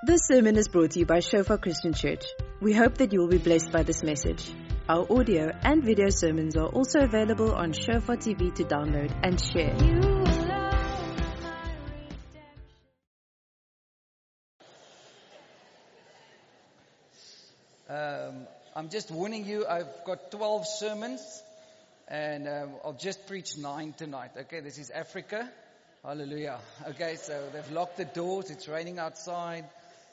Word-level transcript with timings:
This 0.00 0.20
sermon 0.28 0.56
is 0.56 0.68
brought 0.68 0.92
to 0.92 1.00
you 1.00 1.06
by 1.06 1.18
Shofar 1.18 1.58
Christian 1.58 1.92
Church. 1.92 2.24
We 2.60 2.72
hope 2.72 2.98
that 2.98 3.12
you 3.12 3.18
will 3.18 3.26
be 3.26 3.38
blessed 3.38 3.72
by 3.72 3.82
this 3.82 4.04
message. 4.04 4.48
Our 4.88 5.04
audio 5.10 5.50
and 5.62 5.82
video 5.82 6.08
sermons 6.08 6.56
are 6.56 6.68
also 6.68 7.00
available 7.00 7.52
on 7.52 7.72
Shofar 7.72 8.16
TV 8.16 8.54
to 8.54 8.62
download 8.62 9.12
and 9.24 9.40
share. 9.42 9.74
Um, 17.88 18.46
I'm 18.76 18.90
just 18.90 19.10
warning 19.10 19.46
you, 19.46 19.66
I've 19.66 20.04
got 20.06 20.30
12 20.30 20.64
sermons 20.78 21.42
and 22.06 22.46
um, 22.46 22.70
I'll 22.84 22.92
just 22.92 23.26
preach 23.26 23.58
nine 23.58 23.94
tonight. 23.94 24.30
Okay, 24.42 24.60
this 24.60 24.78
is 24.78 24.90
Africa. 24.90 25.50
Hallelujah. 26.04 26.60
Okay, 26.90 27.16
so 27.16 27.48
they've 27.52 27.72
locked 27.72 27.96
the 27.96 28.04
doors. 28.04 28.50
It's 28.50 28.68
raining 28.68 29.00
outside. 29.00 29.64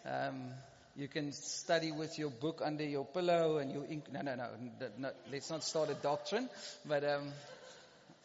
Um, 0.06 0.52
you 0.96 1.08
can 1.08 1.32
study 1.32 1.92
with 1.92 2.18
your 2.18 2.30
book 2.30 2.62
under 2.64 2.84
your 2.84 3.06
pillow 3.06 3.58
and 3.58 3.72
your 3.72 3.86
ink. 3.86 4.06
No, 4.12 4.22
no, 4.22 4.36
no. 4.36 4.48
no 4.98 5.12
let's 5.32 5.50
not 5.50 5.64
start 5.64 5.90
a 5.90 5.96
doctrine. 5.96 6.48
But 6.86 7.04
um, 7.04 7.32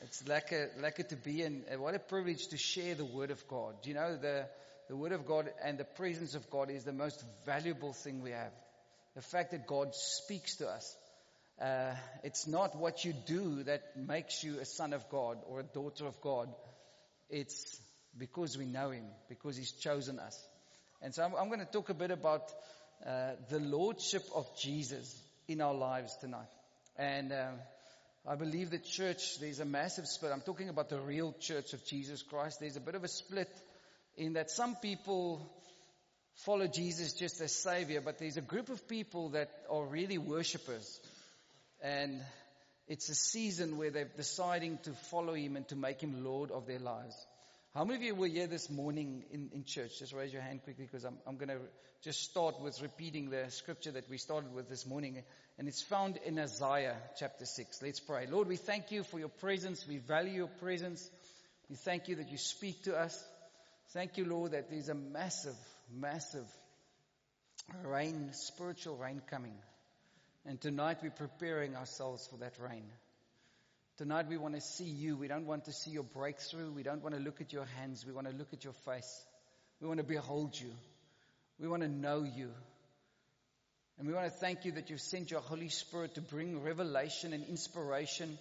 it's 0.03 0.23
lekker, 0.23 0.69
lekker 0.81 1.09
to 1.09 1.17
be 1.17 1.43
and 1.43 1.65
What 1.79 1.95
a 1.95 1.99
privilege 1.99 2.49
to 2.49 2.57
share 2.57 2.95
the 2.95 3.05
Word 3.05 3.31
of 3.31 3.47
God. 3.49 3.75
You 3.85 3.95
know, 3.95 4.17
the, 4.17 4.47
the 4.89 4.97
Word 4.97 5.13
of 5.13 5.27
God 5.27 5.51
and 5.65 5.79
the 5.79 5.85
presence 5.85 6.35
of 6.35 6.49
God 6.51 6.71
is 6.71 6.85
the 6.85 6.93
most 6.93 7.25
valuable 7.45 7.93
thing 7.93 8.23
we 8.23 8.31
have. 8.31 8.53
The 9.17 9.23
fact 9.23 9.51
that 9.51 9.67
God 9.67 9.95
speaks 9.95 10.57
to 10.57 10.69
us. 10.69 10.97
Uh, 11.61 11.95
it's 12.23 12.47
not 12.47 12.77
what 12.77 13.05
you 13.05 13.13
do 13.27 13.65
that 13.65 13.83
makes 13.97 14.45
you 14.45 14.61
a 14.61 14.65
son 14.65 14.93
of 14.93 15.09
God 15.11 15.39
or 15.47 15.61
a 15.61 15.65
daughter 15.65 16.07
of 16.07 16.21
God. 16.21 16.49
It's 17.29 17.79
because 18.17 18.57
we 18.57 18.65
know 18.65 18.91
Him, 18.91 19.05
because 19.29 19.57
He's 19.57 19.73
chosen 19.73 20.19
us. 20.19 20.39
And 21.03 21.15
so 21.15 21.25
I'm, 21.25 21.35
I'm 21.35 21.49
going 21.49 21.61
to 21.61 21.67
talk 21.67 21.89
a 21.89 21.95
bit 21.95 22.11
about 22.11 22.53
uh, 23.07 23.33
the 23.49 23.61
Lordship 23.61 24.25
of 24.35 24.47
Jesus 24.59 25.19
in 25.49 25.61
our 25.61 25.75
lives 25.75 26.17
tonight. 26.21 26.49
And 26.97 27.33
uh, 27.33 27.53
I 28.29 28.35
believe 28.35 28.71
the 28.71 28.79
church, 28.79 29.39
there's 29.41 29.61
a 29.61 29.65
massive 29.65 30.07
split. 30.07 30.33
I'm 30.33 30.43
talking 30.43 30.69
about 30.69 30.91
the 30.91 31.01
real 31.01 31.35
church 31.41 31.73
of 31.73 31.85
Jesus 31.87 32.23
Christ. 32.23 32.61
There's 32.61 32.77
a 32.77 32.81
bit 32.81 32.95
of 32.95 33.05
a 33.05 33.09
split 33.09 33.51
in 34.17 34.35
that 34.35 34.51
some 34.51 34.77
people 34.77 35.41
follow 36.45 36.67
Jesus 36.67 37.15
just 37.15 37.41
as 37.41 37.55
Savior, 37.55 38.03
but 38.03 38.19
there's 38.19 38.37
a 38.37 38.43
group 38.43 38.69
of 38.69 38.87
people 38.87 39.31
that 39.31 39.51
are 39.71 39.85
really 39.85 40.19
worshippers. 40.19 41.01
And 41.83 42.21
it's 42.87 43.09
a 43.09 43.15
season 43.15 43.79
where 43.79 43.91
they're 43.91 44.11
deciding 44.17 44.79
to 44.83 44.93
follow 45.11 45.35
Him 45.35 45.57
and 45.57 45.67
to 45.69 45.77
make 45.77 46.03
Him 46.03 46.25
Lord 46.25 46.51
of 46.51 46.67
their 46.67 46.79
lives. 46.79 47.15
How 47.73 47.85
many 47.85 47.99
of 47.99 48.03
you 48.03 48.17
were 48.17 48.27
here 48.27 48.49
this 48.49 48.69
morning 48.69 49.23
in, 49.31 49.51
in 49.55 49.63
church? 49.65 50.01
Just 50.01 50.13
raise 50.13 50.33
your 50.33 50.43
hand 50.43 50.65
quickly 50.65 50.87
because 50.87 51.05
I'm, 51.05 51.19
I'm 51.25 51.37
going 51.37 51.51
to 51.51 51.61
just 52.03 52.25
start 52.25 52.61
with 52.61 52.83
repeating 52.83 53.31
the 53.31 53.49
scripture 53.51 53.93
that 53.93 54.11
we 54.11 54.19
started 54.19 54.53
with 54.53 54.69
this 54.69 54.85
morning. 54.87 55.23
And 55.57 55.69
it's 55.69 55.81
found 55.81 56.19
in 56.27 56.37
Isaiah 56.41 56.97
chapter 57.17 57.47
6. 57.47 57.81
Let's 57.81 58.01
pray. 58.01 58.27
Lord, 58.27 58.49
we 58.49 58.57
thank 58.57 58.91
you 58.91 59.05
for 59.05 59.21
your 59.21 59.29
presence. 59.29 59.87
We 59.87 59.99
value 59.99 60.33
your 60.33 60.49
presence. 60.49 61.09
We 61.69 61.77
thank 61.77 62.09
you 62.09 62.17
that 62.17 62.33
you 62.33 62.39
speak 62.39 62.83
to 62.85 62.99
us. 62.99 63.17
Thank 63.93 64.17
you, 64.17 64.25
Lord, 64.25 64.51
that 64.51 64.69
there's 64.69 64.89
a 64.89 64.95
massive, 64.95 65.57
massive 65.95 66.49
rain, 67.85 68.31
spiritual 68.33 68.97
rain 68.97 69.23
coming. 69.31 69.55
And 70.45 70.61
tonight 70.61 70.99
we're 71.05 71.11
preparing 71.11 71.77
ourselves 71.77 72.27
for 72.27 72.39
that 72.39 72.55
rain. 72.59 72.83
Tonight 74.01 74.29
we 74.31 74.39
want 74.39 74.55
to 74.55 74.63
see 74.63 74.89
you. 74.89 75.15
We 75.15 75.29
don't 75.29 75.45
want 75.45 75.67
to 75.67 75.75
see 75.75 75.91
your 75.91 76.05
breakthrough. 76.05 76.73
We 76.73 76.83
don't 76.83 77.03
want 77.03 77.15
to 77.15 77.21
look 77.21 77.43
at 77.43 77.53
your 77.53 77.67
hands. 77.67 78.07
We 78.07 78.15
want 78.15 78.31
to 78.31 78.35
look 78.35 78.55
at 78.55 78.65
your 78.65 78.73
face. 78.87 79.27
We 79.79 79.89
want 79.89 79.99
to 79.99 80.05
behold 80.05 80.59
you. 80.59 80.71
We 81.59 81.69
want 81.69 81.83
to 81.83 81.89
know 81.89 82.23
you. 82.23 82.49
And 83.99 84.09
we 84.09 84.15
want 84.15 84.25
to 84.25 84.31
thank 84.31 84.65
you 84.65 84.73
that 84.73 84.89
you've 84.89 85.03
sent 85.03 85.31
your 85.31 85.43
Holy 85.43 85.69
Spirit 85.69 86.15
to 86.15 86.23
bring 86.23 86.63
revelation 86.63 87.35
and 87.35 87.47
inspiration 87.47 88.39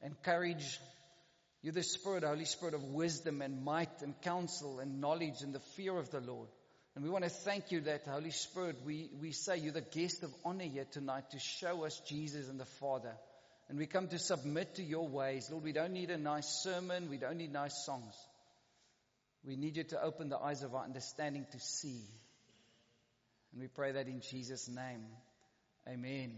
and 0.00 0.14
courage. 0.22 0.80
You're 1.60 1.74
the 1.74 1.82
Spirit, 1.82 2.24
Holy 2.24 2.46
Spirit 2.46 2.72
of 2.72 2.82
wisdom 2.84 3.42
and 3.42 3.62
might 3.62 4.00
and 4.00 4.18
counsel 4.22 4.78
and 4.78 5.02
knowledge 5.02 5.42
and 5.42 5.52
the 5.52 5.60
fear 5.76 5.98
of 5.98 6.10
the 6.12 6.20
Lord. 6.20 6.48
And 6.94 7.04
we 7.04 7.10
want 7.10 7.24
to 7.24 7.30
thank 7.30 7.70
you 7.72 7.82
that, 7.82 8.06
Holy 8.06 8.30
Spirit, 8.30 8.76
we, 8.86 9.10
we 9.20 9.32
say 9.32 9.58
you're 9.58 9.74
the 9.74 9.82
guest 9.82 10.22
of 10.22 10.32
honor 10.46 10.64
here 10.64 10.86
tonight 10.90 11.30
to 11.32 11.38
show 11.38 11.84
us 11.84 12.00
Jesus 12.08 12.48
and 12.48 12.58
the 12.58 12.64
Father. 12.64 13.12
And 13.68 13.78
we 13.78 13.86
come 13.86 14.08
to 14.08 14.18
submit 14.18 14.74
to 14.76 14.82
your 14.82 15.08
ways. 15.08 15.48
Lord, 15.50 15.64
we 15.64 15.72
don't 15.72 15.92
need 15.92 16.10
a 16.10 16.18
nice 16.18 16.62
sermon. 16.62 17.08
We 17.08 17.16
don't 17.16 17.38
need 17.38 17.52
nice 17.52 17.84
songs. 17.84 18.14
We 19.46 19.56
need 19.56 19.76
you 19.76 19.84
to 19.84 20.02
open 20.02 20.28
the 20.28 20.38
eyes 20.38 20.62
of 20.62 20.74
our 20.74 20.84
understanding 20.84 21.46
to 21.52 21.60
see. 21.60 22.02
And 23.52 23.62
we 23.62 23.68
pray 23.68 23.92
that 23.92 24.06
in 24.06 24.20
Jesus' 24.20 24.68
name. 24.68 25.06
Amen. 25.88 26.32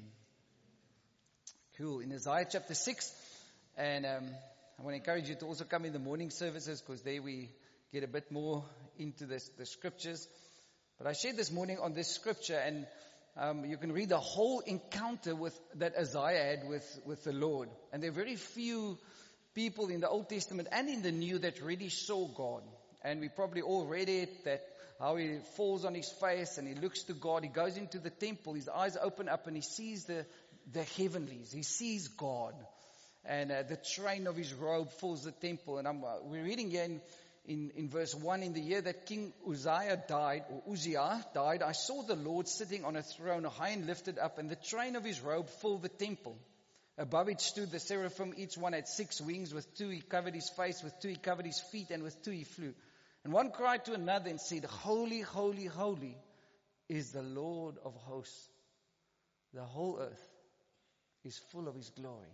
Cool. 1.79 2.01
In 2.01 2.13
Isaiah 2.13 2.47
chapter 2.51 2.75
6, 2.75 3.13
and 3.77 4.07
um, 4.07 4.25
I 4.79 4.83
want 4.83 4.95
to 4.95 4.99
encourage 4.99 5.29
you 5.29 5.35
to 5.37 5.47
also 5.47 5.65
come 5.65 5.85
in 5.85 5.93
the 5.93 5.99
morning 5.99 6.31
services 6.31 6.81
because 6.81 7.03
there 7.03 7.23
we 7.23 7.51
get 7.93 8.03
a 8.03 8.09
bit 8.09 8.31
more 8.33 8.65
into 8.99 9.27
this, 9.27 9.49
the 9.59 9.67
scriptures. 9.67 10.27
But 10.99 11.07
I 11.07 11.13
shared 11.13 11.37
this 11.37 11.53
morning 11.53 11.79
on 11.81 11.93
this 11.93 12.09
scripture, 12.09 12.59
and 12.59 12.87
um, 13.39 13.65
you 13.65 13.77
can 13.77 13.93
read 13.93 14.09
the 14.09 14.19
whole 14.19 14.61
encounter 14.61 15.35
with, 15.35 15.59
that 15.75 15.95
Isaiah 15.99 16.57
had 16.57 16.69
with, 16.69 17.01
with 17.05 17.25
the 17.25 17.33
Lord. 17.33 17.69
And 17.93 18.03
there 18.03 18.11
are 18.11 18.15
very 18.15 18.37
few 18.37 18.99
people 19.55 19.89
in 19.89 20.01
the 20.01 20.09
Old 20.09 20.29
Testament 20.29 20.69
and 20.73 20.89
in 20.89 21.03
the 21.03 21.13
New 21.13 21.39
that 21.41 21.61
really 21.63 21.91
saw 21.91 22.27
God. 22.29 22.63
And 23.05 23.21
we 23.21 23.29
probably 23.29 23.63
all 23.63 23.87
read 23.87 24.09
it 24.09 24.45
that 24.45 24.65
how 24.99 25.17
he 25.17 25.39
falls 25.57 25.85
on 25.85 25.95
his 25.95 26.09
face 26.09 26.57
and 26.57 26.67
he 26.67 26.75
looks 26.75 27.03
to 27.05 27.13
God. 27.13 27.43
He 27.43 27.49
goes 27.49 27.77
into 27.77 27.99
the 27.99 28.11
temple. 28.11 28.55
His 28.55 28.69
eyes 28.69 28.97
open 29.01 29.29
up 29.29 29.47
and 29.47 29.57
he 29.57 29.63
sees 29.63 30.05
the, 30.05 30.25
the 30.73 30.85
heavenlies. 30.97 31.53
He 31.53 31.63
sees 31.63 32.09
God. 32.09 32.55
And 33.25 33.53
uh, 33.53 33.65
the 33.65 33.77
train 33.77 34.27
of 34.27 34.37
his 34.37 34.55
robe 34.55 34.91
fills 34.93 35.25
the 35.25 35.33
temple. 35.33 35.79
And 35.79 35.87
I'm, 35.87 36.03
uh, 36.03 36.23
we're 36.23 36.45
reading 36.45 36.71
here 36.71 37.01
in, 37.47 37.71
in, 37.77 37.89
verse 37.89 38.15
1, 38.15 38.43
in 38.43 38.53
the 38.53 38.61
year 38.61 38.81
that 38.81 39.07
King 39.07 39.33
Uzziah 39.49 40.03
died, 40.09 40.45
or 40.51 40.73
Uzziah 40.73 41.25
died, 41.33 41.63
I 41.63 41.73
saw 41.73 42.03
the 42.03 42.17
Lord 42.17 42.49
sitting 42.49 42.85
on 42.85 42.97
a 42.97 43.03
throne, 43.03 43.45
high 43.45 43.71
and 43.71 43.87
lifted 43.87 44.19
up, 44.19 44.39
and 44.39 44.51
the 44.51 44.57
train 44.57 44.97
of 44.97 45.05
his 45.05 45.21
robe 45.21 45.49
filled 45.49 45.83
the 45.83 45.89
temple. 45.89 46.37
Above 46.99 47.29
it 47.29 47.41
stood 47.41 47.71
the 47.71 47.79
seraphim, 47.79 48.35
each 48.37 48.57
one 48.57 48.73
had 48.73 48.89
six 48.89 49.21
wings, 49.21 49.55
with 49.55 49.73
two 49.77 49.89
he 49.91 50.01
covered 50.01 50.35
his 50.35 50.51
face, 50.57 50.83
with 50.83 50.99
two 51.01 51.09
he 51.09 51.17
covered 51.17 51.47
his 51.47 51.61
feet, 51.71 51.91
and 51.91 52.03
with 52.03 52.21
two 52.23 52.33
he 52.33 52.45
flew. 52.45 52.75
And 53.23 53.33
one 53.33 53.51
cried 53.51 53.85
to 53.85 53.95
another 53.95 54.31
and 54.31 54.41
said, 54.41 54.65
Holy, 54.65 55.21
holy, 55.21 55.67
holy 55.67 56.17
is 56.89 57.13
the 57.13 57.23
Lord 57.23 57.77
of 57.85 57.95
hosts. 57.95 58.49
The 59.53 59.63
whole 59.63 59.99
earth 60.01 60.29
is 61.25 61.39
full 61.51 61.69
of 61.69 61.75
his 61.75 61.91
glory. 61.91 62.33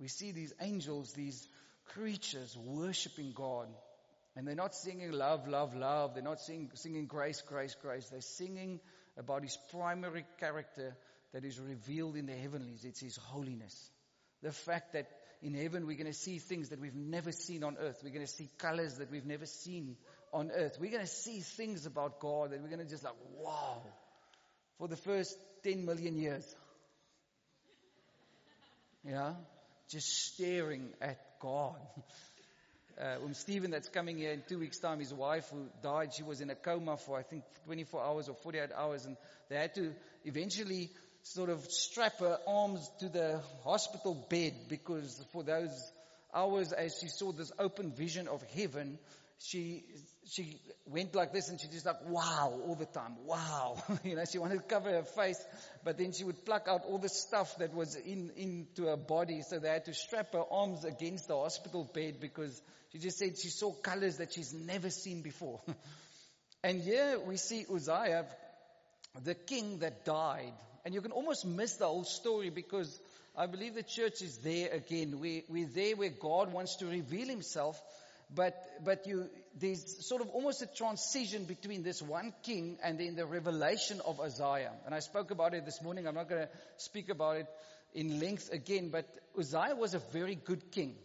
We 0.00 0.08
see 0.08 0.32
these 0.32 0.52
angels, 0.60 1.12
these 1.12 1.46
creatures 1.94 2.56
worshiping 2.56 3.32
God. 3.34 3.68
And 4.34 4.46
they're 4.46 4.54
not 4.54 4.74
singing 4.74 5.12
love, 5.12 5.46
love, 5.46 5.76
love. 5.76 6.14
They're 6.14 6.22
not 6.22 6.40
sing, 6.40 6.70
singing 6.74 7.06
grace, 7.06 7.42
grace, 7.42 7.76
grace. 7.80 8.08
They're 8.08 8.20
singing 8.20 8.80
about 9.18 9.42
His 9.42 9.58
primary 9.70 10.24
character 10.40 10.96
that 11.32 11.44
is 11.44 11.58
revealed 11.60 12.16
in 12.16 12.26
the 12.26 12.32
heavenlies. 12.32 12.84
It's 12.84 13.00
His 13.00 13.16
holiness. 13.16 13.90
The 14.42 14.52
fact 14.52 14.94
that 14.94 15.08
in 15.42 15.54
heaven 15.54 15.86
we're 15.86 15.96
going 15.96 16.06
to 16.06 16.12
see 16.12 16.38
things 16.38 16.70
that 16.70 16.80
we've 16.80 16.94
never 16.94 17.32
seen 17.32 17.62
on 17.64 17.76
earth. 17.78 18.00
We're 18.02 18.10
going 18.10 18.26
to 18.26 18.32
see 18.32 18.48
colors 18.58 18.94
that 18.94 19.10
we've 19.10 19.26
never 19.26 19.46
seen 19.46 19.96
on 20.32 20.50
earth. 20.50 20.78
We're 20.80 20.90
going 20.90 21.04
to 21.04 21.10
see 21.10 21.40
things 21.40 21.84
about 21.84 22.20
God 22.20 22.52
that 22.52 22.62
we're 22.62 22.68
going 22.68 22.84
to 22.84 22.88
just 22.88 23.04
like, 23.04 23.14
wow, 23.38 23.82
for 24.78 24.88
the 24.88 24.96
first 24.96 25.36
10 25.64 25.84
million 25.84 26.16
years. 26.16 26.44
Yeah? 29.04 29.34
Just 29.88 30.32
staring 30.32 30.90
at 31.00 31.31
God. 31.42 31.76
Uh, 33.00 33.16
um, 33.24 33.32
Stephen, 33.32 33.70
that's 33.70 33.88
coming 33.88 34.18
here 34.18 34.32
in 34.32 34.42
two 34.46 34.58
weeks' 34.58 34.78
time, 34.78 35.00
his 35.00 35.14
wife 35.14 35.48
who 35.50 35.64
died, 35.82 36.12
she 36.12 36.22
was 36.22 36.42
in 36.42 36.50
a 36.50 36.54
coma 36.54 36.98
for 36.98 37.18
I 37.18 37.22
think 37.22 37.42
24 37.64 38.04
hours 38.04 38.28
or 38.28 38.34
48 38.34 38.68
hours, 38.76 39.06
and 39.06 39.16
they 39.48 39.56
had 39.56 39.74
to 39.76 39.94
eventually 40.26 40.90
sort 41.22 41.48
of 41.48 41.64
strap 41.70 42.18
her 42.20 42.38
arms 42.46 42.88
to 43.00 43.08
the 43.08 43.40
hospital 43.64 44.14
bed 44.28 44.52
because 44.68 45.24
for 45.32 45.42
those 45.42 45.90
hours, 46.34 46.72
as 46.72 46.98
she 47.00 47.08
saw 47.08 47.32
this 47.32 47.50
open 47.58 47.92
vision 47.92 48.28
of 48.28 48.42
heaven, 48.54 48.98
she 49.38 49.84
she 50.30 50.60
went 50.86 51.14
like 51.14 51.32
this 51.32 51.48
and 51.48 51.60
she 51.60 51.68
just 51.68 51.86
like 51.86 52.08
wow 52.08 52.60
all 52.66 52.76
the 52.76 52.86
time 52.86 53.16
wow 53.24 53.76
you 54.04 54.14
know 54.14 54.24
she 54.24 54.38
wanted 54.38 54.56
to 54.56 54.62
cover 54.62 54.90
her 54.90 55.02
face 55.02 55.42
but 55.84 55.98
then 55.98 56.12
she 56.12 56.24
would 56.24 56.44
pluck 56.44 56.66
out 56.68 56.84
all 56.84 56.98
the 56.98 57.08
stuff 57.08 57.56
that 57.58 57.74
was 57.74 57.96
in 57.96 58.30
into 58.36 58.86
her 58.86 58.96
body. 58.96 59.42
So 59.42 59.58
they 59.58 59.68
had 59.68 59.84
to 59.86 59.94
strap 59.94 60.32
her 60.32 60.44
arms 60.50 60.84
against 60.84 61.28
the 61.28 61.36
hospital 61.36 61.90
bed 61.92 62.20
because 62.20 62.60
she 62.92 62.98
just 62.98 63.18
said 63.18 63.38
she 63.38 63.48
saw 63.48 63.72
colors 63.72 64.18
that 64.18 64.32
she's 64.32 64.52
never 64.52 64.90
seen 64.90 65.22
before. 65.22 65.60
And 66.64 66.80
here 66.80 67.18
we 67.18 67.38
see 67.38 67.66
Uzziah 67.68 68.24
the 69.24 69.34
king 69.34 69.80
that 69.80 70.04
died. 70.04 70.52
And 70.84 70.94
you 70.94 71.00
can 71.00 71.10
almost 71.10 71.44
miss 71.44 71.74
the 71.74 71.86
whole 71.86 72.04
story 72.04 72.50
because 72.50 73.00
I 73.36 73.46
believe 73.46 73.74
the 73.74 73.82
church 73.82 74.22
is 74.22 74.38
there 74.38 74.70
again. 74.70 75.18
We, 75.18 75.42
we're 75.48 75.66
there 75.66 75.96
where 75.96 76.10
God 76.10 76.52
wants 76.52 76.76
to 76.76 76.86
reveal 76.86 77.26
himself 77.26 77.82
but, 78.34 78.54
but 78.84 79.06
you, 79.06 79.28
there's 79.58 80.06
sort 80.06 80.22
of 80.22 80.30
almost 80.30 80.62
a 80.62 80.66
transition 80.66 81.44
between 81.44 81.82
this 81.82 82.00
one 82.00 82.32
king 82.42 82.78
and 82.82 82.98
then 82.98 83.14
the 83.16 83.26
revelation 83.26 84.00
of 84.04 84.20
Uzziah. 84.20 84.72
And 84.86 84.94
I 84.94 85.00
spoke 85.00 85.30
about 85.30 85.54
it 85.54 85.64
this 85.64 85.82
morning. 85.82 86.06
I'm 86.06 86.14
not 86.14 86.28
going 86.28 86.42
to 86.42 86.48
speak 86.76 87.08
about 87.10 87.36
it 87.36 87.46
in 87.94 88.18
length 88.18 88.50
again, 88.52 88.88
but 88.88 89.06
Uzziah 89.38 89.76
was 89.76 89.94
a 89.94 90.00
very 90.12 90.34
good 90.34 90.72
king. 90.72 90.96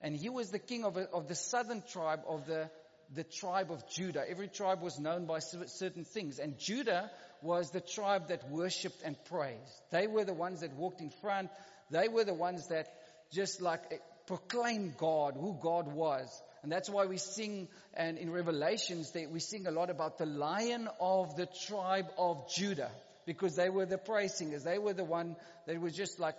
And 0.00 0.16
he 0.16 0.28
was 0.28 0.50
the 0.50 0.58
king 0.58 0.84
of, 0.84 0.96
a, 0.96 1.08
of 1.10 1.28
the 1.28 1.34
southern 1.34 1.82
tribe 1.90 2.20
of 2.26 2.46
the, 2.46 2.68
the 3.14 3.24
tribe 3.24 3.70
of 3.70 3.88
Judah. 3.88 4.24
Every 4.28 4.48
tribe 4.48 4.82
was 4.82 4.98
known 4.98 5.26
by 5.26 5.38
certain 5.38 6.04
things. 6.04 6.38
And 6.38 6.58
Judah 6.58 7.10
was 7.42 7.70
the 7.70 7.80
tribe 7.80 8.28
that 8.28 8.50
worshipped 8.50 9.02
and 9.04 9.16
praised. 9.26 9.82
They 9.90 10.06
were 10.06 10.24
the 10.24 10.34
ones 10.34 10.60
that 10.60 10.74
walked 10.74 11.00
in 11.00 11.10
front. 11.10 11.50
They 11.90 12.08
were 12.08 12.24
the 12.24 12.34
ones 12.34 12.68
that 12.68 12.88
just 13.32 13.60
like 13.60 13.82
eh, 13.92 13.96
proclaimed 14.26 14.96
God, 14.96 15.34
who 15.38 15.56
God 15.60 15.92
was. 15.92 16.42
And 16.64 16.72
that's 16.72 16.88
why 16.88 17.04
we 17.04 17.18
sing, 17.18 17.68
and 17.92 18.16
in 18.16 18.30
Revelations, 18.30 19.12
we 19.30 19.38
sing 19.38 19.66
a 19.66 19.70
lot 19.70 19.90
about 19.90 20.16
the 20.16 20.24
lion 20.24 20.88
of 20.98 21.36
the 21.36 21.46
tribe 21.66 22.06
of 22.16 22.50
Judah. 22.50 22.90
Because 23.26 23.54
they 23.54 23.68
were 23.68 23.84
the 23.84 23.98
praise 23.98 24.34
singers. 24.34 24.64
They 24.64 24.78
were 24.78 24.94
the 24.94 25.04
one 25.04 25.36
that 25.66 25.78
was 25.78 25.94
just 25.94 26.18
like 26.18 26.36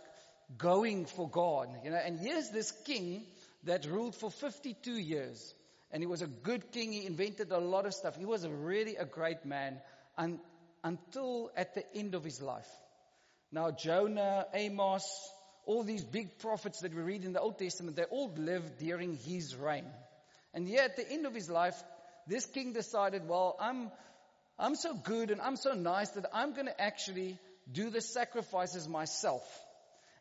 going 0.58 1.06
for 1.06 1.30
God. 1.30 1.70
You 1.84 1.92
know, 1.92 2.02
and 2.04 2.20
here's 2.20 2.50
this 2.50 2.72
king 2.72 3.24
that 3.66 3.86
ruled 3.86 4.16
for 4.16 4.32
52 4.32 4.94
years. 4.94 5.54
And 5.92 6.02
he 6.02 6.08
was 6.08 6.24
a 6.24 6.28
good 6.28 6.72
king. 6.72 6.92
He 6.92 7.06
invented 7.06 7.52
a 7.52 7.60
lot 7.60 7.86
of 7.86 7.94
stuff. 7.94 8.18
He 8.18 8.26
was 8.26 8.44
a 8.44 8.50
really 8.50 8.96
a 8.96 9.06
great 9.06 9.46
man 9.46 9.80
un, 10.18 10.40
until 10.84 11.52
at 11.56 11.76
the 11.76 11.84
end 11.96 12.16
of 12.16 12.24
his 12.24 12.42
life. 12.42 12.70
Now 13.52 13.70
Jonah, 13.70 14.48
Amos, 14.56 15.08
all 15.66 15.84
these 15.84 16.04
big 16.04 16.40
prophets 16.40 16.82
that 16.82 16.96
we 16.96 17.02
read 17.02 17.24
in 17.24 17.34
the 17.34 17.42
Old 17.42 17.60
Testament, 17.60 17.96
they 17.96 18.04
all 18.06 18.34
lived 18.36 18.80
during 18.80 19.18
his 19.18 19.56
reign. 19.56 19.86
And 20.56 20.70
yet 20.70 20.92
at 20.92 20.96
the 20.96 21.12
end 21.12 21.26
of 21.26 21.36
his 21.36 21.50
life, 21.50 21.76
this 22.28 22.46
king 22.46 22.72
decided, 22.72 23.28
well, 23.28 23.58
I'm, 23.60 23.92
I'm 24.58 24.76
so 24.76 24.94
good 24.96 25.30
and 25.30 25.42
I'm 25.42 25.58
so 25.58 25.74
nice 25.74 26.10
that 26.12 26.26
I'm 26.34 26.54
going 26.54 26.68
to 26.68 26.82
actually 26.82 27.38
do 27.70 27.90
the 27.90 28.00
sacrifices 28.00 28.88
myself. 28.88 29.44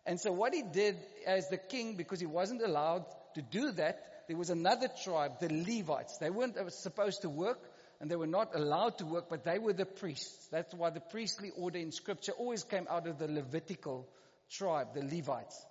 And 0.04 0.20
so 0.20 0.32
what 0.32 0.52
he 0.52 0.62
did 0.62 0.96
as 1.24 1.48
the 1.48 1.56
king, 1.56 1.96
because 1.96 2.18
he 2.18 2.26
wasn't 2.26 2.62
allowed 2.62 3.06
to 3.36 3.42
do 3.42 3.70
that, 3.72 4.26
there 4.26 4.36
was 4.36 4.50
another 4.50 4.88
tribe, 5.04 5.38
the 5.40 5.48
Levites. 5.48 6.18
They 6.18 6.30
weren't 6.30 6.56
supposed 6.72 7.22
to 7.22 7.30
work 7.30 7.60
and 8.00 8.10
they 8.10 8.16
were 8.16 8.26
not 8.26 8.56
allowed 8.56 8.98
to 8.98 9.06
work, 9.06 9.26
but 9.30 9.44
they 9.44 9.60
were 9.60 9.72
the 9.72 9.86
priests. 9.86 10.48
That's 10.50 10.74
why 10.74 10.90
the 10.90 11.00
priestly 11.00 11.52
order 11.56 11.78
in 11.78 11.92
scripture 11.92 12.32
always 12.32 12.64
came 12.64 12.88
out 12.90 13.06
of 13.06 13.18
the 13.18 13.28
Levitical 13.28 14.08
tribe, 14.50 14.94
the 14.94 15.02
Levites. 15.02 15.64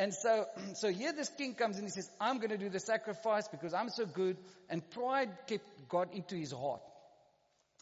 And 0.00 0.14
so, 0.14 0.46
so 0.74 0.90
here 0.90 1.12
this 1.12 1.28
king 1.28 1.54
comes 1.54 1.76
and 1.76 1.84
he 1.84 1.90
says, 1.90 2.10
I'm 2.18 2.38
going 2.38 2.50
to 2.50 2.58
do 2.58 2.70
the 2.70 2.80
sacrifice 2.80 3.46
because 3.48 3.74
I'm 3.74 3.90
so 3.90 4.06
good. 4.06 4.38
And 4.70 4.88
pride 4.90 5.28
kept 5.46 5.64
God 5.88 6.08
into 6.14 6.36
his 6.36 6.52
heart. 6.52 6.80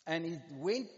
And 0.05 0.25
he 0.25 0.39
went 0.57 0.89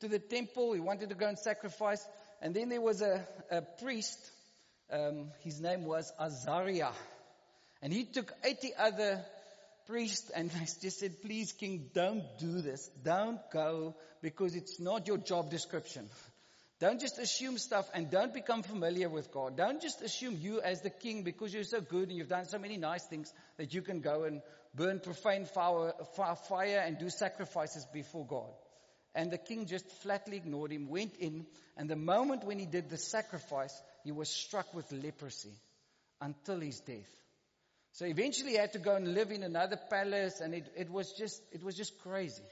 to 0.00 0.08
the 0.08 0.18
temple. 0.18 0.72
He 0.72 0.80
wanted 0.80 1.10
to 1.10 1.14
go 1.14 1.28
and 1.28 1.38
sacrifice. 1.38 2.02
And 2.40 2.54
then 2.54 2.70
there 2.70 2.80
was 2.80 3.02
a, 3.02 3.26
a 3.50 3.60
priest. 3.60 4.18
Um, 4.90 5.32
his 5.40 5.60
name 5.60 5.84
was 5.84 6.10
Azariah. 6.18 6.92
And 7.82 7.92
he 7.92 8.04
took 8.04 8.32
80 8.42 8.70
other 8.78 9.22
priests 9.86 10.30
and 10.30 10.50
just 10.80 10.98
said, 10.98 11.20
please 11.20 11.52
king, 11.52 11.90
don't 11.92 12.24
do 12.38 12.62
this. 12.62 12.88
Don't 13.04 13.38
go 13.52 13.94
because 14.22 14.54
it's 14.54 14.80
not 14.80 15.06
your 15.06 15.18
job 15.18 15.50
description. 15.50 16.08
Don't 16.80 16.98
just 16.98 17.18
assume 17.18 17.58
stuff 17.58 17.86
and 17.92 18.10
don't 18.10 18.32
become 18.32 18.62
familiar 18.62 19.10
with 19.10 19.30
God. 19.30 19.54
Don't 19.54 19.82
just 19.82 20.00
assume 20.00 20.38
you 20.40 20.62
as 20.62 20.80
the 20.80 20.88
king 20.88 21.24
because 21.24 21.52
you're 21.52 21.62
so 21.62 21.82
good 21.82 22.08
and 22.08 22.16
you've 22.16 22.28
done 22.28 22.46
so 22.46 22.58
many 22.58 22.78
nice 22.78 23.04
things 23.04 23.30
that 23.58 23.74
you 23.74 23.82
can 23.82 24.00
go 24.00 24.24
and 24.24 24.40
burn 24.74 25.00
profane 25.00 25.44
fire, 25.44 26.78
and 26.78 26.98
do 26.98 27.10
sacrifices 27.10 27.86
before 27.92 28.24
God. 28.24 28.50
And 29.14 29.30
the 29.30 29.38
king 29.38 29.66
just 29.66 29.90
flatly 30.02 30.36
ignored 30.36 30.70
him, 30.70 30.88
went 30.88 31.16
in, 31.16 31.44
and 31.76 31.90
the 31.90 31.96
moment 31.96 32.44
when 32.44 32.58
he 32.58 32.66
did 32.66 32.88
the 32.88 32.96
sacrifice, 32.96 33.74
he 34.04 34.12
was 34.12 34.28
struck 34.28 34.72
with 34.72 34.90
leprosy 34.92 35.52
until 36.20 36.60
his 36.60 36.80
death. 36.80 37.10
So 37.92 38.06
eventually 38.06 38.52
he 38.52 38.56
had 38.56 38.72
to 38.74 38.78
go 38.78 38.94
and 38.94 39.14
live 39.14 39.32
in 39.32 39.42
another 39.42 39.78
palace 39.90 40.40
and 40.40 40.54
it, 40.54 40.72
it 40.76 40.88
was 40.88 41.12
just, 41.12 41.42
it 41.52 41.62
was 41.62 41.74
just 41.74 41.98
crazy. 41.98 42.44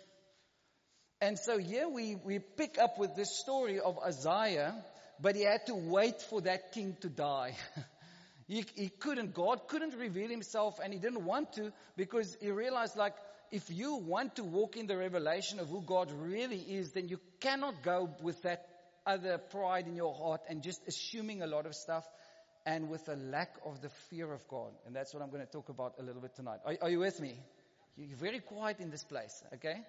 And 1.21 1.39
so 1.39 1.59
here 1.59 1.89
we, 1.89 2.15
we 2.15 2.39
pick 2.39 2.79
up 2.79 2.99
with 2.99 3.17
this 3.17 3.39
story 3.41 3.81
of 3.81 3.99
Uzziah, 3.99 4.75
but 5.21 5.35
he 5.35 5.43
had 5.43 5.67
to 5.67 5.75
wait 5.75 6.23
for 6.23 6.41
that 6.43 6.73
king 6.73 6.97
to 7.01 7.09
die. 7.09 7.57
he, 8.47 8.65
he 8.77 8.89
couldn't, 8.89 9.35
God 9.35 9.67
couldn't 9.67 9.95
reveal 9.95 10.29
himself 10.29 10.79
and 10.83 10.93
he 10.93 11.01
didn't 11.01 11.25
want 11.25 11.55
to 11.55 11.73
because 11.97 12.37
he 12.41 12.51
realized 12.51 12.97
like, 12.97 13.15
if 13.51 13.69
you 13.71 13.97
want 13.97 14.37
to 14.37 14.45
walk 14.45 14.77
in 14.77 14.87
the 14.87 14.97
revelation 14.97 15.59
of 15.59 15.69
who 15.69 15.83
God 15.83 16.13
really 16.13 16.59
is, 16.59 16.93
then 16.93 17.09
you 17.09 17.19
cannot 17.41 17.83
go 17.83 18.11
with 18.23 18.41
that 18.43 18.69
other 19.07 19.39
pride 19.39 19.87
in 19.89 19.97
your 19.97 20.15
heart 20.15 20.43
and 20.49 20.63
just 20.63 20.87
assuming 20.87 21.43
a 21.43 21.47
lot 21.47 21.67
of 21.67 21.75
stuff 21.75 22.05
and 22.67 22.91
with 22.91 23.09
a 23.09 23.17
lack 23.17 23.55
of 23.65 23.81
the 23.81 23.89
fear 24.11 24.31
of 24.33 24.47
God. 24.47 24.71
And 24.87 24.95
that's 24.95 25.15
what 25.15 25.23
I'm 25.23 25.31
going 25.31 25.45
to 25.45 25.51
talk 25.51 25.69
about 25.71 25.95
a 25.99 26.03
little 26.03 26.21
bit 26.21 26.37
tonight. 26.37 26.61
Are, 26.65 26.77
are 26.83 26.91
you 26.91 26.99
with 27.01 27.19
me? 27.21 27.41
You're 27.99 28.17
very 28.17 28.39
quiet 28.39 28.79
in 28.79 28.91
this 28.91 29.03
place, 29.03 29.43
okay? 29.55 29.81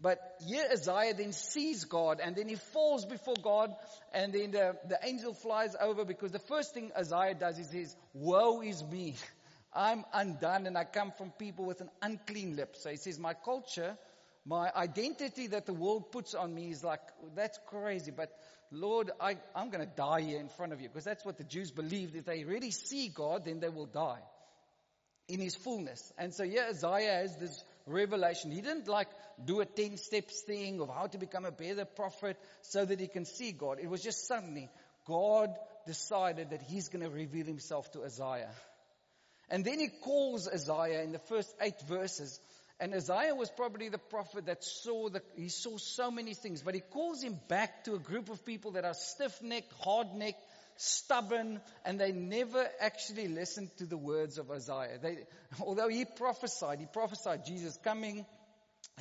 But 0.00 0.20
here 0.46 0.66
Isaiah 0.70 1.14
then 1.14 1.32
sees 1.32 1.84
God 1.84 2.20
and 2.22 2.36
then 2.36 2.48
he 2.48 2.54
falls 2.54 3.04
before 3.04 3.34
God 3.42 3.74
and 4.12 4.32
then 4.32 4.52
the, 4.52 4.76
the 4.88 4.98
angel 5.02 5.34
flies 5.34 5.74
over 5.80 6.04
because 6.04 6.30
the 6.30 6.38
first 6.38 6.74
thing 6.74 6.92
Isaiah 6.96 7.34
does 7.34 7.58
is 7.58 7.70
says, 7.70 7.96
woe 8.12 8.60
is 8.60 8.84
me. 8.84 9.14
I'm 9.74 10.04
undone 10.12 10.66
and 10.66 10.78
I 10.78 10.84
come 10.84 11.12
from 11.18 11.30
people 11.32 11.64
with 11.64 11.80
an 11.80 11.90
unclean 12.02 12.56
lip. 12.56 12.76
So 12.76 12.90
he 12.90 12.96
says, 12.96 13.18
my 13.18 13.34
culture, 13.34 13.96
my 14.44 14.70
identity 14.74 15.48
that 15.48 15.66
the 15.66 15.74
world 15.74 16.12
puts 16.12 16.34
on 16.34 16.54
me 16.54 16.70
is 16.70 16.84
like, 16.84 17.00
that's 17.34 17.58
crazy, 17.66 18.12
but 18.12 18.30
Lord, 18.70 19.10
I, 19.20 19.36
I'm 19.54 19.70
going 19.70 19.84
to 19.84 19.92
die 19.92 20.22
here 20.22 20.40
in 20.40 20.48
front 20.48 20.72
of 20.72 20.80
you. 20.80 20.88
Because 20.88 21.04
that's 21.04 21.24
what 21.24 21.38
the 21.38 21.44
Jews 21.44 21.70
believed. 21.70 22.16
If 22.16 22.24
they 22.24 22.44
really 22.44 22.70
see 22.70 23.08
God, 23.08 23.44
then 23.44 23.60
they 23.60 23.68
will 23.68 23.86
die 23.86 24.20
in 25.28 25.40
his 25.40 25.56
fullness. 25.56 26.12
And 26.18 26.32
so 26.32 26.44
here 26.44 26.66
Isaiah 26.68 27.22
has 27.22 27.36
this 27.36 27.64
revelation. 27.86 28.50
He 28.50 28.60
didn't 28.60 28.88
like 28.88 29.08
do 29.44 29.60
a 29.60 29.64
10 29.64 29.96
steps 29.96 30.42
thing 30.42 30.80
of 30.80 30.88
how 30.88 31.06
to 31.06 31.18
become 31.18 31.44
a 31.44 31.50
better 31.50 31.84
prophet 31.84 32.36
so 32.62 32.84
that 32.84 33.00
he 33.00 33.08
can 33.08 33.24
see 33.24 33.52
God. 33.52 33.78
It 33.80 33.88
was 33.88 34.02
just 34.02 34.26
suddenly 34.26 34.68
God 35.06 35.50
decided 35.86 36.50
that 36.50 36.62
he's 36.62 36.88
going 36.88 37.04
to 37.04 37.10
reveal 37.10 37.46
himself 37.46 37.90
to 37.92 38.04
Isaiah. 38.04 38.50
And 39.48 39.64
then 39.64 39.78
he 39.78 39.88
calls 39.88 40.48
Isaiah 40.48 41.02
in 41.02 41.12
the 41.12 41.20
first 41.20 41.54
eight 41.60 41.80
verses 41.88 42.40
and 42.78 42.92
Isaiah 42.92 43.34
was 43.34 43.50
probably 43.50 43.88
the 43.88 43.98
prophet 43.98 44.46
that 44.46 44.62
saw 44.62 45.08
the, 45.08 45.22
he 45.34 45.48
saw 45.48 45.78
so 45.78 46.10
many 46.10 46.34
things, 46.34 46.62
but 46.62 46.74
he 46.74 46.80
calls 46.80 47.22
him 47.22 47.40
back 47.48 47.84
to 47.84 47.94
a 47.94 47.98
group 47.98 48.28
of 48.28 48.44
people 48.44 48.72
that 48.72 48.84
are 48.84 48.94
stiff-necked, 48.94 49.72
hard-necked, 49.80 50.42
stubborn, 50.76 51.60
and 51.84 51.98
they 52.00 52.12
never 52.12 52.66
actually 52.80 53.28
listened 53.28 53.70
to 53.78 53.86
the 53.86 53.96
words 53.96 54.38
of 54.38 54.50
Isaiah. 54.50 54.98
They, 55.00 55.18
although 55.60 55.88
he 55.88 56.04
prophesied, 56.04 56.80
he 56.80 56.86
prophesied 56.86 57.44
Jesus 57.46 57.78
coming, 57.82 58.24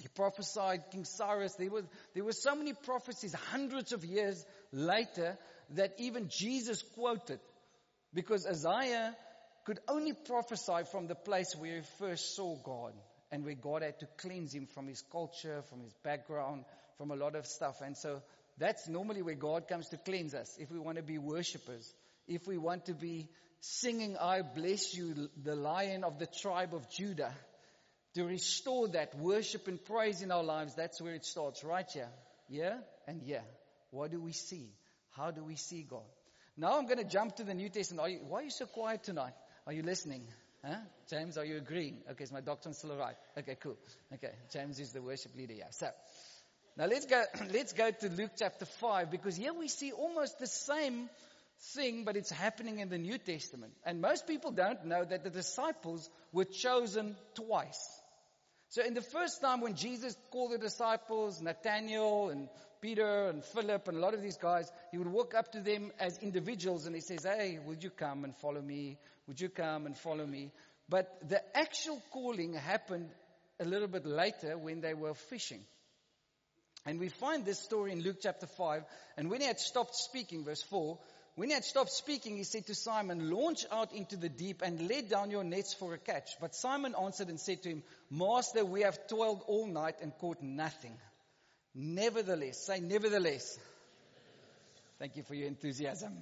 he 0.02 0.08
prophesied 0.10 0.92
King 0.92 1.06
Cyrus. 1.06 1.56
There 1.56 1.70
were, 1.70 1.86
there 2.14 2.24
were 2.24 2.34
so 2.34 2.56
many 2.56 2.74
prophecies 2.74 3.34
hundreds 3.34 3.94
of 3.94 4.04
years 4.04 4.46
later 4.72 5.38
that 5.72 5.94
even 6.00 6.30
Jesus 6.30 6.82
quoted 6.96 7.40
because 8.14 8.46
Isaiah 8.46 9.16
could 9.66 9.80
only 9.88 10.14
prophesy 10.14 10.84
from 10.92 11.08
the 11.08 11.16
place 11.16 11.56
where 11.58 11.78
he 11.78 11.82
first 12.00 12.36
saw 12.36 12.56
God 12.58 12.94
and 13.32 13.44
where 13.44 13.56
God 13.56 13.82
had 13.82 14.00
to 14.00 14.08
cleanse 14.18 14.54
him 14.54 14.68
from 14.68 14.88
his 14.88 15.02
culture, 15.12 15.62
from 15.70 15.82
his 15.82 15.94
background, 16.04 16.66
from 16.98 17.12
a 17.12 17.16
lot 17.16 17.36
of 17.36 17.46
stuff. 17.46 17.82
And 17.82 17.98
so 17.98 18.22
that's 18.58 18.88
normally 18.88 19.22
where 19.22 19.36
God 19.36 19.68
comes 19.68 19.90
to 19.90 19.98
cleanse 19.98 20.34
us. 20.34 20.56
If 20.60 20.72
we 20.72 20.80
want 20.80 20.98
to 20.98 21.04
be 21.04 21.18
worshippers, 21.18 21.94
if 22.28 22.48
we 22.48 22.58
want 22.58 22.86
to 22.86 22.94
be 22.94 23.30
singing, 23.60 24.18
I 24.18 24.42
bless 24.42 24.94
you, 24.96 25.30
the 25.44 25.56
lion 25.56 26.04
of 26.04 26.20
the 26.20 26.28
tribe 26.28 26.74
of 26.74 26.90
Judah, 26.90 27.34
to 28.14 28.24
restore 28.24 28.88
that 28.90 29.18
worship 29.18 29.68
and 29.68 29.84
praise 29.84 30.22
in 30.22 30.32
our 30.32 30.44
lives, 30.44 30.76
that's 30.76 31.02
where 31.02 31.14
it 31.14 31.26
starts, 31.26 31.64
right 31.64 31.90
here. 31.92 32.10
Yeah 32.48 32.78
and 33.08 33.22
yeah. 33.24 33.42
What 33.92 34.12
do 34.12 34.22
we 34.22 34.32
see? 34.32 34.72
How 35.12 35.32
do 35.32 35.44
we 35.44 35.56
see 35.56 35.84
God? 35.84 36.04
Now 36.58 36.78
I'm 36.78 36.86
going 36.86 36.98
to 36.98 37.04
jump 37.04 37.36
to 37.38 37.44
the 37.44 37.54
New 37.54 37.70
Testament. 37.70 38.02
Are 38.02 38.10
you, 38.10 38.20
why 38.28 38.40
are 38.40 38.44
you 38.44 38.50
so 38.50 38.66
quiet 38.66 39.04
tonight? 39.04 39.34
Are 39.68 39.74
you 39.74 39.84
listening? 39.84 40.24
Huh? 40.64 40.78
James, 41.10 41.38
are 41.38 41.46
you 41.46 41.58
agreeing? 41.58 41.98
Okay, 42.12 42.24
is 42.24 42.32
my 42.32 42.42
doctrine 42.42 42.74
still 42.74 42.92
alright? 42.92 43.16
Okay, 43.38 43.56
cool. 43.62 43.78
Okay, 44.14 44.32
James 44.52 44.80
is 44.80 44.92
the 44.94 45.02
worship 45.02 45.36
leader 45.36 45.54
yeah. 45.54 45.70
So, 45.72 45.90
now 46.78 46.86
let's 46.86 47.06
go, 47.06 47.24
let's 47.54 47.74
go 47.74 47.92
to 47.92 48.10
Luke 48.10 48.32
chapter 48.38 48.66
5 48.66 49.12
because 49.12 49.36
here 49.36 49.54
we 49.54 49.68
see 49.68 49.92
almost 49.92 50.40
the 50.40 50.48
same 50.48 51.10
thing, 51.74 52.04
but 52.04 52.18
it's 52.18 52.32
happening 52.32 52.80
in 52.80 52.90
the 52.90 52.98
New 52.98 53.18
Testament. 53.18 53.74
And 53.86 54.02
most 54.02 54.28
people 54.28 54.52
don't 54.52 54.86
know 54.86 55.04
that 55.04 55.24
the 55.24 55.30
disciples 55.30 56.10
were 56.32 56.46
chosen 56.46 57.16
twice. 57.34 58.02
So 58.70 58.84
in 58.84 58.94
the 58.94 59.02
first 59.02 59.42
time 59.42 59.62
when 59.62 59.76
Jesus 59.76 60.18
called 60.32 60.52
the 60.52 60.58
disciples, 60.58 61.42
Nathaniel 61.42 62.30
and 62.30 62.50
Peter 62.82 63.30
and 63.30 63.44
Philip 63.44 63.88
and 63.88 63.98
a 63.98 64.00
lot 64.02 64.14
of 64.14 64.22
these 64.22 64.38
guys, 64.38 64.70
he 64.92 64.98
would 64.98 65.08
walk 65.08 65.34
up 65.34 65.52
to 65.54 65.62
them 65.62 65.92
as 66.00 66.18
individuals 66.18 66.86
and 66.86 66.94
he 66.94 67.02
says, 67.02 67.24
hey, 67.24 67.58
would 67.66 67.84
you 67.84 67.90
come 67.90 68.26
and 68.26 68.36
follow 68.38 68.62
me? 68.62 68.98
Would 69.28 69.40
you 69.40 69.50
come 69.50 69.86
and 69.86 69.98
follow 69.98 70.26
me? 70.26 70.52
But 70.90 71.08
the 71.28 71.42
actual 71.58 72.02
calling 72.12 72.54
happened 72.54 73.10
a 73.60 73.66
little 73.66 73.88
bit 73.88 74.06
later 74.06 74.58
when 74.58 74.82
they 74.82 74.94
were 74.94 75.14
fishing. 75.14 75.64
And 76.86 77.00
we 77.00 77.10
find 77.10 77.46
this 77.46 77.60
story 77.60 77.92
in 77.92 78.02
Luke 78.02 78.18
chapter 78.22 78.46
5. 78.46 78.84
And 79.18 79.30
when 79.30 79.42
he 79.42 79.48
had 79.48 79.60
stopped 79.60 79.96
speaking, 79.96 80.44
verse 80.44 80.62
4, 80.62 80.98
when 81.36 81.50
he 81.50 81.54
had 81.54 81.66
stopped 81.66 81.92
speaking, 81.92 82.38
he 82.38 82.44
said 82.44 82.68
to 82.68 82.76
Simon, 82.76 83.30
launch 83.30 83.66
out 83.72 83.92
into 83.94 84.16
the 84.16 84.30
deep 84.30 84.62
and 84.62 84.88
let 84.88 85.10
down 85.10 85.32
your 85.32 85.44
nets 85.44 85.74
for 85.74 85.94
a 85.94 85.98
catch. 85.98 86.30
But 86.40 86.56
Simon 86.56 86.96
answered 87.00 87.28
and 87.28 87.40
said 87.40 87.64
to 87.64 87.70
him, 87.70 87.84
Master, 88.10 88.64
we 88.64 88.82
have 88.82 89.08
toiled 89.08 89.42
all 89.48 89.68
night 89.68 89.96
and 90.02 90.14
caught 90.20 90.42
nothing. 90.42 90.96
Nevertheless, 91.74 92.66
say 92.66 92.80
nevertheless. 92.80 93.58
Thank 94.98 95.18
you 95.18 95.24
for 95.24 95.36
your 95.36 95.48
enthusiasm. 95.48 96.14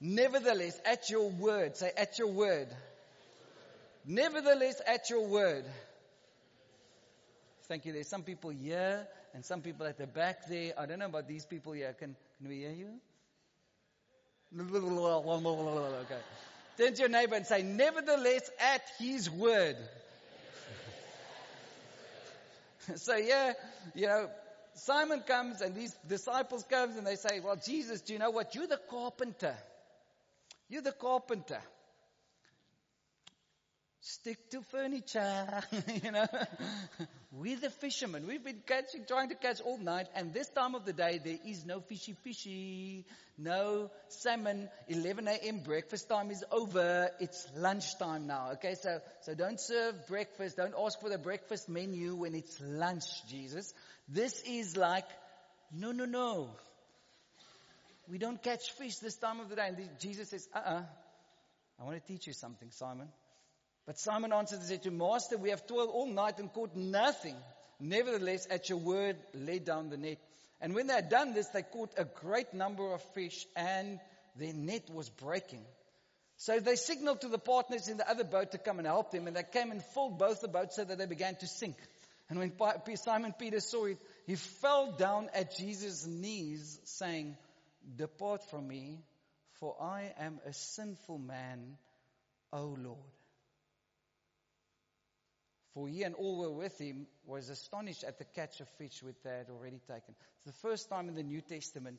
Nevertheless, 0.00 0.78
at 0.84 1.08
your 1.08 1.30
word, 1.30 1.76
say 1.76 1.92
at 1.96 2.18
your 2.18 2.28
word. 2.28 2.68
Nevertheless, 4.04 4.82
at 4.86 5.08
your 5.08 5.26
word. 5.28 5.64
Thank 7.68 7.86
you. 7.86 7.92
There's 7.92 8.08
some 8.08 8.24
people 8.24 8.50
here 8.50 9.06
and 9.34 9.44
some 9.44 9.62
people 9.62 9.86
at 9.86 9.98
the 9.98 10.06
back 10.06 10.46
there. 10.48 10.72
I 10.78 10.86
don't 10.86 10.98
know 10.98 11.06
about 11.06 11.28
these 11.28 11.46
people 11.46 11.72
here. 11.72 11.94
Can, 11.98 12.16
can 12.38 12.48
we 12.48 12.58
hear 12.58 12.72
you? 12.72 12.88
Okay. 16.02 16.20
Turn 16.76 16.94
to 16.94 17.00
your 17.00 17.08
neighbor 17.08 17.34
and 17.34 17.46
say, 17.46 17.62
nevertheless, 17.62 18.50
at 18.60 18.82
his 18.98 19.30
word. 19.30 19.76
so 22.96 23.16
yeah, 23.16 23.52
you 23.94 24.06
know, 24.06 24.28
Simon 24.74 25.20
comes 25.20 25.60
and 25.60 25.74
these 25.74 25.94
disciples 26.08 26.64
comes 26.64 26.96
and 26.96 27.06
they 27.06 27.16
say, 27.16 27.40
well, 27.40 27.56
Jesus, 27.56 28.00
do 28.00 28.12
you 28.12 28.18
know 28.18 28.30
what? 28.30 28.54
You're 28.54 28.66
the 28.66 28.80
carpenter. 28.90 29.56
You're 30.68 30.82
the 30.82 30.92
carpenter. 30.92 31.60
Stick 34.04 34.50
to 34.50 34.62
furniture, 34.62 35.62
you 36.02 36.10
know. 36.10 36.26
We're 37.30 37.60
the 37.60 37.70
fishermen. 37.70 38.26
We've 38.26 38.42
been 38.42 38.60
catching, 38.66 39.04
trying 39.06 39.28
to 39.28 39.36
catch 39.36 39.60
all 39.60 39.78
night, 39.78 40.08
and 40.16 40.34
this 40.34 40.48
time 40.48 40.74
of 40.74 40.84
the 40.84 40.92
day 40.92 41.20
there 41.24 41.38
is 41.46 41.64
no 41.64 41.78
fishy 41.78 42.16
fishy, 42.24 43.04
no 43.38 43.92
salmon. 44.08 44.68
11 44.88 45.28
a.m. 45.28 45.60
breakfast 45.60 46.08
time 46.08 46.32
is 46.32 46.42
over. 46.50 47.10
It's 47.20 47.46
lunchtime 47.56 48.26
now. 48.26 48.50
Okay, 48.54 48.74
so 48.74 48.98
so 49.20 49.34
don't 49.36 49.60
serve 49.60 50.08
breakfast. 50.08 50.56
Don't 50.56 50.74
ask 50.76 51.00
for 51.00 51.08
the 51.08 51.18
breakfast 51.18 51.68
menu 51.68 52.16
when 52.16 52.34
it's 52.34 52.60
lunch, 52.60 53.04
Jesus. 53.28 53.72
This 54.08 54.42
is 54.42 54.76
like, 54.76 55.06
no, 55.72 55.92
no, 55.92 56.06
no. 56.06 56.50
We 58.10 58.18
don't 58.18 58.42
catch 58.42 58.72
fish 58.72 58.96
this 58.96 59.14
time 59.14 59.38
of 59.38 59.48
the 59.48 59.54
day. 59.54 59.68
And 59.68 59.88
Jesus 60.00 60.30
says, 60.30 60.48
uh-uh. 60.52 60.82
I 61.80 61.84
want 61.84 62.04
to 62.04 62.12
teach 62.12 62.26
you 62.26 62.32
something, 62.32 62.68
Simon. 62.72 63.08
But 63.86 63.98
Simon 63.98 64.32
answered 64.32 64.60
and 64.60 64.68
said 64.68 64.82
to 64.84 64.90
Master, 64.90 65.36
we 65.36 65.50
have 65.50 65.66
toiled 65.66 65.90
all 65.90 66.06
night 66.06 66.38
and 66.38 66.52
caught 66.52 66.76
nothing. 66.76 67.36
Nevertheless, 67.80 68.46
at 68.48 68.68
your 68.68 68.78
word, 68.78 69.16
lay 69.34 69.58
down 69.58 69.90
the 69.90 69.96
net. 69.96 70.18
And 70.60 70.74
when 70.74 70.86
they 70.86 70.94
had 70.94 71.08
done 71.08 71.34
this, 71.34 71.48
they 71.48 71.62
caught 71.62 71.90
a 71.96 72.04
great 72.04 72.54
number 72.54 72.92
of 72.92 73.02
fish 73.14 73.44
and 73.56 73.98
their 74.36 74.52
net 74.52 74.88
was 74.94 75.08
breaking. 75.10 75.64
So 76.36 76.60
they 76.60 76.76
signaled 76.76 77.20
to 77.22 77.28
the 77.28 77.38
partners 77.38 77.88
in 77.88 77.96
the 77.96 78.08
other 78.08 78.24
boat 78.24 78.52
to 78.52 78.58
come 78.58 78.78
and 78.78 78.86
help 78.86 79.10
them 79.10 79.26
and 79.26 79.36
they 79.36 79.42
came 79.42 79.72
and 79.72 79.82
filled 79.82 80.18
both 80.18 80.40
the 80.40 80.48
boats 80.48 80.76
so 80.76 80.84
that 80.84 80.98
they 80.98 81.06
began 81.06 81.34
to 81.36 81.46
sink. 81.46 81.76
And 82.30 82.38
when 82.38 82.52
Simon 82.96 83.34
Peter 83.38 83.60
saw 83.60 83.86
it, 83.86 83.98
he 84.26 84.36
fell 84.36 84.92
down 84.92 85.28
at 85.34 85.56
Jesus' 85.56 86.06
knees 86.06 86.80
saying, 86.84 87.36
depart 87.96 88.48
from 88.48 88.66
me, 88.68 89.00
for 89.60 89.76
I 89.80 90.12
am 90.18 90.40
a 90.46 90.52
sinful 90.52 91.18
man, 91.18 91.76
O 92.52 92.76
Lord. 92.78 92.98
For 95.74 95.88
he 95.88 96.02
and 96.02 96.14
all 96.14 96.38
were 96.38 96.50
with 96.50 96.78
him 96.78 97.06
was 97.24 97.48
astonished 97.48 98.04
at 98.04 98.18
the 98.18 98.24
catch 98.24 98.60
of 98.60 98.68
fish 98.78 99.02
which 99.02 99.16
they 99.24 99.30
had 99.30 99.48
already 99.48 99.80
taken. 99.88 100.14
It's 100.44 100.56
the 100.56 100.68
first 100.68 100.90
time 100.90 101.08
in 101.08 101.14
the 101.14 101.22
New 101.22 101.40
Testament 101.40 101.98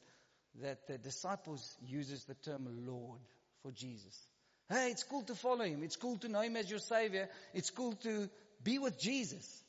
that 0.61 0.87
the 0.87 0.97
disciples 0.97 1.75
uses 1.81 2.25
the 2.25 2.35
term 2.35 2.67
Lord 2.85 3.19
for 3.63 3.71
Jesus. 3.71 4.27
Hey, 4.69 4.89
it's 4.91 5.03
cool 5.03 5.23
to 5.23 5.35
follow 5.35 5.65
him. 5.65 5.83
It's 5.83 5.95
cool 5.95 6.17
to 6.17 6.29
know 6.29 6.41
him 6.41 6.55
as 6.55 6.69
your 6.69 6.79
savior. 6.79 7.29
It's 7.53 7.71
cool 7.71 7.93
to 8.03 8.29
be 8.63 8.77
with 8.77 8.99
Jesus. 8.99 9.63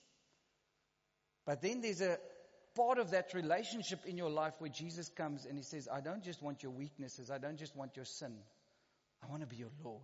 But 1.46 1.62
then 1.62 1.80
there's 1.80 2.00
a 2.00 2.18
part 2.75 2.99
of 2.99 3.11
that 3.11 3.34
relationship 3.34 4.00
in 4.06 4.16
your 4.16 4.30
life 4.30 4.54
where 4.58 4.70
Jesus 4.70 5.08
comes 5.08 5.46
and 5.46 5.56
he 5.56 5.64
says, 5.64 5.88
I 5.92 6.00
don't 6.00 6.23
just 6.23 6.42
want 6.42 6.62
your 6.62 6.73
weaknesses. 6.73 7.30
I 7.30 7.38
don't 7.38 7.58
just 7.58 7.76
want 7.76 7.96
your 7.96 8.04
sin. 8.04 8.34
I 9.23 9.30
want 9.30 9.42
to 9.42 9.46
be 9.46 9.56
your 9.56 9.70
Lord. 9.82 10.02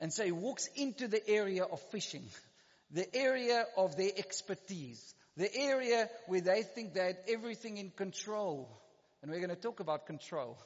And 0.00 0.12
so 0.12 0.24
he 0.24 0.32
walks 0.32 0.68
into 0.76 1.08
the 1.08 1.26
area 1.28 1.64
of 1.64 1.80
fishing, 1.90 2.24
the 2.90 3.14
area 3.14 3.64
of 3.76 3.96
their 3.96 4.10
expertise, 4.16 5.14
the 5.36 5.54
area 5.54 6.08
where 6.26 6.40
they 6.40 6.62
think 6.62 6.94
they 6.94 7.06
had 7.06 7.18
everything 7.28 7.78
in 7.78 7.90
control. 7.90 8.80
And 9.22 9.30
we're 9.30 9.40
going 9.40 9.50
to 9.50 9.56
talk 9.56 9.80
about 9.80 10.06
control. 10.06 10.58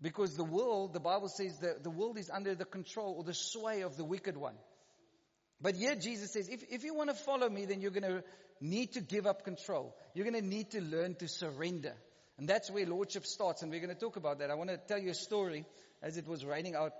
Because 0.00 0.36
the 0.36 0.44
world, 0.44 0.92
the 0.92 1.00
Bible 1.00 1.28
says 1.28 1.58
that 1.60 1.84
the 1.84 1.90
world 1.90 2.18
is 2.18 2.28
under 2.28 2.54
the 2.54 2.64
control 2.64 3.14
or 3.16 3.24
the 3.24 3.34
sway 3.34 3.82
of 3.82 3.96
the 3.96 4.04
wicked 4.04 4.36
one. 4.36 4.56
But 5.60 5.76
here 5.76 5.94
Jesus 5.94 6.32
says, 6.32 6.48
if, 6.48 6.64
if 6.70 6.82
you 6.82 6.94
want 6.94 7.10
to 7.10 7.14
follow 7.14 7.48
me, 7.48 7.66
then 7.66 7.80
you're 7.80 7.92
going 7.92 8.02
to 8.02 8.24
need 8.60 8.94
to 8.94 9.00
give 9.00 9.26
up 9.26 9.44
control. 9.44 9.94
You're 10.14 10.28
going 10.28 10.42
to 10.42 10.48
need 10.48 10.72
to 10.72 10.80
learn 10.80 11.14
to 11.16 11.28
surrender. 11.28 11.94
And 12.36 12.48
that's 12.48 12.68
where 12.68 12.84
lordship 12.84 13.26
starts. 13.26 13.62
And 13.62 13.70
we're 13.70 13.80
going 13.80 13.94
to 13.94 14.00
talk 14.00 14.16
about 14.16 14.40
that. 14.40 14.50
I 14.50 14.54
want 14.54 14.70
to 14.70 14.76
tell 14.76 14.98
you 14.98 15.10
a 15.10 15.14
story 15.14 15.64
as 16.02 16.16
it 16.16 16.26
was 16.26 16.44
raining 16.44 16.74
out 16.74 16.92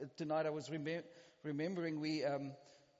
uh, 0.00 0.06
tonight, 0.18 0.44
I 0.44 0.50
was 0.50 0.68
remem- 0.68 1.02
remembering 1.42 2.00
we, 2.00 2.24
um, 2.24 2.52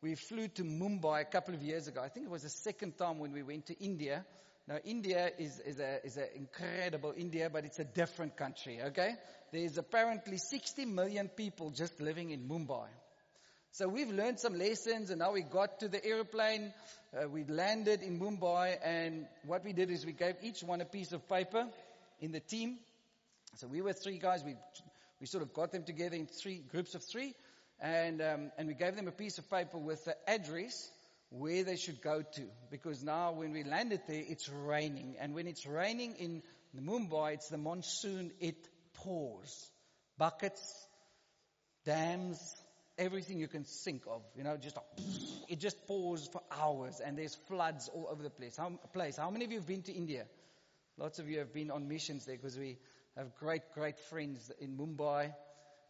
we 0.02 0.14
flew 0.14 0.48
to 0.48 0.62
Mumbai 0.62 1.22
a 1.22 1.24
couple 1.24 1.54
of 1.54 1.62
years 1.62 1.88
ago. 1.88 2.00
I 2.02 2.08
think 2.08 2.26
it 2.26 2.30
was 2.30 2.42
the 2.42 2.48
second 2.48 2.96
time 2.96 3.18
when 3.18 3.32
we 3.32 3.42
went 3.42 3.66
to 3.66 3.78
India. 3.82 4.24
Now, 4.66 4.78
India 4.84 5.30
is, 5.38 5.58
is 5.60 5.80
a, 5.80 6.04
is 6.04 6.16
an 6.16 6.28
incredible 6.36 7.12
India, 7.16 7.50
but 7.50 7.64
it's 7.64 7.78
a 7.78 7.84
different 7.84 8.36
country, 8.36 8.80
okay? 8.82 9.14
There's 9.52 9.78
apparently 9.78 10.38
60 10.38 10.84
million 10.86 11.28
people 11.28 11.70
just 11.70 12.00
living 12.00 12.30
in 12.30 12.48
Mumbai. 12.48 12.86
So 13.72 13.88
we've 13.88 14.10
learned 14.10 14.40
some 14.40 14.54
lessons 14.54 15.10
and 15.10 15.20
now 15.20 15.32
we 15.32 15.42
got 15.42 15.80
to 15.80 15.88
the 15.88 16.04
airplane, 16.04 16.72
uh, 17.16 17.28
we 17.28 17.44
landed 17.44 18.02
in 18.02 18.18
Mumbai 18.18 18.76
and 18.82 19.26
what 19.44 19.64
we 19.64 19.72
did 19.72 19.90
is 19.90 20.04
we 20.04 20.12
gave 20.12 20.34
each 20.42 20.62
one 20.62 20.80
a 20.80 20.84
piece 20.84 21.12
of 21.12 21.28
paper 21.28 21.66
in 22.20 22.32
the 22.32 22.40
team. 22.40 22.78
So 23.56 23.66
we 23.66 23.80
were 23.80 23.92
three 23.92 24.18
guys, 24.18 24.42
we 24.44 24.54
we 25.20 25.26
sort 25.26 25.42
of 25.42 25.52
got 25.52 25.70
them 25.70 25.84
together 25.84 26.16
in 26.16 26.26
three 26.26 26.62
groups 26.70 26.94
of 26.94 27.04
three, 27.04 27.34
and 27.80 28.20
um, 28.20 28.52
and 28.58 28.68
we 28.68 28.74
gave 28.74 28.96
them 28.96 29.08
a 29.08 29.12
piece 29.12 29.38
of 29.38 29.50
paper 29.50 29.78
with 29.78 30.04
the 30.04 30.16
address 30.28 30.90
where 31.30 31.62
they 31.64 31.76
should 31.76 32.02
go 32.02 32.22
to. 32.22 32.42
Because 32.70 33.02
now 33.02 33.32
when 33.32 33.52
we 33.52 33.64
landed 33.64 34.00
there, 34.08 34.22
it's 34.26 34.48
raining, 34.48 35.16
and 35.20 35.34
when 35.34 35.46
it's 35.46 35.66
raining 35.66 36.14
in 36.18 36.42
Mumbai, 36.78 37.34
it's 37.34 37.48
the 37.48 37.58
monsoon. 37.58 38.32
It 38.40 38.68
pours, 38.94 39.70
buckets, 40.18 40.86
dams, 41.84 42.38
everything 42.98 43.38
you 43.38 43.48
can 43.48 43.64
think 43.64 44.02
of. 44.06 44.22
You 44.36 44.44
know, 44.44 44.56
just 44.56 44.76
it 45.48 45.58
just 45.60 45.86
pours 45.86 46.28
for 46.28 46.42
hours, 46.50 47.00
and 47.04 47.16
there's 47.16 47.34
floods 47.48 47.88
all 47.94 48.08
over 48.10 48.22
the 48.22 48.30
place. 48.30 48.56
How, 48.56 48.70
place. 48.92 49.16
How 49.16 49.30
many 49.30 49.44
of 49.44 49.52
you 49.52 49.58
have 49.58 49.66
been 49.66 49.82
to 49.82 49.92
India? 49.92 50.24
Lots 50.98 51.18
of 51.18 51.30
you 51.30 51.38
have 51.38 51.54
been 51.54 51.70
on 51.70 51.88
missions 51.88 52.26
there 52.26 52.36
because 52.36 52.58
we 52.58 52.76
have 53.16 53.34
great, 53.36 53.62
great 53.74 53.98
friends 53.98 54.50
in 54.60 54.76
Mumbai 54.76 55.32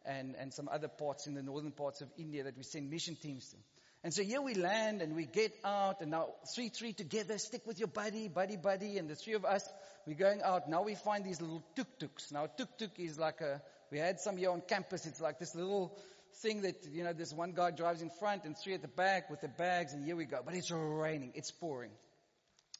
and, 0.06 0.34
and 0.38 0.52
some 0.52 0.68
other 0.68 0.88
parts 0.88 1.26
in 1.26 1.34
the 1.34 1.42
northern 1.42 1.72
parts 1.72 2.00
of 2.00 2.08
India 2.16 2.44
that 2.44 2.56
we 2.56 2.62
send 2.62 2.90
mission 2.90 3.16
teams 3.16 3.48
to. 3.50 3.56
And 4.02 4.14
so 4.14 4.22
here 4.22 4.40
we 4.40 4.54
land 4.54 5.02
and 5.02 5.14
we 5.14 5.26
get 5.26 5.52
out 5.62 6.00
and 6.00 6.10
now 6.10 6.28
three, 6.54 6.70
three 6.70 6.94
together, 6.94 7.36
stick 7.36 7.66
with 7.66 7.78
your 7.78 7.88
buddy, 7.88 8.28
buddy, 8.28 8.56
buddy, 8.56 8.96
and 8.96 9.10
the 9.10 9.14
three 9.14 9.34
of 9.34 9.44
us, 9.44 9.68
we're 10.06 10.14
going 10.14 10.40
out. 10.42 10.70
Now 10.70 10.82
we 10.82 10.94
find 10.94 11.22
these 11.22 11.40
little 11.40 11.62
tuk-tuks. 11.76 12.32
Now 12.32 12.46
tuk-tuk 12.46 12.98
is 12.98 13.18
like 13.18 13.42
a, 13.42 13.60
we 13.90 13.98
had 13.98 14.18
some 14.18 14.38
here 14.38 14.50
on 14.50 14.62
campus. 14.62 15.04
It's 15.04 15.20
like 15.20 15.38
this 15.38 15.54
little 15.54 15.94
thing 16.36 16.62
that, 16.62 16.76
you 16.90 17.04
know, 17.04 17.12
this 17.12 17.32
one 17.34 17.52
guy 17.52 17.72
drives 17.72 18.00
in 18.00 18.08
front 18.18 18.44
and 18.44 18.56
three 18.56 18.72
at 18.72 18.80
the 18.80 18.88
back 18.88 19.28
with 19.28 19.42
the 19.42 19.48
bags 19.48 19.92
and 19.92 20.02
here 20.02 20.16
we 20.16 20.24
go. 20.24 20.40
But 20.42 20.54
it's 20.54 20.70
raining. 20.70 21.32
It's 21.34 21.50
pouring. 21.50 21.90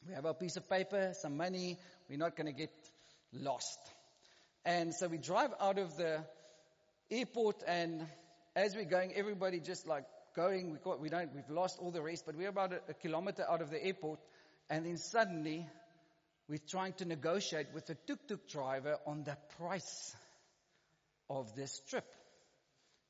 We 0.07 0.15
have 0.15 0.25
our 0.25 0.33
piece 0.33 0.57
of 0.57 0.67
paper, 0.67 1.13
some 1.13 1.37
money. 1.37 1.77
We're 2.09 2.17
not 2.17 2.35
going 2.35 2.47
to 2.47 2.59
get 2.59 2.71
lost. 3.31 3.77
And 4.65 4.93
so 4.93 5.07
we 5.07 5.19
drive 5.19 5.51
out 5.59 5.77
of 5.77 5.95
the 5.97 6.23
airport 7.11 7.63
and 7.67 8.07
as 8.55 8.75
we're 8.75 8.85
going, 8.85 9.13
everybody 9.15 9.59
just 9.59 9.87
like 9.87 10.05
going, 10.35 10.71
we, 10.71 10.77
got, 10.83 10.99
we 10.99 11.09
don't, 11.09 11.33
we've 11.35 11.49
lost 11.49 11.77
all 11.79 11.91
the 11.91 12.01
rest, 12.01 12.25
but 12.25 12.35
we're 12.35 12.49
about 12.49 12.73
a, 12.73 12.79
a 12.89 12.93
kilometer 12.93 13.45
out 13.49 13.61
of 13.61 13.69
the 13.69 13.83
airport 13.83 14.19
and 14.69 14.85
then 14.85 14.97
suddenly 14.97 15.67
we're 16.47 16.59
trying 16.69 16.93
to 16.93 17.05
negotiate 17.05 17.67
with 17.73 17.85
the 17.85 17.95
tuk-tuk 18.07 18.47
driver 18.49 18.97
on 19.05 19.23
the 19.23 19.37
price 19.57 20.15
of 21.29 21.55
this 21.55 21.81
trip. 21.89 22.05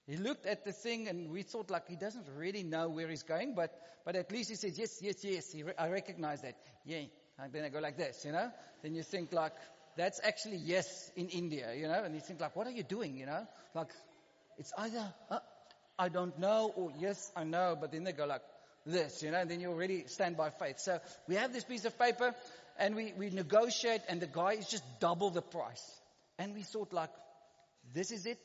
He 0.08 0.18
looked 0.18 0.46
at 0.46 0.66
the 0.66 0.72
thing 0.72 1.08
and 1.08 1.32
we 1.32 1.44
thought 1.44 1.70
like 1.70 1.88
he 1.88 1.96
doesn't 1.96 2.28
really 2.36 2.64
know 2.64 2.90
where 2.90 3.08
he's 3.08 3.24
going, 3.24 3.56
but, 3.56 3.72
but 4.06 4.16
at 4.16 4.32
least 4.32 4.50
he 4.50 4.56
says, 4.56 4.78
yes, 4.78 5.00
yes, 5.02 5.24
yes, 5.24 5.56
re- 5.56 5.74
I 5.78 5.90
recognize 5.90 6.42
that. 6.42 6.56
Yeah. 6.86 7.04
And 7.40 7.54
then 7.54 7.64
I 7.64 7.70
go 7.70 7.80
like 7.80 7.98
this, 7.98 8.24
you 8.26 8.32
know? 8.32 8.52
Then 8.84 8.94
you 8.94 9.04
think 9.04 9.32
like, 9.34 9.54
that's 9.98 10.20
actually 10.24 10.58
yes 10.58 11.12
in 11.16 11.30
India, 11.30 11.74
you 11.76 11.88
know, 11.88 12.04
and 12.04 12.16
you 12.16 12.22
think 12.22 12.40
like, 12.40 12.56
what 12.56 12.68
are 12.68 12.72
you 12.72 12.84
doing, 12.84 13.18
you 13.18 13.26
know? 13.26 13.46
Like, 13.74 13.90
it's 14.58 14.72
either, 14.78 15.14
uh, 15.30 15.40
I 15.98 16.10
don't 16.10 16.38
know, 16.40 16.72
or 16.76 16.92
yes, 17.00 17.32
I 17.36 17.44
know, 17.44 17.78
but 17.80 17.92
then 17.92 18.04
they 18.04 18.12
go 18.12 18.26
like 18.26 18.42
this, 18.86 19.22
you 19.22 19.32
know, 19.32 19.40
and 19.40 19.50
then 19.50 19.60
you 19.60 19.70
already 19.70 20.06
stand 20.08 20.38
by 20.38 20.50
faith. 20.50 20.80
So 20.80 21.00
we 21.28 21.36
have 21.36 21.54
this 21.54 21.64
piece 21.64 21.86
of 21.86 21.98
paper 21.98 22.34
and 22.80 22.96
we, 22.96 23.14
we 23.18 23.30
negotiate 23.30 24.02
and 24.10 24.22
the 24.22 24.28
guy 24.28 24.54
is 24.54 24.68
just 24.68 24.84
double 25.00 25.30
the 25.30 25.42
price. 25.42 26.00
And 26.40 26.56
we 26.56 26.64
thought 26.64 26.94
like, 26.94 27.12
this 27.94 28.12
is 28.12 28.26
it. 28.26 28.42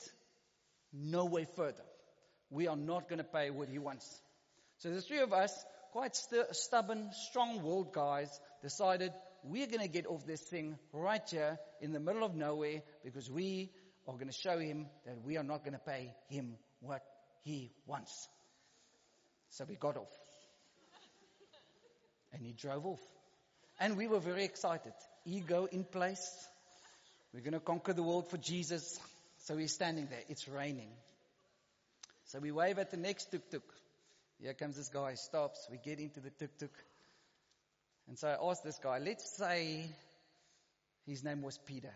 No 0.93 1.25
way 1.25 1.47
further. 1.57 1.85
We 2.51 2.69
are 2.69 2.77
not 2.77 3.09
going 3.09 3.19
to 3.19 3.25
pay 3.25 3.51
what 3.51 3.69
he 3.69 3.79
wants. 3.79 4.21
So 4.79 4.91
the 4.91 5.01
three 5.01 5.21
of 5.21 5.33
us, 5.33 5.53
quite 5.93 6.15
st- 6.15 6.55
stubborn, 6.55 7.11
strong-willed 7.31 7.93
guys, 7.93 8.29
decided 8.63 9.13
we're 9.49 9.67
going 9.67 9.81
to 9.81 9.89
get 9.89 10.07
off 10.07 10.27
this 10.27 10.41
thing 10.41 10.79
right 10.93 11.23
here 11.29 11.59
in 11.81 11.93
the 11.93 12.01
middle 12.01 12.25
of 12.25 12.35
nowhere 12.35 12.83
because 13.05 13.31
we 13.31 13.71
are 14.07 14.15
going 14.15 14.29
to 14.29 14.33
show 14.33 14.59
him 14.59 14.87
that 15.05 15.23
we 15.25 15.37
are 15.37 15.45
not 15.45 15.65
going 15.65 15.73
to 15.73 15.79
pay 15.79 16.13
him 16.29 16.57
what 16.81 17.03
he 17.45 17.73
wants. 17.87 18.29
So 19.51 19.65
we 19.69 19.77
got 19.77 19.97
off. 19.97 20.13
And 22.33 22.45
he 22.45 22.53
drove 22.53 22.87
off. 22.87 23.01
And 23.79 23.97
we 23.97 24.07
were 24.07 24.21
very 24.21 24.45
excited. 24.45 24.93
Ego 25.25 25.67
in 25.71 25.85
place. 25.85 26.49
We're 27.33 27.41
going 27.41 27.53
to 27.53 27.61
conquer 27.61 27.93
the 27.93 28.03
world 28.03 28.31
for 28.31 28.39
Jesus. 28.39 28.99
So 29.45 29.55
we're 29.55 29.69
standing 29.69 30.09
there. 30.11 30.23
It's 30.29 30.49
raining. 30.49 30.91
So 32.27 32.41
we 32.41 32.51
wave 32.51 32.79
at 32.79 32.91
the 32.91 32.97
next 32.97 33.31
tuk-tuk. 33.31 33.63
Here 34.41 34.55
comes 34.55 34.77
this 34.77 34.89
guy, 34.89 35.15
stops. 35.15 35.67
We 35.71 35.79
get 35.79 36.01
into 36.01 36.21
the 36.21 36.31
tuk-tuk. 36.31 36.73
And 38.09 38.19
so 38.19 38.29
I 38.29 38.51
asked 38.51 38.65
this 38.65 38.79
guy, 38.79 38.99
let's 38.99 39.37
say 39.37 39.87
his 41.07 41.25
name 41.25 41.43
was 41.43 41.59
Peter. 41.59 41.93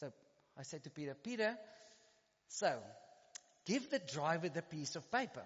So 0.00 0.12
I 0.58 0.62
said 0.62 0.84
to 0.84 0.90
Peter, 0.90 1.14
Peter, 1.14 1.56
so 2.48 2.78
give 3.64 3.90
the 3.90 4.00
driver 4.00 4.48
the 4.48 4.62
piece 4.62 4.96
of 4.96 5.10
paper. 5.10 5.44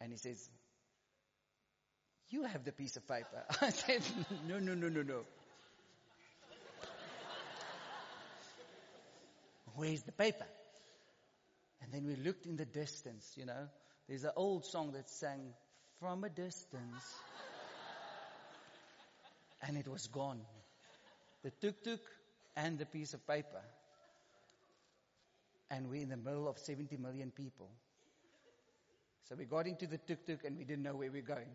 And 0.00 0.12
he 0.12 0.18
says, 0.18 0.48
you 2.28 2.42
have 2.44 2.64
the 2.64 2.72
piece 2.72 2.96
of 2.96 3.06
paper. 3.06 3.44
I 3.60 3.70
said, 3.70 4.02
no, 4.48 4.58
no, 4.58 4.74
no, 4.74 4.88
no, 4.88 5.02
no. 5.02 5.20
Where's 9.76 10.02
the 10.02 10.12
paper? 10.12 10.46
And 11.82 11.92
then 11.92 12.06
we 12.06 12.16
looked 12.16 12.46
in 12.46 12.56
the 12.56 12.64
distance, 12.64 13.32
you 13.36 13.44
know. 13.44 13.68
There's 14.08 14.24
an 14.24 14.32
old 14.36 14.64
song 14.64 14.92
that 14.92 15.08
sang, 15.10 15.52
from 16.00 16.24
a 16.24 16.28
distance. 16.28 17.14
and 19.62 19.76
it 19.76 19.88
was 19.88 20.06
gone. 20.06 20.40
The 21.42 21.50
tuk-tuk 21.50 22.00
and 22.56 22.78
the 22.78 22.86
piece 22.86 23.14
of 23.14 23.26
paper. 23.26 23.62
And 25.70 25.88
we're 25.88 26.02
in 26.02 26.08
the 26.08 26.16
middle 26.16 26.48
of 26.48 26.58
70 26.58 26.96
million 26.96 27.30
people. 27.30 27.70
So 29.28 29.34
we 29.36 29.44
got 29.44 29.66
into 29.66 29.86
the 29.86 29.98
tuk-tuk 29.98 30.44
and 30.44 30.56
we 30.56 30.64
didn't 30.64 30.84
know 30.84 30.94
where 30.94 31.10
we 31.10 31.20
we're 31.20 31.26
going. 31.26 31.50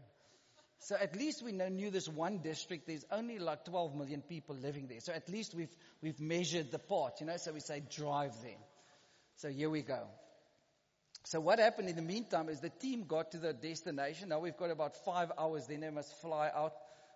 So 0.80 0.96
at 0.96 1.16
least 1.16 1.44
we 1.44 1.52
knew 1.52 1.92
this 1.92 2.10
one 2.10 2.40
district, 2.40 2.88
there's 2.88 3.06
only 3.12 3.38
like 3.38 3.66
12 3.66 3.96
million 3.96 4.22
people 4.22 4.56
living 4.56 4.88
there. 4.88 5.00
So 5.00 5.14
at 5.14 5.30
least 5.30 5.54
we've, 5.54 5.74
we've 6.02 6.20
measured 6.20 6.72
the 6.72 6.80
part, 6.80 7.22
you 7.22 7.28
know, 7.28 7.38
so 7.38 7.54
we 7.54 7.60
say 7.60 7.84
drive 7.96 8.34
there. 8.42 8.58
So 9.36 9.50
here 9.50 9.70
we 9.70 9.84
go. 9.84 10.08
So 11.24 11.40
what 11.40 11.60
happened 11.60 11.90
in 11.90 11.96
the 11.96 12.02
meantime 12.02 12.50
is 12.50 12.60
the 12.60 12.70
team 12.70 13.06
got 13.08 13.32
to 13.32 13.38
the 13.38 13.54
destination. 13.54 14.30
Now 14.30 14.40
we've 14.40 14.58
got 14.58 14.72
about 14.72 14.98
five 15.06 15.32
hours, 15.38 15.68
then 15.68 15.82
they 15.82 15.90
must 15.90 16.20
fly 16.22 16.50
out 16.54 16.74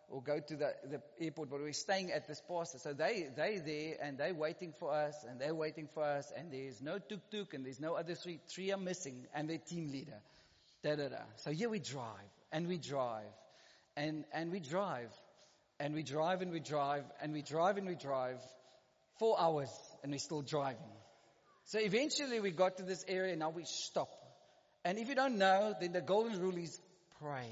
or 0.09 0.21
go 0.21 0.39
to 0.39 0.55
the, 0.55 0.74
the 0.89 1.01
airport, 1.19 1.50
but 1.50 1.59
we're 1.59 1.74
staying 1.74 2.12
at 2.12 2.27
this 2.27 2.41
pastor. 2.47 2.77
So 2.77 2.93
they, 2.93 3.27
they 3.35 3.57
there 3.57 3.97
and 4.01 4.17
they're 4.17 4.35
waiting 4.35 4.74
for 4.79 4.93
us 4.93 5.25
and 5.27 5.41
they're 5.41 5.55
waiting 5.55 5.88
for 5.93 6.03
us 6.03 6.31
and 6.38 6.51
there's 6.51 6.81
no 6.81 7.00
tuk-tuk 7.00 7.53
and 7.53 7.65
there's 7.65 7.79
no 7.79 7.95
other 7.95 8.13
three. 8.13 8.39
Three 8.47 8.71
are 8.71 8.77
missing 8.77 9.25
and 9.33 9.50
their 9.50 9.57
team 9.57 9.91
leader. 9.91 10.21
Da 10.83 10.95
da 10.95 11.09
da. 11.09 11.24
So 11.38 11.51
here 11.51 11.69
we 11.69 11.79
drive 11.79 12.29
and 12.51 12.67
we 12.67 12.77
drive 12.77 13.24
and, 13.97 14.25
and 14.31 14.51
we 14.51 14.59
drive 14.59 15.09
and 15.79 15.95
we 15.95 16.03
drive 16.03 16.41
and 16.41 16.51
we 16.51 16.59
drive 16.59 17.03
and 17.22 17.33
we 17.33 17.41
drive 17.41 17.77
and 17.77 17.87
we 17.87 17.96
drive 17.96 18.37
four 19.18 19.39
hours 19.39 19.70
and 20.03 20.11
we're 20.11 20.20
still 20.20 20.41
driving. 20.41 20.77
So 21.65 21.79
eventually 21.79 22.39
we 22.39 22.51
got 22.51 22.77
to 22.77 22.83
this 22.83 23.03
area, 23.07 23.31
and 23.31 23.39
now 23.39 23.49
we 23.49 23.63
stop. 23.65 24.09
And 24.83 24.99
if 24.99 25.09
you 25.09 25.15
don't 25.15 25.37
know, 25.37 25.73
then 25.79 25.93
the 25.93 26.01
golden 26.01 26.39
rule 26.39 26.57
is 26.57 26.79
pray. 27.19 27.49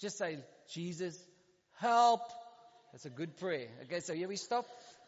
Just 0.00 0.18
say, 0.18 0.38
Jesus, 0.72 1.18
help. 1.78 2.20
That's 2.92 3.06
a 3.06 3.10
good 3.10 3.38
prayer. 3.38 3.68
Okay, 3.84 4.00
so 4.00 4.12
here 4.12 4.28
we 4.28 4.36
stop. 4.36 4.66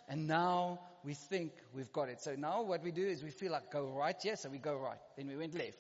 And 0.09 0.27
now 0.27 0.81
we 1.05 1.15
think 1.15 1.53
we've 1.75 1.93
got 1.93 2.09
it. 2.09 2.23
So 2.23 2.35
now 2.35 2.63
what 2.63 2.83
we 2.83 2.93
do 2.93 3.07
is 3.07 3.23
we 3.23 3.31
feel 3.31 3.53
like 3.53 3.71
go 3.71 3.85
right, 3.85 4.17
yes, 4.25 4.43
so 4.43 4.49
we 4.49 4.59
go 4.59 4.77
right. 4.77 4.99
Then 5.17 5.29
we 5.29 5.37
went 5.37 5.55
left. 5.55 5.79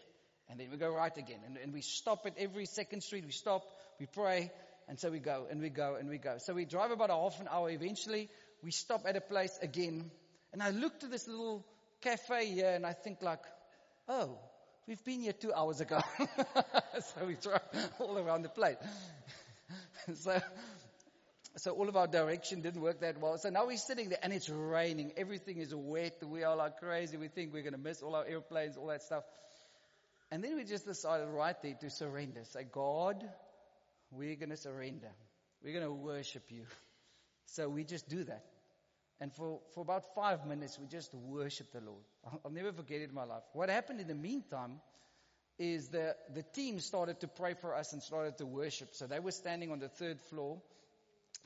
And 0.51 0.61
then 0.61 0.71
we 0.71 0.77
go 0.77 0.95
right 0.95 1.17
again. 1.17 1.41
And, 1.47 1.57
and 1.57 1.73
we 1.73 1.81
stop 1.81 2.27
at 2.27 2.35
every 2.37 2.67
second 2.67 3.03
street. 3.03 3.25
We 3.25 3.33
stop, 3.33 3.63
we 3.99 4.07
pray, 4.07 4.51
and 4.87 5.01
so 5.01 5.11
we 5.11 5.19
go, 5.19 5.47
and 5.51 5.63
we 5.63 5.71
go, 5.71 5.97
and 5.99 6.09
we 6.09 6.19
go. 6.19 6.37
So 6.39 6.53
we 6.53 6.67
drive 6.67 6.91
about 6.91 7.09
a 7.09 7.15
half 7.15 7.41
an 7.41 7.49
hour. 7.51 7.71
Eventually, 7.71 8.29
we 8.63 8.71
stop 8.71 9.05
at 9.07 9.17
a 9.17 9.21
place 9.23 9.59
again. 9.63 10.11
And 10.53 10.63
I 10.63 10.71
look 10.71 11.01
to 11.01 11.07
this 11.07 11.27
little 11.27 11.65
cafe 12.03 12.47
here 12.47 12.71
and 12.71 12.85
I 12.85 12.93
think 12.93 13.23
like, 13.23 13.43
oh, 14.09 14.39
we've 14.87 15.03
been 15.05 15.21
here 15.21 15.33
two 15.33 15.53
hours 15.53 15.81
ago. 15.81 16.01
so 16.19 17.25
we 17.27 17.35
drive 17.35 17.61
all 17.99 18.19
around 18.19 18.43
the 18.43 18.49
place. 18.49 18.77
so, 20.15 20.41
so 21.57 21.71
all 21.73 21.89
of 21.89 21.97
our 21.97 22.07
direction 22.07 22.61
didn't 22.61 22.83
work 22.83 23.01
that 23.01 23.21
well. 23.21 23.39
So 23.39 23.51
now 23.51 23.67
we're 23.67 23.77
sitting 23.77 24.09
there 24.09 24.19
and 24.23 24.33
it's 24.33 24.49
raining. 24.49 25.13
Everything 25.17 25.59
is 25.59 25.75
wet. 25.75 26.23
We 26.27 26.43
are 26.45 26.57
like 26.57 26.79
crazy. 26.79 27.17
We 27.17 27.29
think 27.29 27.53
we're 27.53 27.63
going 27.63 27.75
to 27.75 27.79
miss 27.79 28.03
all 28.03 28.15
our 28.15 28.27
airplanes, 28.27 28.77
all 28.77 28.89
that 28.89 29.03
stuff. 29.03 29.25
And 30.31 30.43
then 30.43 30.57
we 30.57 30.65
just 30.65 30.87
decided 30.87 31.29
right 31.29 31.57
there 31.63 31.75
to 31.81 31.91
surrender. 31.91 32.41
Say, 32.45 32.65
God, 32.71 33.23
we're 34.11 34.37
going 34.37 34.51
to 34.51 34.57
surrender. 34.57 35.11
We're 35.63 35.75
going 35.75 35.85
to 35.85 35.93
worship 35.93 36.45
you. 36.49 36.65
So 37.47 37.69
we 37.69 37.85
just 37.85 38.09
do 38.09 38.25
that. 38.25 38.45
And 39.23 39.33
for, 39.33 39.61
for 39.73 39.83
about 39.83 40.17
five 40.17 40.45
minutes, 40.47 40.81
we 40.81 40.89
just 40.89 41.15
worshiped 41.15 41.73
the 41.73 41.81
Lord. 41.81 42.03
I'll, 42.45 42.51
never 42.51 42.73
forget 42.73 43.03
it 43.03 43.11
in 43.11 43.15
my 43.15 43.23
life. 43.23 43.45
What 43.53 43.69
happened 43.69 44.01
in 44.01 44.09
the 44.09 44.17
meantime 44.17 44.81
is 45.61 45.91
the, 45.91 46.17
the 46.35 46.43
team 46.43 46.81
started 46.81 47.21
to 47.21 47.29
pray 47.29 47.55
for 47.55 47.73
us 47.73 47.93
and 47.93 48.03
started 48.03 48.39
to 48.39 48.47
worship. 48.47 48.89
So 48.95 49.07
they 49.07 49.21
were 49.21 49.31
standing 49.31 49.71
on 49.71 49.79
the 49.79 49.87
third 49.87 50.21
floor 50.23 50.61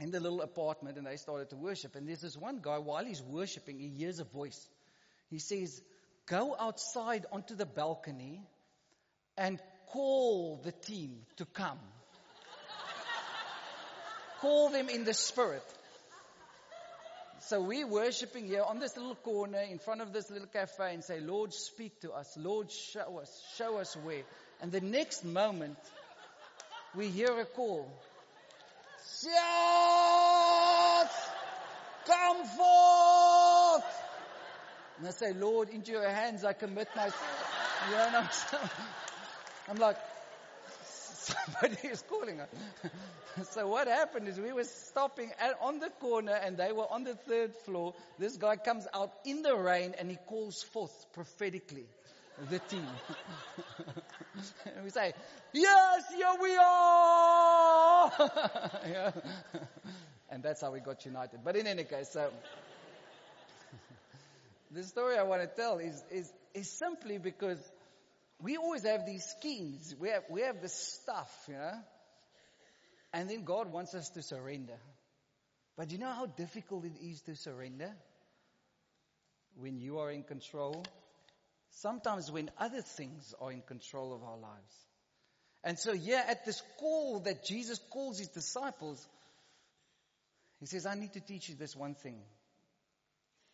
in 0.01 0.11
the 0.11 0.21
little 0.21 0.41
apartment 0.41 0.97
and 0.97 1.07
they 1.07 1.17
started 1.17 1.51
to 1.51 1.57
worship. 1.57 1.97
And 1.97 2.09
there's 2.09 2.23
this 2.23 2.35
one 2.35 2.61
guy, 2.63 2.79
while 2.79 3.05
he's 3.05 3.21
worshiping, 3.21 3.79
he 3.79 3.91
hears 3.91 4.21
a 4.21 4.25
voice. 4.25 4.67
He 5.29 5.39
says, 5.39 5.83
go 6.25 6.57
outside 6.59 7.27
onto 7.31 7.57
the 7.57 7.67
balcony 7.67 8.41
and 9.37 9.61
call 9.89 10.63
the 10.65 10.73
team 10.73 11.19
to 11.37 11.45
come. 11.45 11.79
call 14.41 14.71
them 14.71 14.89
in 14.89 15.05
the 15.05 15.13
spirit. 15.13 15.63
So 17.49 17.61
we're 17.61 17.87
worshiping 17.87 18.49
here 18.49 18.65
on 18.67 18.81
this 18.81 18.97
little 18.97 19.15
corner 19.15 19.61
in 19.61 19.79
front 19.79 20.01
of 20.01 20.13
this 20.13 20.29
little 20.33 20.49
cafe 20.49 20.95
and 20.95 21.05
say, 21.05 21.21
Lord, 21.21 21.55
speak 21.55 22.01
to 22.01 22.11
us. 22.11 22.37
Lord, 22.37 22.73
show 22.73 23.21
us. 23.23 23.43
Show 23.57 23.79
us 23.79 23.97
where. 24.03 24.25
And 24.61 24.73
the 24.73 24.81
next 24.81 25.25
moment, 25.25 25.79
we 26.97 27.07
hear 27.07 27.39
a 27.39 27.45
call. 27.45 27.89
Shout! 29.23 29.33
Come 32.05 32.45
forth! 32.47 33.85
And 34.99 35.07
I 35.07 35.11
say, 35.13 35.33
Lord, 35.33 35.69
into 35.69 35.93
your 35.93 36.09
hands 36.09 36.45
I 36.45 36.53
commit 36.53 36.89
myself. 36.97 37.53
You 37.89 37.95
know, 37.95 38.27
I'm 39.69 39.77
like, 39.77 39.97
somebody 41.47 41.89
is 41.89 42.03
calling 42.03 42.41
us. 42.41 42.49
so 43.51 43.69
what 43.69 43.87
happened 43.87 44.29
is 44.29 44.39
we 44.39 44.53
were 44.53 44.65
stopping 44.65 45.31
at, 45.41 45.57
on 45.61 45.79
the 45.79 45.91
corner 46.01 46.33
and 46.33 46.57
they 46.57 46.73
were 46.73 46.91
on 46.91 47.05
the 47.05 47.15
third 47.15 47.55
floor. 47.65 47.95
This 48.19 48.37
guy 48.37 48.57
comes 48.57 48.87
out 48.93 49.13
in 49.25 49.43
the 49.43 49.55
rain 49.57 49.95
and 49.99 50.11
he 50.11 50.17
calls 50.27 50.63
forth 50.63 51.07
prophetically 51.13 51.87
the 52.51 52.59
team. 52.59 52.87
and 54.67 54.85
we 54.85 54.91
say, 54.91 55.13
yes, 55.53 56.05
here 56.15 56.35
we 56.41 56.57
are! 56.57 58.13
yeah. 58.89 59.11
And 60.31 60.43
that's 60.43 60.61
how 60.61 60.73
we 60.73 60.81
got 60.81 61.05
united. 61.07 61.41
But 61.45 61.57
in 61.57 61.67
any 61.67 61.85
case, 61.85 62.11
so, 62.13 62.31
the 64.71 64.83
story 64.83 65.17
I 65.17 65.23
want 65.23 65.43
to 65.43 65.49
tell 65.49 65.79
is, 65.79 66.03
is, 66.11 66.31
is 66.53 66.71
simply 66.71 67.19
because 67.19 67.59
we 68.43 68.57
always 68.57 68.85
have 68.85 69.07
these 69.07 69.25
schemes. 69.25 69.95
We 69.99 70.11
have, 70.11 70.25
we 70.29 70.43
have 70.43 70.61
the 70.61 70.69
stuff, 70.69 71.33
you 71.49 71.55
know. 71.55 71.73
And 73.13 73.31
then 73.31 73.45
God 73.45 73.73
wants 73.73 73.95
us 73.95 74.11
to 74.11 74.23
surrender. 74.23 74.79
But 75.77 75.91
you 75.91 75.99
know 75.99 76.13
how 76.13 76.27
difficult 76.27 76.85
it 76.85 77.01
is 77.03 77.23
to 77.23 77.37
surrender? 77.37 77.93
When 79.59 79.79
you 79.79 79.99
are 79.99 80.11
in 80.11 80.23
control. 80.23 80.85
Sometimes 81.71 82.31
when 82.31 82.51
other 82.59 82.83
things 82.83 83.35
are 83.41 83.53
in 83.53 83.63
control 83.63 84.15
of 84.15 84.23
our 84.23 84.37
lives. 84.37 84.87
And 85.65 85.79
so 85.79 85.93
yeah, 85.93 86.25
at 86.29 86.45
this 86.45 86.63
call 86.79 87.21
that 87.21 87.45
Jesus 87.45 87.81
calls 87.91 88.19
his 88.19 88.29
disciples, 88.29 89.07
he 90.61 90.67
says, 90.67 90.87
I 90.87 90.95
need 90.95 91.13
to 91.15 91.21
teach 91.21 91.49
you 91.49 91.55
this 91.55 91.75
one 91.75 91.95
thing. 91.95 92.21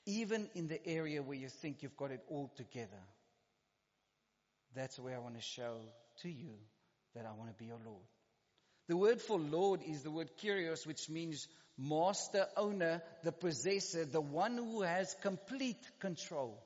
Even 0.06 0.48
in 0.54 0.68
the 0.68 0.84
area 0.86 1.22
where 1.22 1.36
you 1.36 1.48
think 1.48 1.82
you've 1.82 1.96
got 1.96 2.10
it 2.10 2.20
all 2.28 2.52
together, 2.56 3.00
that's 4.74 4.98
where 4.98 5.14
I 5.14 5.18
want 5.18 5.36
to 5.36 5.42
show 5.42 5.76
to 6.22 6.30
you 6.30 6.54
that 7.14 7.26
I 7.26 7.32
want 7.36 7.50
to 7.50 7.56
be 7.56 7.66
your 7.66 7.80
Lord. 7.84 8.04
The 8.88 8.96
word 8.96 9.20
for 9.20 9.38
Lord 9.38 9.80
is 9.86 10.02
the 10.02 10.10
word 10.10 10.30
Kyrios, 10.42 10.86
which 10.86 11.08
means 11.08 11.46
master, 11.78 12.46
owner, 12.56 13.02
the 13.22 13.32
possessor, 13.32 14.04
the 14.04 14.20
one 14.20 14.56
who 14.56 14.82
has 14.82 15.14
complete 15.22 15.80
control. 16.00 16.62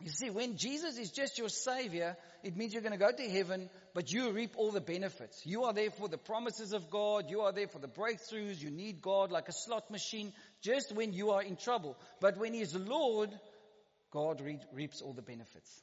You 0.00 0.10
see, 0.10 0.28
when 0.28 0.56
Jesus 0.56 0.98
is 0.98 1.10
just 1.10 1.38
your 1.38 1.48
savior, 1.48 2.16
it 2.42 2.56
means 2.56 2.72
you're 2.72 2.82
going 2.82 2.92
to 2.92 2.98
go 2.98 3.10
to 3.10 3.30
heaven, 3.30 3.70
but 3.94 4.12
you 4.12 4.32
reap 4.32 4.54
all 4.56 4.70
the 4.70 4.80
benefits. 4.80 5.40
You 5.46 5.64
are 5.64 5.72
there 5.72 5.90
for 5.90 6.08
the 6.08 6.18
promises 6.18 6.72
of 6.72 6.90
God. 6.90 7.30
You 7.30 7.42
are 7.42 7.52
there 7.52 7.68
for 7.68 7.78
the 7.78 7.88
breakthroughs. 7.88 8.60
You 8.60 8.70
need 8.70 9.00
God 9.00 9.30
like 9.30 9.48
a 9.48 9.52
slot 9.52 9.90
machine 9.90 10.32
just 10.60 10.94
when 10.94 11.12
you 11.12 11.30
are 11.30 11.42
in 11.42 11.56
trouble. 11.56 11.96
But 12.20 12.36
when 12.38 12.52
He's 12.52 12.74
Lord, 12.74 13.30
God 14.10 14.42
reaps 14.72 15.00
all 15.00 15.12
the 15.12 15.22
benefits. 15.22 15.82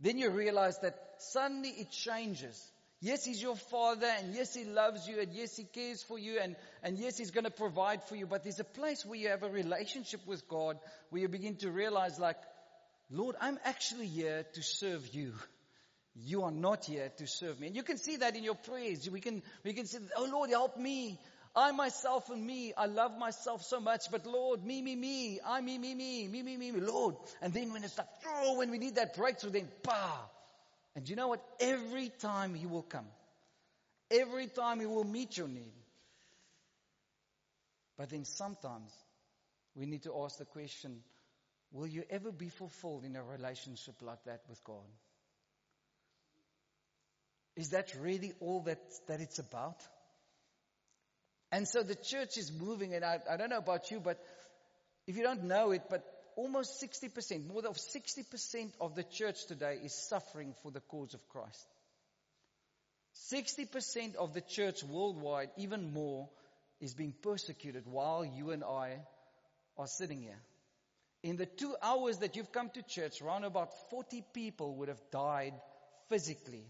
Then 0.00 0.18
you 0.18 0.30
realize 0.30 0.78
that 0.80 0.98
suddenly 1.18 1.70
it 1.70 1.90
changes. 1.90 2.70
Yes, 3.00 3.24
He's 3.24 3.42
your 3.42 3.56
Father, 3.56 4.06
and 4.18 4.34
yes, 4.34 4.54
He 4.54 4.64
loves 4.64 5.06
you, 5.06 5.20
and 5.20 5.32
yes, 5.32 5.56
He 5.56 5.64
cares 5.64 6.02
for 6.02 6.18
you, 6.18 6.38
and, 6.42 6.56
and 6.82 6.98
yes, 6.98 7.18
He's 7.18 7.30
going 7.30 7.44
to 7.44 7.50
provide 7.50 8.02
for 8.04 8.16
you, 8.16 8.26
but 8.26 8.42
there's 8.42 8.60
a 8.60 8.64
place 8.64 9.04
where 9.04 9.18
you 9.18 9.28
have 9.28 9.42
a 9.42 9.50
relationship 9.50 10.20
with 10.26 10.48
God 10.48 10.78
where 11.10 11.22
you 11.22 11.28
begin 11.28 11.56
to 11.56 11.70
realize 11.70 12.18
like, 12.18 12.38
Lord, 13.10 13.36
I'm 13.40 13.58
actually 13.64 14.06
here 14.06 14.44
to 14.54 14.62
serve 14.62 15.14
you. 15.14 15.32
You 16.14 16.44
are 16.44 16.50
not 16.50 16.86
here 16.86 17.10
to 17.18 17.26
serve 17.26 17.60
me. 17.60 17.66
And 17.66 17.76
you 17.76 17.82
can 17.82 17.98
see 17.98 18.16
that 18.16 18.34
in 18.34 18.42
your 18.42 18.54
prayers. 18.54 19.08
We 19.10 19.20
can, 19.20 19.42
we 19.62 19.74
can 19.74 19.86
say, 19.86 19.98
oh 20.16 20.28
Lord, 20.32 20.50
help 20.50 20.78
me. 20.78 21.20
I 21.56 21.72
myself 21.72 22.28
and 22.28 22.46
me, 22.46 22.74
I 22.76 22.84
love 22.84 23.16
myself 23.16 23.64
so 23.64 23.80
much, 23.80 24.10
but 24.10 24.26
Lord, 24.26 24.62
me, 24.62 24.82
me, 24.82 24.94
me, 24.94 25.40
I, 25.44 25.62
me, 25.62 25.78
me, 25.78 25.94
me, 25.94 26.28
me, 26.28 26.42
me, 26.42 26.56
me, 26.58 26.70
me, 26.70 26.80
Lord. 26.80 27.16
And 27.40 27.54
then 27.54 27.72
when 27.72 27.82
it's 27.82 27.96
like, 27.96 28.08
oh, 28.28 28.58
when 28.58 28.70
we 28.70 28.76
need 28.76 28.96
that 28.96 29.16
breakthrough, 29.16 29.50
then 29.50 29.68
bah. 29.82 30.18
And 30.94 31.08
you 31.08 31.16
know 31.16 31.28
what? 31.28 31.42
Every 31.58 32.10
time 32.10 32.54
He 32.54 32.66
will 32.66 32.82
come. 32.82 33.06
Every 34.10 34.48
time 34.48 34.80
He 34.80 34.86
will 34.86 35.04
meet 35.04 35.38
your 35.38 35.48
need. 35.48 35.72
But 37.96 38.10
then 38.10 38.26
sometimes 38.26 38.92
we 39.74 39.86
need 39.86 40.02
to 40.02 40.14
ask 40.24 40.36
the 40.36 40.44
question, 40.44 41.00
will 41.72 41.86
you 41.86 42.04
ever 42.10 42.32
be 42.32 42.50
fulfilled 42.50 43.04
in 43.04 43.16
a 43.16 43.22
relationship 43.22 43.94
like 44.02 44.22
that 44.26 44.42
with 44.50 44.62
God? 44.62 44.84
Is 47.56 47.70
that 47.70 47.94
really 47.98 48.34
all 48.40 48.60
that, 48.64 48.80
that 49.08 49.22
it's 49.22 49.38
about? 49.38 49.80
And 51.52 51.66
so 51.66 51.82
the 51.82 51.94
church 51.94 52.36
is 52.36 52.52
moving, 52.52 52.94
and 52.94 53.04
I, 53.04 53.20
I 53.30 53.36
don't 53.36 53.50
know 53.50 53.58
about 53.58 53.90
you, 53.90 54.00
but 54.00 54.18
if 55.06 55.16
you 55.16 55.22
don't 55.22 55.44
know 55.44 55.70
it, 55.70 55.82
but 55.88 56.04
almost 56.36 56.82
60%, 56.82 57.46
more 57.46 57.62
than 57.62 57.72
60% 57.72 58.72
of 58.80 58.94
the 58.94 59.04
church 59.04 59.46
today 59.46 59.78
is 59.82 59.94
suffering 60.08 60.54
for 60.62 60.70
the 60.70 60.80
cause 60.80 61.14
of 61.14 61.28
Christ. 61.28 61.66
60% 63.30 64.16
of 64.16 64.34
the 64.34 64.42
church 64.42 64.82
worldwide, 64.84 65.50
even 65.56 65.92
more, 65.92 66.28
is 66.80 66.94
being 66.94 67.14
persecuted 67.22 67.84
while 67.86 68.24
you 68.24 68.50
and 68.50 68.62
I 68.62 68.98
are 69.78 69.86
sitting 69.86 70.20
here. 70.20 70.40
In 71.22 71.36
the 71.36 71.46
two 71.46 71.74
hours 71.82 72.18
that 72.18 72.36
you've 72.36 72.52
come 72.52 72.70
to 72.74 72.82
church, 72.82 73.22
around 73.22 73.44
about 73.44 73.70
40 73.90 74.22
people 74.34 74.74
would 74.76 74.88
have 74.88 75.00
died 75.10 75.54
physically 76.08 76.66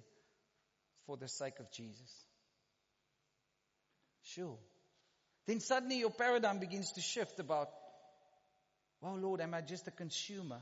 for 1.06 1.16
the 1.16 1.28
sake 1.28 1.58
of 1.58 1.70
Jesus. 1.72 2.26
Sure. 4.34 4.58
Then 5.46 5.60
suddenly 5.60 5.98
your 5.98 6.10
paradigm 6.10 6.58
begins 6.58 6.92
to 6.92 7.00
shift 7.00 7.38
about, 7.38 7.68
well, 9.00 9.16
Lord, 9.16 9.40
am 9.40 9.54
I 9.54 9.60
just 9.60 9.86
a 9.86 9.92
consumer 9.92 10.60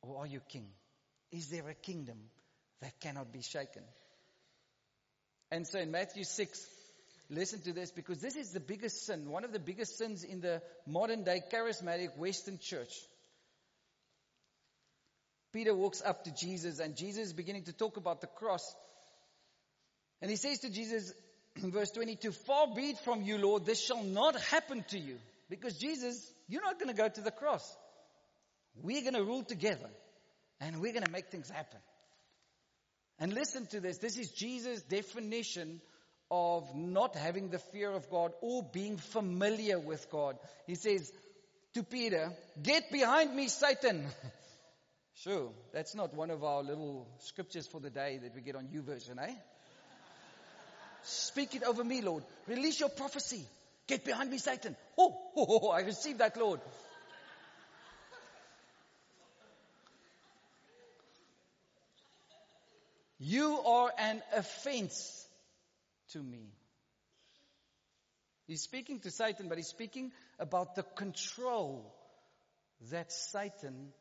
or 0.00 0.18
are 0.20 0.26
you 0.26 0.40
king? 0.48 0.68
Is 1.30 1.48
there 1.48 1.68
a 1.68 1.74
kingdom 1.74 2.18
that 2.80 2.98
cannot 3.00 3.32
be 3.32 3.42
shaken? 3.42 3.82
And 5.50 5.66
so 5.66 5.78
in 5.78 5.90
Matthew 5.90 6.24
6, 6.24 6.66
listen 7.28 7.60
to 7.62 7.74
this 7.74 7.90
because 7.90 8.20
this 8.20 8.36
is 8.36 8.52
the 8.52 8.60
biggest 8.60 9.04
sin, 9.04 9.28
one 9.28 9.44
of 9.44 9.52
the 9.52 9.58
biggest 9.58 9.98
sins 9.98 10.24
in 10.24 10.40
the 10.40 10.62
modern 10.86 11.24
day 11.24 11.42
charismatic 11.52 12.16
Western 12.16 12.58
church. 12.58 12.94
Peter 15.52 15.74
walks 15.74 16.00
up 16.02 16.24
to 16.24 16.34
Jesus 16.34 16.78
and 16.78 16.96
Jesus 16.96 17.26
is 17.28 17.32
beginning 17.34 17.64
to 17.64 17.74
talk 17.74 17.98
about 17.98 18.22
the 18.22 18.26
cross. 18.26 18.74
And 20.22 20.30
he 20.30 20.38
says 20.38 20.60
to 20.60 20.70
Jesus, 20.70 21.12
verse 21.56 21.90
22, 21.90 22.32
far 22.32 22.68
be 22.74 22.90
it 22.90 22.98
from 22.98 23.22
you, 23.22 23.38
Lord, 23.38 23.64
this 23.64 23.80
shall 23.82 24.02
not 24.02 24.40
happen 24.40 24.84
to 24.88 24.98
you. 24.98 25.18
Because 25.48 25.76
Jesus, 25.76 26.32
you're 26.48 26.62
not 26.62 26.78
going 26.78 26.88
to 26.88 26.96
go 26.96 27.08
to 27.08 27.20
the 27.20 27.30
cross. 27.30 27.76
We're 28.82 29.02
going 29.02 29.14
to 29.14 29.24
rule 29.24 29.42
together 29.42 29.90
and 30.60 30.80
we're 30.80 30.92
going 30.92 31.04
to 31.04 31.10
make 31.10 31.28
things 31.30 31.50
happen. 31.50 31.78
And 33.18 33.34
listen 33.34 33.66
to 33.66 33.80
this. 33.80 33.98
This 33.98 34.16
is 34.16 34.30
Jesus' 34.30 34.82
definition 34.82 35.80
of 36.30 36.74
not 36.74 37.14
having 37.14 37.50
the 37.50 37.58
fear 37.58 37.90
of 37.90 38.08
God 38.08 38.32
or 38.40 38.62
being 38.62 38.96
familiar 38.96 39.78
with 39.78 40.10
God. 40.10 40.38
He 40.66 40.74
says 40.74 41.12
to 41.74 41.82
Peter, 41.82 42.32
get 42.62 42.90
behind 42.90 43.34
me, 43.36 43.48
Satan. 43.48 44.06
sure, 45.14 45.50
that's 45.74 45.94
not 45.94 46.14
one 46.14 46.30
of 46.30 46.42
our 46.42 46.62
little 46.62 47.06
scriptures 47.18 47.66
for 47.66 47.80
the 47.80 47.90
day 47.90 48.18
that 48.22 48.34
we 48.34 48.40
get 48.40 48.56
on 48.56 48.68
YouVersion, 48.68 49.18
eh? 49.22 49.34
Speak 51.02 51.54
it 51.54 51.62
over 51.62 51.82
me, 51.82 52.00
Lord. 52.00 52.24
Release 52.46 52.80
your 52.80 52.88
prophecy. 52.88 53.44
Get 53.86 54.04
behind 54.04 54.30
me, 54.30 54.38
Satan. 54.38 54.76
Oh, 54.96 55.16
oh, 55.36 55.60
oh, 55.62 55.68
I 55.70 55.80
receive 55.80 56.18
that, 56.18 56.36
Lord. 56.36 56.60
You 63.18 63.60
are 63.60 63.92
an 63.98 64.20
offense 64.34 65.28
to 66.10 66.18
me. 66.18 66.50
He's 68.48 68.62
speaking 68.62 68.98
to 69.00 69.10
Satan, 69.10 69.48
but 69.48 69.58
he's 69.58 69.68
speaking 69.68 70.10
about 70.40 70.74
the 70.74 70.82
control 70.82 71.94
that 72.90 73.12
Satan 73.12 73.92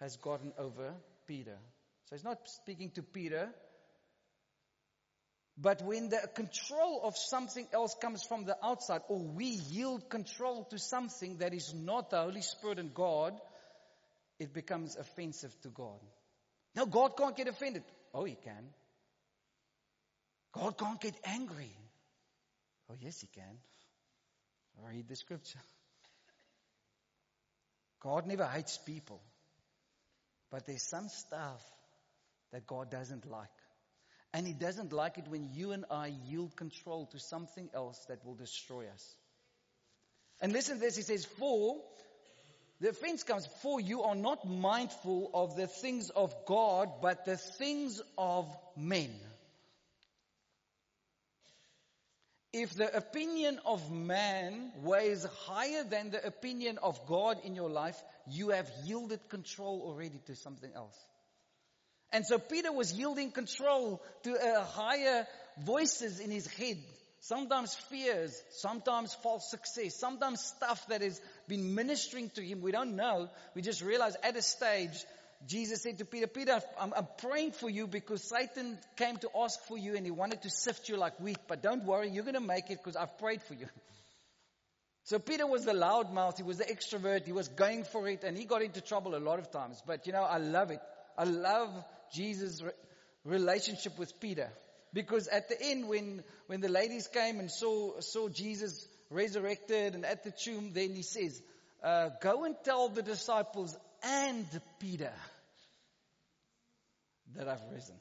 has 0.00 0.16
gotten 0.16 0.52
over 0.56 0.94
Peter. 1.26 1.58
So 2.04 2.16
he's 2.16 2.24
not 2.24 2.38
speaking 2.48 2.90
to 2.92 3.02
Peter 3.02 3.48
but 5.60 5.82
when 5.82 6.08
the 6.08 6.20
control 6.34 7.00
of 7.02 7.16
something 7.16 7.66
else 7.72 7.96
comes 8.00 8.22
from 8.22 8.44
the 8.44 8.56
outside, 8.64 9.00
or 9.08 9.18
we 9.18 9.46
yield 9.46 10.08
control 10.08 10.64
to 10.70 10.78
something 10.78 11.38
that 11.38 11.52
is 11.52 11.74
not 11.74 12.10
the 12.10 12.20
Holy 12.20 12.42
Spirit 12.42 12.78
and 12.78 12.94
God, 12.94 13.34
it 14.38 14.54
becomes 14.54 14.96
offensive 14.96 15.52
to 15.62 15.68
God. 15.68 15.98
Now 16.76 16.84
God 16.84 17.16
can't 17.16 17.36
get 17.36 17.48
offended. 17.48 17.82
Oh, 18.14 18.24
he 18.24 18.36
can. 18.36 18.68
God 20.52 20.78
can't 20.78 21.00
get 21.00 21.14
angry. 21.24 21.72
Oh, 22.88 22.94
yes, 23.00 23.20
he 23.20 23.26
can. 23.26 23.58
Read 24.86 25.08
the 25.08 25.16
scripture. 25.16 25.58
God 28.00 28.26
never 28.26 28.46
hates 28.46 28.78
people. 28.78 29.20
But 30.50 30.66
there's 30.66 30.88
some 30.88 31.08
stuff 31.08 31.62
that 32.52 32.66
God 32.66 32.90
doesn't 32.90 33.28
like. 33.28 33.48
And 34.32 34.46
He 34.46 34.52
doesn't 34.52 34.92
like 34.92 35.18
it 35.18 35.28
when 35.28 35.48
you 35.54 35.72
and 35.72 35.84
I 35.90 36.12
yield 36.26 36.56
control 36.56 37.06
to 37.06 37.18
something 37.18 37.70
else 37.74 38.04
that 38.08 38.24
will 38.24 38.34
destroy 38.34 38.84
us. 38.92 39.14
And 40.40 40.52
listen 40.52 40.74
to 40.76 40.80
this, 40.80 40.96
He 40.96 41.02
says, 41.02 41.24
for, 41.24 41.76
the 42.80 42.90
offense 42.90 43.24
comes, 43.24 43.46
for 43.62 43.80
you 43.80 44.02
are 44.02 44.14
not 44.14 44.48
mindful 44.48 45.30
of 45.34 45.56
the 45.56 45.66
things 45.66 46.10
of 46.10 46.34
God, 46.46 46.90
but 47.02 47.24
the 47.24 47.36
things 47.36 48.00
of 48.16 48.46
men. 48.76 49.10
If 52.52 52.74
the 52.74 52.96
opinion 52.96 53.60
of 53.66 53.90
man 53.90 54.72
weighs 54.82 55.24
higher 55.46 55.84
than 55.84 56.10
the 56.10 56.24
opinion 56.24 56.78
of 56.78 57.04
God 57.06 57.38
in 57.44 57.54
your 57.54 57.68
life, 57.68 58.02
you 58.30 58.50
have 58.50 58.70
yielded 58.84 59.28
control 59.28 59.82
already 59.84 60.20
to 60.26 60.34
something 60.34 60.70
else. 60.74 60.96
And 62.12 62.24
so 62.24 62.38
Peter 62.38 62.72
was 62.72 62.92
yielding 62.92 63.30
control 63.30 64.02
to 64.22 64.32
uh, 64.34 64.64
higher 64.64 65.26
voices 65.64 66.20
in 66.20 66.30
his 66.30 66.46
head. 66.46 66.78
Sometimes 67.20 67.74
fears, 67.74 68.40
sometimes 68.50 69.12
false 69.14 69.50
success, 69.50 69.96
sometimes 69.96 70.40
stuff 70.40 70.86
that 70.86 71.02
has 71.02 71.20
been 71.48 71.74
ministering 71.74 72.30
to 72.30 72.42
him. 72.42 72.62
We 72.62 72.70
don't 72.70 72.94
know. 72.94 73.28
We 73.54 73.62
just 73.62 73.82
realize 73.82 74.16
at 74.22 74.36
a 74.36 74.42
stage, 74.42 75.04
Jesus 75.46 75.82
said 75.82 75.98
to 75.98 76.04
Peter, 76.04 76.28
Peter, 76.28 76.60
I'm, 76.80 76.94
I'm 76.96 77.08
praying 77.18 77.52
for 77.52 77.68
you 77.68 77.86
because 77.86 78.22
Satan 78.22 78.78
came 78.96 79.16
to 79.18 79.28
ask 79.36 79.60
for 79.66 79.76
you 79.76 79.96
and 79.96 80.06
he 80.06 80.12
wanted 80.12 80.42
to 80.42 80.50
sift 80.50 80.88
you 80.88 80.96
like 80.96 81.18
wheat. 81.20 81.38
But 81.48 81.60
don't 81.60 81.84
worry, 81.84 82.08
you're 82.08 82.24
going 82.24 82.34
to 82.34 82.40
make 82.40 82.70
it 82.70 82.78
because 82.82 82.96
I've 82.96 83.18
prayed 83.18 83.42
for 83.42 83.54
you. 83.54 83.66
So 85.04 85.18
Peter 85.18 85.46
was 85.46 85.64
the 85.64 85.72
loudmouth, 85.72 86.36
he 86.36 86.42
was 86.42 86.58
the 86.58 86.64
extrovert, 86.64 87.24
he 87.24 87.32
was 87.32 87.48
going 87.48 87.84
for 87.84 88.06
it, 88.08 88.24
and 88.24 88.36
he 88.36 88.44
got 88.44 88.60
into 88.60 88.82
trouble 88.82 89.16
a 89.16 89.18
lot 89.18 89.38
of 89.38 89.50
times. 89.50 89.82
But 89.86 90.06
you 90.06 90.12
know, 90.12 90.22
I 90.22 90.36
love 90.36 90.70
it. 90.70 90.80
I 91.16 91.24
love 91.24 91.70
Jesus' 92.12 92.62
relationship 93.24 93.98
with 93.98 94.18
Peter. 94.20 94.50
Because 94.92 95.28
at 95.28 95.48
the 95.48 95.60
end, 95.60 95.88
when, 95.88 96.22
when 96.46 96.60
the 96.60 96.68
ladies 96.68 97.08
came 97.08 97.40
and 97.40 97.50
saw, 97.50 98.00
saw 98.00 98.28
Jesus 98.28 98.86
resurrected 99.10 99.94
and 99.94 100.04
at 100.04 100.24
the 100.24 100.30
tomb, 100.30 100.72
then 100.72 100.94
he 100.94 101.02
says, 101.02 101.40
uh, 101.82 102.10
go 102.20 102.44
and 102.44 102.56
tell 102.64 102.88
the 102.88 103.02
disciples 103.02 103.76
and 104.02 104.46
Peter. 104.80 105.12
that 107.36 107.48
I've 107.48 107.62
risen. 107.72 107.94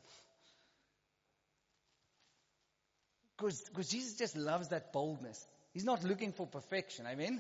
Because 3.38 3.88
Jesus 3.90 4.18
just 4.18 4.36
loves 4.36 4.70
that 4.70 4.92
boldness. 4.92 5.46
He's 5.74 5.84
not 5.84 6.04
looking 6.04 6.32
for 6.32 6.48
perfection. 6.48 7.06
Amen. 7.06 7.40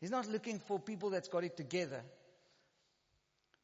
He's 0.00 0.10
not 0.10 0.28
looking 0.28 0.58
for 0.58 0.78
people 0.78 1.10
that's 1.10 1.28
got 1.28 1.44
it 1.44 1.56
together. 1.56 2.02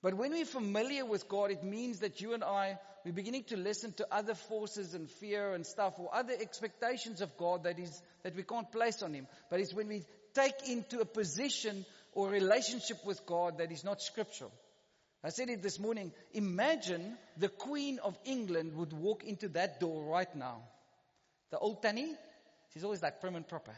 But 0.02 0.14
when 0.14 0.32
we're 0.32 0.46
familiar 0.46 1.04
with 1.04 1.28
God, 1.28 1.50
it 1.50 1.62
means 1.62 2.00
that 2.00 2.20
you 2.20 2.32
and 2.32 2.42
I, 2.42 2.78
we're 3.04 3.12
beginning 3.12 3.44
to 3.44 3.56
listen 3.56 3.92
to 3.94 4.06
other 4.10 4.34
forces 4.34 4.94
and 4.94 5.10
fear 5.10 5.52
and 5.52 5.66
stuff 5.66 5.94
or 5.98 6.14
other 6.14 6.32
expectations 6.38 7.20
of 7.20 7.36
God 7.36 7.64
that 7.64 7.78
is, 7.78 8.02
that 8.22 8.34
we 8.34 8.42
can't 8.42 8.70
place 8.72 9.02
on 9.02 9.12
Him. 9.12 9.26
But 9.50 9.60
it's 9.60 9.74
when 9.74 9.88
we 9.88 10.04
take 10.34 10.68
into 10.68 11.00
a 11.00 11.04
position 11.04 11.84
or 12.12 12.28
relationship 12.28 13.04
with 13.04 13.24
God 13.26 13.58
that 13.58 13.70
is 13.72 13.84
not 13.84 14.00
scriptural. 14.00 14.52
I 15.22 15.28
said 15.28 15.50
it 15.50 15.62
this 15.62 15.78
morning. 15.78 16.12
Imagine 16.32 17.18
the 17.36 17.48
Queen 17.48 17.98
of 18.02 18.18
England 18.24 18.74
would 18.76 18.94
walk 18.94 19.22
into 19.24 19.48
that 19.50 19.78
door 19.80 20.02
right 20.04 20.34
now. 20.34 20.62
The 21.50 21.58
old 21.58 21.82
Tanny, 21.82 22.14
she's 22.72 22.84
always 22.84 23.02
like 23.02 23.20
prim 23.20 23.36
and 23.36 23.46
proper. 23.46 23.72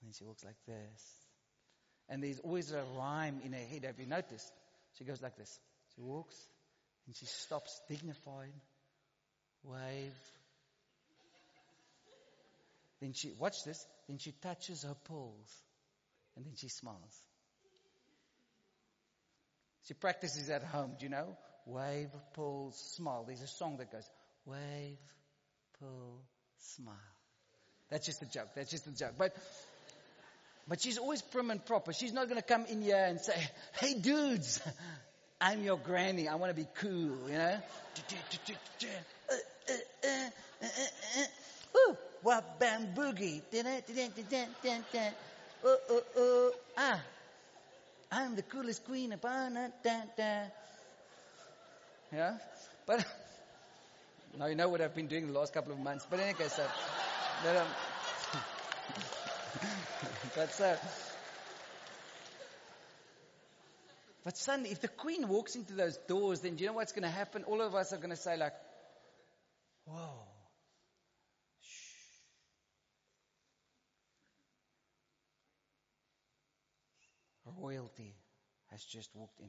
And 0.00 0.08
then 0.08 0.12
she 0.16 0.24
walks 0.24 0.42
like 0.44 0.56
this. 0.66 1.17
And 2.08 2.22
there's 2.22 2.40
always 2.40 2.72
a 2.72 2.82
rhyme 2.96 3.40
in 3.44 3.52
her 3.52 3.58
head. 3.58 3.84
Have 3.84 3.98
you 3.98 4.06
noticed? 4.06 4.50
She 4.96 5.04
goes 5.04 5.22
like 5.22 5.36
this. 5.36 5.58
She 5.94 6.00
walks 6.00 6.36
and 7.06 7.14
she 7.14 7.26
stops 7.26 7.80
dignified, 7.88 8.52
wave. 9.64 10.14
Then 13.00 13.12
she, 13.12 13.32
watch 13.38 13.64
this, 13.64 13.86
then 14.08 14.18
she 14.18 14.32
touches 14.32 14.82
her 14.82 14.96
pearls 15.04 15.62
and 16.36 16.44
then 16.44 16.54
she 16.56 16.68
smiles. 16.68 17.22
She 19.84 19.94
practices 19.94 20.50
at 20.50 20.62
home, 20.62 20.92
do 20.98 21.06
you 21.06 21.10
know? 21.10 21.36
Wave, 21.64 22.10
pull, 22.34 22.72
smile. 22.72 23.24
There's 23.26 23.42
a 23.42 23.46
song 23.46 23.76
that 23.78 23.90
goes, 23.90 24.08
wave, 24.44 24.98
pull, 25.78 26.22
smile. 26.58 26.94
That's 27.90 28.04
just 28.04 28.22
a 28.22 28.26
joke. 28.26 28.48
That's 28.54 28.70
just 28.70 28.86
a 28.86 28.94
joke. 28.94 29.14
But 29.16 29.34
but 30.68 30.80
she's 30.80 30.98
always 30.98 31.22
prim 31.22 31.50
and 31.50 31.64
proper. 31.64 31.92
She's 31.92 32.12
not 32.12 32.28
going 32.28 32.40
to 32.40 32.46
come 32.46 32.66
in 32.66 32.82
here 32.82 33.04
and 33.08 33.20
say, 33.20 33.34
hey 33.80 33.94
dudes, 33.94 34.60
I'm 35.40 35.62
your 35.62 35.78
granny. 35.78 36.28
I 36.28 36.34
want 36.34 36.54
to 36.54 36.60
be 36.60 36.68
cool, 36.74 37.28
you 37.28 37.38
know? 37.38 37.58
Ooh, 41.76 41.96
what 42.22 42.60
bam 42.60 42.94
boogie. 42.94 43.42
Oh, 45.64 45.76
oh, 45.90 46.02
oh. 46.16 46.52
Ah, 46.76 47.00
I'm 48.10 48.36
the 48.36 48.42
coolest 48.42 48.84
queen 48.84 49.12
of 49.12 49.20
Yeah? 52.12 52.38
But, 52.86 53.04
now 54.38 54.46
you 54.46 54.54
know 54.54 54.68
what 54.68 54.80
I've 54.80 54.94
been 54.94 55.08
doing 55.08 55.32
the 55.32 55.38
last 55.38 55.52
couple 55.52 55.72
of 55.72 55.78
months. 55.78 56.06
But 56.08 56.20
in 56.20 56.26
any 56.26 56.34
case, 56.34 56.58
uh, 56.58 56.68
um, 57.56 57.66
That's 60.34 60.60
uh, 60.60 60.76
But 64.28 64.36
suddenly, 64.36 64.70
if 64.70 64.82
the 64.82 64.88
queen 64.88 65.26
walks 65.26 65.56
into 65.56 65.72
those 65.72 65.96
doors, 66.06 66.40
then 66.40 66.56
do 66.56 66.62
you 66.62 66.68
know 66.68 66.74
what's 66.74 66.92
going 66.92 67.04
to 67.04 67.08
happen? 67.08 67.44
All 67.44 67.62
of 67.62 67.74
us 67.74 67.94
are 67.94 67.96
going 67.96 68.10
to 68.10 68.16
say 68.16 68.36
like, 68.36 68.52
whoa. 69.86 70.26
Shh. 71.62 71.94
Royalty 77.58 78.14
has 78.70 78.84
just 78.84 79.08
walked 79.14 79.40
in. 79.40 79.48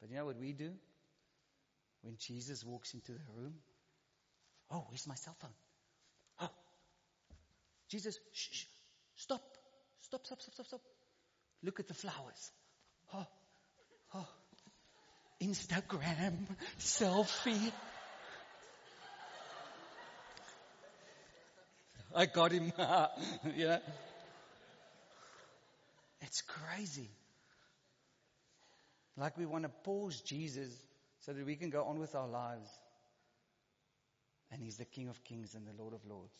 But 0.00 0.08
you 0.08 0.16
know 0.16 0.24
what 0.24 0.38
we 0.38 0.52
do? 0.54 0.72
When 2.00 2.16
Jesus 2.18 2.64
walks 2.64 2.94
into 2.94 3.12
the 3.12 3.20
room, 3.36 3.52
oh, 4.70 4.86
where's 4.88 5.06
my 5.06 5.14
cell 5.14 5.36
phone? 5.38 5.50
Jesus, 7.88 8.18
shh, 8.32 8.48
shh, 8.52 8.64
stop, 9.16 9.42
stop, 10.00 10.26
stop, 10.26 10.40
stop, 10.40 10.54
stop, 10.54 10.66
stop. 10.66 10.80
Look 11.62 11.80
at 11.80 11.88
the 11.88 11.94
flowers. 11.94 12.50
Oh, 13.14 13.26
oh. 14.14 14.28
Instagram, 15.42 16.46
selfie. 16.78 17.72
I 22.14 22.26
got 22.26 22.52
him. 22.52 22.72
yeah. 23.56 23.78
It's 26.22 26.42
crazy. 26.42 27.10
Like 29.16 29.36
we 29.36 29.46
want 29.46 29.64
to 29.64 29.70
pause 29.84 30.20
Jesus 30.22 30.70
so 31.20 31.32
that 31.32 31.44
we 31.44 31.56
can 31.56 31.70
go 31.70 31.84
on 31.84 31.98
with 31.98 32.14
our 32.14 32.28
lives. 32.28 32.68
And 34.50 34.62
He's 34.62 34.76
the 34.76 34.84
King 34.84 35.08
of 35.08 35.22
Kings 35.24 35.54
and 35.54 35.66
the 35.66 35.82
Lord 35.82 35.92
of 35.92 36.00
Lords. 36.08 36.36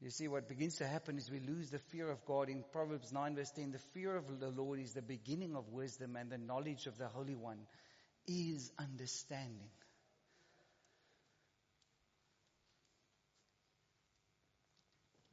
You 0.00 0.10
see, 0.10 0.28
what 0.28 0.48
begins 0.48 0.76
to 0.76 0.86
happen 0.86 1.16
is 1.16 1.30
we 1.30 1.40
lose 1.40 1.70
the 1.70 1.78
fear 1.78 2.10
of 2.10 2.24
God. 2.26 2.50
In 2.50 2.64
Proverbs 2.70 3.12
9 3.12 3.34
verse 3.34 3.50
10, 3.52 3.70
the 3.70 3.78
fear 3.94 4.14
of 4.16 4.40
the 4.40 4.50
Lord 4.50 4.78
is 4.78 4.92
the 4.92 5.02
beginning 5.02 5.56
of 5.56 5.70
wisdom 5.70 6.16
and 6.16 6.30
the 6.30 6.38
knowledge 6.38 6.86
of 6.86 6.98
the 6.98 7.08
Holy 7.08 7.34
One 7.34 7.60
is 8.26 8.70
understanding. 8.78 9.70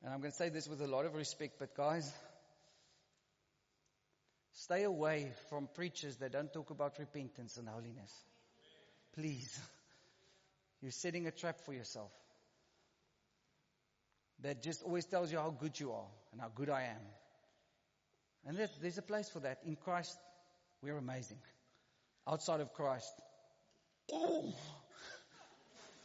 And 0.01 0.13
I'm 0.13 0.19
going 0.19 0.31
to 0.31 0.37
say 0.37 0.49
this 0.49 0.67
with 0.67 0.81
a 0.81 0.87
lot 0.87 1.05
of 1.05 1.13
respect, 1.13 1.55
but 1.59 1.75
guys, 1.75 2.09
stay 4.53 4.83
away 4.83 5.31
from 5.49 5.67
preachers 5.73 6.17
that 6.17 6.31
don't 6.31 6.51
talk 6.51 6.69
about 6.69 6.99
repentance 6.99 7.57
and 7.57 7.67
holiness. 7.67 8.11
Please. 9.13 9.57
You're 10.81 10.91
setting 10.91 11.27
a 11.27 11.31
trap 11.31 11.61
for 11.65 11.73
yourself 11.73 12.11
that 14.43 14.61
just 14.61 14.83
always 14.83 15.05
tells 15.05 15.31
you 15.31 15.37
how 15.37 15.49
good 15.49 15.79
you 15.79 15.91
are 15.91 16.07
and 16.31 16.41
how 16.41 16.49
good 16.53 16.69
I 16.69 16.83
am. 16.83 17.01
And 18.45 18.69
there's 18.81 18.97
a 18.97 19.01
place 19.01 19.29
for 19.29 19.39
that. 19.39 19.59
In 19.65 19.75
Christ, 19.77 20.17
we're 20.81 20.97
amazing. 20.97 21.37
Outside 22.27 22.59
of 22.59 22.73
Christ, 22.73 23.13
oh, 24.11 24.53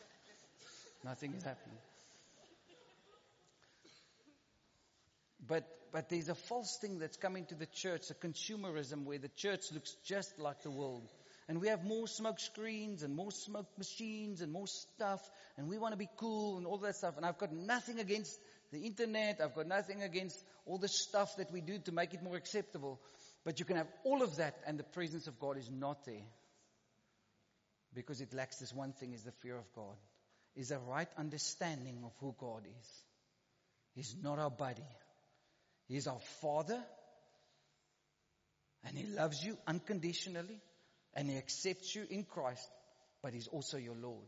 nothing 1.04 1.34
is 1.34 1.42
happening. 1.42 1.78
But, 5.46 5.64
but 5.92 6.08
there's 6.08 6.28
a 6.28 6.34
false 6.34 6.78
thing 6.80 6.98
that's 6.98 7.16
coming 7.16 7.46
to 7.46 7.54
the 7.54 7.66
church, 7.66 8.10
a 8.10 8.14
consumerism 8.14 9.04
where 9.04 9.18
the 9.18 9.30
church 9.30 9.72
looks 9.72 9.96
just 10.04 10.38
like 10.38 10.62
the 10.62 10.70
world. 10.70 11.08
And 11.48 11.62
we 11.62 11.68
have 11.68 11.82
more 11.82 12.06
smoke 12.06 12.40
screens 12.40 13.02
and 13.02 13.16
more 13.16 13.30
smoke 13.30 13.66
machines 13.78 14.42
and 14.42 14.52
more 14.52 14.66
stuff 14.66 15.20
and 15.56 15.68
we 15.68 15.78
want 15.78 15.92
to 15.92 15.98
be 15.98 16.08
cool 16.16 16.58
and 16.58 16.66
all 16.66 16.78
that 16.78 16.96
stuff. 16.96 17.16
And 17.16 17.24
I've 17.24 17.38
got 17.38 17.52
nothing 17.52 17.98
against 17.98 18.38
the 18.70 18.80
internet. 18.80 19.40
I've 19.42 19.54
got 19.54 19.66
nothing 19.66 20.02
against 20.02 20.38
all 20.66 20.78
the 20.78 20.88
stuff 20.88 21.36
that 21.38 21.50
we 21.50 21.60
do 21.60 21.78
to 21.78 21.92
make 21.92 22.12
it 22.12 22.22
more 22.22 22.36
acceptable. 22.36 23.00
But 23.44 23.58
you 23.58 23.64
can 23.64 23.76
have 23.76 23.88
all 24.04 24.22
of 24.22 24.36
that 24.36 24.56
and 24.66 24.78
the 24.78 24.84
presence 24.84 25.26
of 25.26 25.40
God 25.40 25.56
is 25.56 25.70
not 25.70 26.04
there. 26.04 26.26
Because 27.94 28.20
it 28.20 28.34
lacks 28.34 28.58
this 28.58 28.72
one 28.72 28.92
thing 28.92 29.14
is 29.14 29.22
the 29.22 29.32
fear 29.42 29.56
of 29.56 29.72
God. 29.74 29.96
Is 30.54 30.70
a 30.70 30.78
right 30.78 31.08
understanding 31.16 32.02
of 32.04 32.12
who 32.20 32.34
God 32.38 32.64
is. 32.66 33.02
He's 33.94 34.14
not 34.22 34.38
our 34.38 34.50
buddy. 34.50 34.86
He's 35.86 36.06
our 36.06 36.20
Father. 36.40 36.80
And 38.84 38.96
He 38.96 39.06
loves 39.06 39.42
you 39.42 39.56
unconditionally 39.66 40.60
and 41.18 41.28
He 41.28 41.36
accepts 41.36 41.96
you 41.96 42.06
in 42.08 42.22
Christ, 42.22 42.70
but 43.24 43.34
He's 43.34 43.48
also 43.48 43.76
your 43.76 43.96
Lord. 43.96 44.24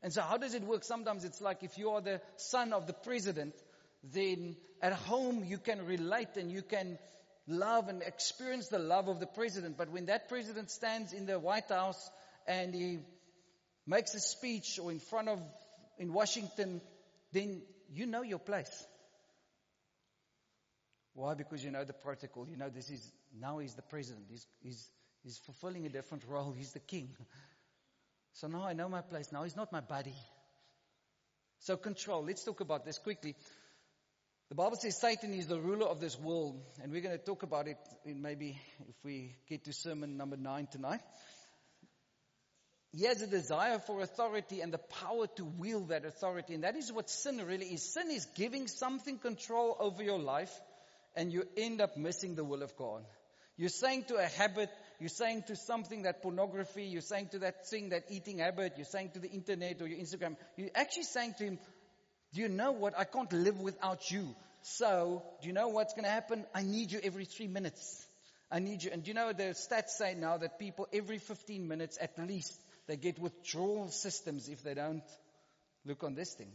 And 0.00 0.12
so 0.12 0.22
how 0.22 0.36
does 0.36 0.54
it 0.54 0.62
work? 0.62 0.84
Sometimes 0.84 1.24
it's 1.24 1.40
like 1.40 1.64
if 1.64 1.76
you 1.76 1.90
are 1.90 2.00
the 2.00 2.20
son 2.36 2.72
of 2.72 2.86
the 2.86 2.92
president, 2.92 3.52
then 4.04 4.54
at 4.80 4.92
home 4.92 5.42
you 5.44 5.58
can 5.58 5.84
relate 5.84 6.36
and 6.36 6.52
you 6.52 6.62
can 6.62 6.98
love 7.48 7.88
and 7.88 8.02
experience 8.02 8.68
the 8.68 8.78
love 8.78 9.08
of 9.08 9.18
the 9.18 9.26
president. 9.26 9.76
But 9.76 9.90
when 9.90 10.06
that 10.06 10.28
president 10.28 10.70
stands 10.70 11.12
in 11.12 11.26
the 11.26 11.36
White 11.40 11.68
House 11.68 12.10
and 12.46 12.72
he 12.72 13.00
makes 13.84 14.14
a 14.14 14.20
speech 14.20 14.78
or 14.80 14.92
in 14.92 15.00
front 15.00 15.28
of, 15.28 15.40
in 15.98 16.12
Washington, 16.12 16.80
then 17.32 17.60
you 17.92 18.06
know 18.06 18.22
your 18.22 18.38
place. 18.38 18.86
Why? 21.14 21.34
Because 21.34 21.64
you 21.64 21.72
know 21.72 21.82
the 21.82 21.92
protocol. 21.92 22.46
You 22.48 22.56
know 22.56 22.68
this 22.68 22.88
is, 22.88 23.10
now 23.36 23.58
he's 23.58 23.74
the 23.74 23.82
president. 23.82 24.26
He's, 24.30 24.46
he's, 24.62 24.88
He's 25.22 25.38
fulfilling 25.38 25.86
a 25.86 25.88
different 25.88 26.24
role. 26.28 26.52
He's 26.56 26.72
the 26.72 26.80
king. 26.80 27.10
So 28.34 28.46
now 28.46 28.64
I 28.64 28.72
know 28.72 28.88
my 28.88 29.02
place. 29.02 29.32
Now 29.32 29.44
he's 29.44 29.56
not 29.56 29.72
my 29.72 29.80
buddy. 29.80 30.14
So 31.60 31.76
control. 31.76 32.24
Let's 32.24 32.44
talk 32.44 32.60
about 32.60 32.84
this 32.84 32.98
quickly. 32.98 33.34
The 34.48 34.54
Bible 34.54 34.76
says 34.76 34.98
Satan 34.98 35.34
is 35.34 35.46
the 35.46 35.60
ruler 35.60 35.86
of 35.86 36.00
this 36.00 36.18
world, 36.18 36.62
and 36.82 36.90
we're 36.90 37.02
going 37.02 37.18
to 37.18 37.22
talk 37.22 37.42
about 37.42 37.68
it 37.68 37.76
in 38.06 38.22
maybe 38.22 38.58
if 38.88 38.94
we 39.04 39.34
get 39.46 39.64
to 39.64 39.72
sermon 39.74 40.16
number 40.16 40.38
nine 40.38 40.66
tonight. 40.70 41.00
He 42.92 43.04
has 43.04 43.20
a 43.20 43.26
desire 43.26 43.78
for 43.78 44.00
authority 44.00 44.62
and 44.62 44.72
the 44.72 44.78
power 44.78 45.26
to 45.36 45.44
wield 45.44 45.90
that 45.90 46.06
authority, 46.06 46.54
and 46.54 46.64
that 46.64 46.76
is 46.76 46.90
what 46.90 47.10
sin 47.10 47.44
really 47.46 47.66
is. 47.66 47.92
Sin 47.92 48.10
is 48.10 48.26
giving 48.36 48.68
something 48.68 49.18
control 49.18 49.76
over 49.78 50.02
your 50.02 50.18
life, 50.18 50.52
and 51.14 51.30
you 51.30 51.44
end 51.58 51.82
up 51.82 51.98
missing 51.98 52.34
the 52.34 52.44
will 52.44 52.62
of 52.62 52.74
God. 52.76 53.04
You're 53.58 53.68
saying 53.68 54.04
to 54.08 54.16
a 54.16 54.24
habit, 54.24 54.70
you're 54.98 55.08
saying 55.08 55.44
to 55.46 55.56
something 55.56 56.02
that 56.02 56.22
pornography, 56.22 56.84
you're 56.84 57.00
saying 57.00 57.28
to 57.32 57.38
that 57.40 57.66
thing, 57.68 57.90
that 57.90 58.04
eating 58.10 58.38
habit, 58.38 58.74
you're 58.76 58.84
saying 58.84 59.10
to 59.14 59.20
the 59.20 59.30
internet 59.30 59.80
or 59.80 59.86
your 59.86 59.98
Instagram, 59.98 60.36
you're 60.56 60.70
actually 60.74 61.04
saying 61.04 61.34
to 61.38 61.44
him, 61.44 61.58
do 62.34 62.40
you 62.40 62.48
know 62.48 62.72
what? 62.72 62.98
I 62.98 63.04
can't 63.04 63.32
live 63.32 63.60
without 63.60 64.10
you. 64.10 64.34
So, 64.62 65.22
do 65.40 65.46
you 65.46 65.54
know 65.54 65.68
what's 65.68 65.94
going 65.94 66.04
to 66.04 66.10
happen? 66.10 66.44
I 66.54 66.62
need 66.62 66.90
you 66.90 67.00
every 67.02 67.24
three 67.24 67.46
minutes. 67.46 68.06
I 68.50 68.58
need 68.58 68.82
you. 68.82 68.90
And 68.92 69.04
do 69.04 69.08
you 69.08 69.14
know 69.14 69.32
the 69.32 69.54
stats 69.54 69.90
say 69.90 70.14
now 70.14 70.36
that 70.38 70.58
people 70.58 70.88
every 70.92 71.18
15 71.18 71.68
minutes 71.68 71.96
at 72.00 72.18
least, 72.18 72.58
they 72.86 72.96
get 72.96 73.18
withdrawal 73.18 73.88
systems 73.88 74.48
if 74.48 74.62
they 74.62 74.74
don't 74.74 75.04
look 75.84 76.02
on 76.02 76.14
this 76.14 76.34
thing. 76.34 76.50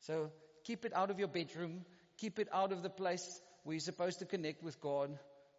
So 0.00 0.30
keep 0.64 0.84
it 0.84 0.94
out 0.94 1.10
of 1.10 1.18
your 1.18 1.28
bedroom. 1.28 1.84
Keep 2.18 2.38
it 2.38 2.48
out 2.52 2.72
of 2.72 2.82
the 2.82 2.90
place 2.90 3.40
where 3.64 3.74
you're 3.74 3.80
supposed 3.80 4.20
to 4.20 4.24
connect 4.24 4.62
with 4.62 4.80
God. 4.80 5.16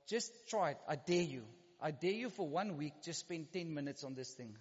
Just 0.08 0.32
try 0.50 0.72
it. 0.72 0.78
I 0.88 0.96
dare 0.96 1.22
you. 1.22 1.44
I 1.82 1.92
dare 1.92 2.12
you 2.12 2.30
for 2.30 2.48
one 2.48 2.78
week, 2.78 2.94
just 3.04 3.22
spend 3.22 3.52
10 3.54 3.74
minutes 3.74 4.04
on 4.04 4.14
this 4.14 4.32
thing 4.32 4.56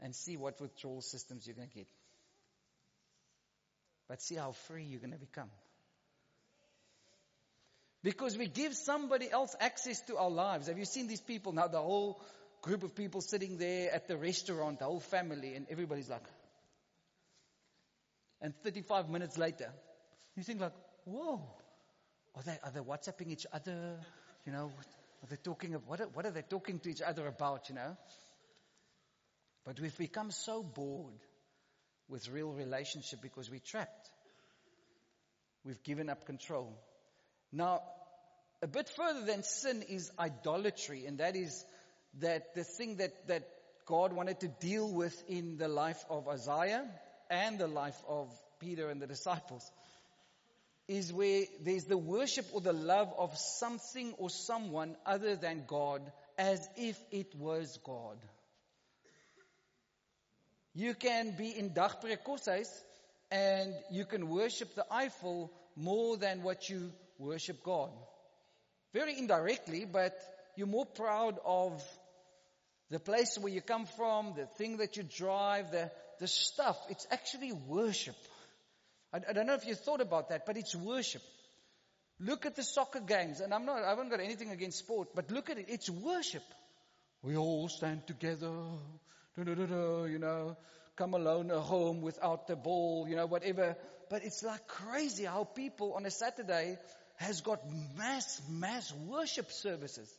and 0.00 0.14
see 0.14 0.36
what 0.36 0.60
withdrawal 0.60 1.00
systems 1.00 1.46
you're 1.46 1.56
going 1.56 1.68
to 1.68 1.74
get. 1.74 1.86
But 4.08 4.22
see 4.22 4.36
how 4.36 4.52
free 4.52 4.84
you're 4.84 5.00
going 5.00 5.12
to 5.12 5.18
become. 5.18 5.50
Because 8.02 8.36
we 8.38 8.46
give 8.46 8.74
somebody 8.74 9.30
else 9.30 9.56
access 9.60 10.00
to 10.02 10.16
our 10.16 10.30
lives. 10.30 10.68
Have 10.68 10.78
you 10.78 10.84
seen 10.84 11.08
these 11.08 11.20
people 11.20 11.52
now? 11.52 11.66
The 11.66 11.80
whole 11.80 12.20
group 12.62 12.82
of 12.82 12.94
people 12.94 13.20
sitting 13.20 13.58
there 13.58 13.92
at 13.92 14.08
the 14.08 14.16
restaurant, 14.16 14.78
the 14.78 14.84
whole 14.84 15.00
family, 15.00 15.54
and 15.54 15.66
everybody's 15.70 16.08
like, 16.08 16.22
and 18.40 18.54
35 18.62 19.10
minutes 19.10 19.36
later, 19.36 19.70
you 20.36 20.44
think 20.44 20.60
like, 20.60 20.72
whoa, 21.04 21.42
are 22.36 22.42
they, 22.42 22.56
are 22.62 22.70
they 22.70 22.80
WhatsApping 22.80 23.32
each 23.32 23.46
other? 23.52 23.98
You 24.46 24.52
know, 24.52 24.70
are 25.22 25.26
they 25.28 25.36
talking 25.36 25.74
of, 25.74 25.86
what 25.86 26.00
are, 26.00 26.08
what 26.08 26.26
are 26.26 26.30
they 26.30 26.42
talking 26.42 26.78
to 26.80 26.90
each 26.90 27.02
other 27.02 27.26
about, 27.26 27.68
you 27.68 27.74
know? 27.74 27.96
But 29.64 29.80
we've 29.80 29.96
become 29.96 30.30
so 30.30 30.62
bored 30.62 31.20
with 32.08 32.28
real 32.28 32.52
relationship 32.52 33.20
because 33.20 33.50
we're 33.50 33.60
trapped. 33.60 34.10
We've 35.64 35.82
given 35.82 36.08
up 36.08 36.24
control. 36.24 36.78
Now, 37.52 37.82
a 38.62 38.66
bit 38.66 38.88
further 38.88 39.26
than 39.26 39.42
sin 39.42 39.82
is 39.88 40.10
idolatry, 40.18 41.06
and 41.06 41.18
that 41.18 41.36
is 41.36 41.64
that 42.20 42.54
the 42.54 42.64
thing 42.64 42.96
that, 42.96 43.28
that 43.28 43.48
God 43.86 44.12
wanted 44.12 44.40
to 44.40 44.48
deal 44.48 44.90
with 44.90 45.22
in 45.28 45.56
the 45.56 45.68
life 45.68 46.02
of 46.08 46.28
Isaiah 46.28 46.84
and 47.30 47.58
the 47.58 47.66
life 47.66 48.00
of 48.08 48.28
Peter 48.60 48.88
and 48.88 49.00
the 49.00 49.06
disciples 49.06 49.70
is 50.88 51.12
where 51.12 51.44
there's 51.60 51.84
the 51.84 51.98
worship 51.98 52.46
or 52.52 52.62
the 52.62 52.72
love 52.72 53.12
of 53.18 53.36
something 53.36 54.14
or 54.16 54.30
someone 54.30 54.96
other 55.04 55.36
than 55.36 55.64
God 55.66 56.00
as 56.38 56.66
if 56.76 56.98
it 57.12 57.34
was 57.36 57.78
God. 57.84 58.16
You 60.74 60.94
can 60.94 61.34
be 61.36 61.50
in 61.50 61.70
Koshuis 61.70 62.68
and 63.30 63.74
you 63.90 64.06
can 64.06 64.28
worship 64.30 64.74
the 64.74 64.86
Eiffel 64.90 65.52
more 65.76 66.16
than 66.16 66.42
what 66.42 66.70
you 66.70 66.90
worship 67.18 67.62
God. 67.62 67.90
Very 68.94 69.18
indirectly, 69.18 69.84
but 69.84 70.16
you're 70.56 70.66
more 70.66 70.86
proud 70.86 71.38
of 71.44 71.82
the 72.90 72.98
place 72.98 73.36
where 73.38 73.52
you 73.52 73.60
come 73.60 73.86
from, 73.96 74.34
the 74.36 74.46
thing 74.46 74.78
that 74.78 74.96
you 74.96 75.02
drive, 75.02 75.70
the, 75.72 75.90
the 76.20 76.26
stuff. 76.26 76.78
It's 76.88 77.06
actually 77.10 77.52
worship. 77.52 78.16
I, 79.12 79.20
I 79.28 79.32
don't 79.32 79.46
know 79.46 79.54
if 79.54 79.66
you 79.66 79.74
thought 79.74 80.00
about 80.00 80.28
that, 80.30 80.46
but 80.46 80.56
it's 80.56 80.74
worship. 80.74 81.22
Look 82.20 82.46
at 82.46 82.56
the 82.56 82.64
soccer 82.64 83.00
games, 83.00 83.40
and 83.40 83.54
I'm 83.54 83.64
not, 83.64 83.82
I 83.82 83.90
haven't 83.90 84.10
got 84.10 84.20
anything 84.20 84.50
against 84.50 84.78
sport, 84.78 85.08
but 85.14 85.30
look 85.30 85.50
at 85.50 85.58
it. 85.58 85.66
It's 85.68 85.88
worship. 85.88 86.42
We 87.22 87.36
all 87.36 87.68
stand 87.68 88.06
together, 88.06 88.52
you 89.36 90.18
know, 90.18 90.56
come 90.96 91.14
alone 91.14 91.50
at 91.50 91.58
home 91.58 92.02
without 92.02 92.48
the 92.48 92.56
ball, 92.56 93.06
you 93.08 93.16
know, 93.16 93.26
whatever. 93.26 93.76
But 94.10 94.24
it's 94.24 94.42
like 94.42 94.66
crazy 94.66 95.24
how 95.24 95.44
people 95.44 95.94
on 95.94 96.06
a 96.06 96.10
Saturday 96.10 96.78
has 97.16 97.40
got 97.40 97.60
mass, 97.96 98.40
mass 98.48 98.92
worship 99.06 99.50
services. 99.52 100.12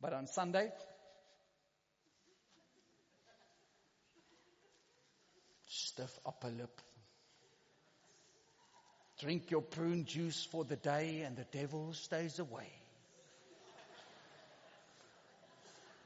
But 0.00 0.12
on 0.12 0.26
Sunday, 0.26 0.70
stiff 5.66 6.18
upper 6.26 6.48
lip. 6.48 6.80
Drink 9.20 9.50
your 9.50 9.62
prune 9.62 10.04
juice 10.04 10.44
for 10.44 10.64
the 10.64 10.76
day 10.76 11.22
and 11.22 11.36
the 11.36 11.46
devil 11.50 11.92
stays 11.94 12.38
away. 12.38 12.68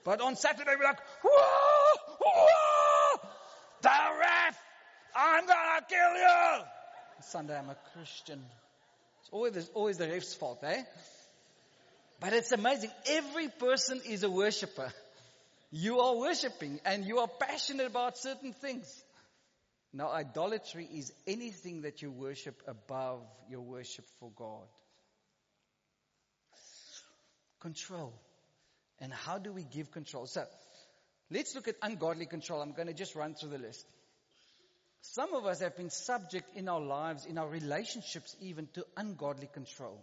But 0.05 0.21
on 0.21 0.37
Saturday 0.37 0.71
we're 0.79 0.85
like, 0.85 1.01
whoa, 1.23 2.17
whoa, 2.21 3.29
the 3.83 3.89
ref, 3.89 4.59
I'm 5.15 5.47
gonna 5.47 5.81
kill 5.89 6.15
you. 6.17 6.65
Sunday 7.23 7.59
I'm 7.59 7.69
a 7.69 7.77
Christian. 7.95 8.43
It's 9.21 9.31
always, 9.33 9.71
always 9.75 9.99
the 9.99 10.09
ref's 10.09 10.35
fault, 10.35 10.63
eh? 10.63 10.83
But 12.21 12.33
it's 12.33 12.53
amazing. 12.53 12.91
Every 13.07 13.49
person 13.49 14.01
is 14.07 14.23
a 14.23 14.31
worshiper. 14.31 14.93
You 15.73 16.01
are 16.01 16.17
worshiping 16.17 16.81
and 16.85 17.05
you 17.05 17.19
are 17.19 17.29
passionate 17.29 17.87
about 17.87 18.19
certain 18.19 18.53
things. 18.53 19.03
Now, 19.93 20.11
idolatry 20.11 20.89
is 20.93 21.13
anything 21.27 21.83
that 21.83 22.01
you 22.01 22.13
worship 22.13 22.63
above 22.67 23.23
your 23.49 23.61
worship 23.61 24.05
for 24.21 24.31
God. 24.37 24.69
Control. 27.61 28.13
And 29.01 29.13
how 29.13 29.39
do 29.39 29.53
we 29.53 29.65
give 29.65 29.91
control? 29.91 30.27
So, 30.27 30.45
let's 31.31 31.55
look 31.57 31.67
at 31.67 31.75
ungodly 31.83 32.27
control. 32.27 32.63
I'm 32.63 32.73
going 32.73 32.87
to 32.87 32.95
just 32.95 33.17
run 33.17 33.35
through 33.35 33.51
the 33.51 33.59
list. 33.59 33.85
Some 35.03 35.35
of 35.35 35.47
us 35.47 35.61
have 35.61 35.77
been 35.77 35.91
subject 35.91 36.55
in 36.55 36.69
our 36.69 36.81
lives, 36.81 37.27
in 37.27 37.39
our 37.39 37.49
relationships 37.49 38.37
even, 38.41 38.69
to 38.75 38.85
ungodly 38.97 39.49
control. 39.53 40.01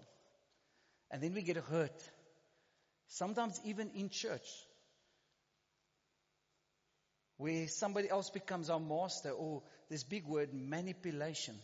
And 1.11 1.21
then 1.21 1.33
we 1.33 1.43
get 1.43 1.57
hurt. 1.57 2.03
Sometimes 3.07 3.59
even 3.63 3.91
in 3.95 4.09
church 4.09 4.47
where 7.37 7.67
somebody 7.67 8.09
else 8.09 8.29
becomes 8.29 8.69
our 8.69 8.79
master, 8.79 9.29
or 9.29 9.61
this 9.89 10.03
big 10.03 10.25
word, 10.25 10.49
manipulation, 10.53 11.55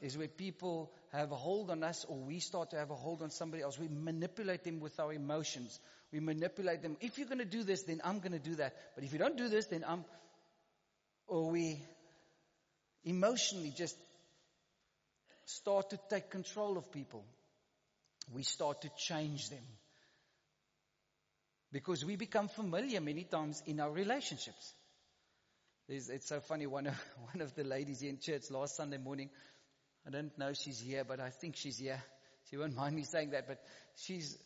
is 0.00 0.18
where 0.18 0.28
people 0.28 0.92
have 1.12 1.32
a 1.32 1.36
hold 1.36 1.70
on 1.70 1.82
us, 1.82 2.04
or 2.08 2.18
we 2.18 2.38
start 2.38 2.70
to 2.70 2.76
have 2.76 2.90
a 2.90 2.94
hold 2.94 3.22
on 3.22 3.30
somebody 3.30 3.62
else. 3.62 3.78
We 3.78 3.88
manipulate 3.88 4.64
them 4.64 4.80
with 4.80 4.98
our 5.00 5.12
emotions. 5.12 5.80
We 6.12 6.20
manipulate 6.20 6.82
them. 6.82 6.96
If 7.00 7.18
you're 7.18 7.26
going 7.28 7.38
to 7.38 7.44
do 7.44 7.64
this, 7.64 7.82
then 7.82 8.00
I'm 8.04 8.18
going 8.18 8.32
to 8.32 8.38
do 8.38 8.56
that. 8.56 8.74
But 8.94 9.04
if 9.04 9.12
you 9.12 9.18
don't 9.18 9.36
do 9.36 9.48
this, 9.48 9.66
then 9.66 9.84
I'm. 9.86 10.04
Or 11.26 11.50
we 11.50 11.82
emotionally 13.04 13.72
just 13.76 13.96
start 15.46 15.90
to 15.90 15.98
take 16.08 16.30
control 16.30 16.76
of 16.76 16.92
people. 16.92 17.24
We 18.32 18.42
start 18.42 18.82
to 18.82 18.90
change 18.96 19.48
them. 19.48 19.64
Because 21.74 22.04
we 22.04 22.14
become 22.14 22.46
familiar 22.46 23.00
many 23.00 23.24
times 23.24 23.60
in 23.66 23.80
our 23.80 23.90
relationships. 23.90 24.74
It's 25.88 26.28
so 26.28 26.38
funny, 26.38 26.68
one 26.68 26.86
of, 26.86 26.94
one 27.32 27.42
of 27.42 27.52
the 27.56 27.64
ladies 27.64 28.00
in 28.00 28.20
church 28.20 28.48
last 28.48 28.76
Sunday 28.76 28.98
morning, 28.98 29.28
I 30.06 30.10
don't 30.10 30.38
know 30.38 30.52
she's 30.52 30.78
here, 30.78 31.02
but 31.02 31.18
I 31.18 31.30
think 31.30 31.56
she's 31.56 31.78
here. 31.78 32.00
She 32.48 32.56
won't 32.56 32.76
mind 32.76 32.94
me 32.94 33.02
saying 33.02 33.30
that, 33.30 33.48
but 33.48 33.58
she's, 33.96 34.38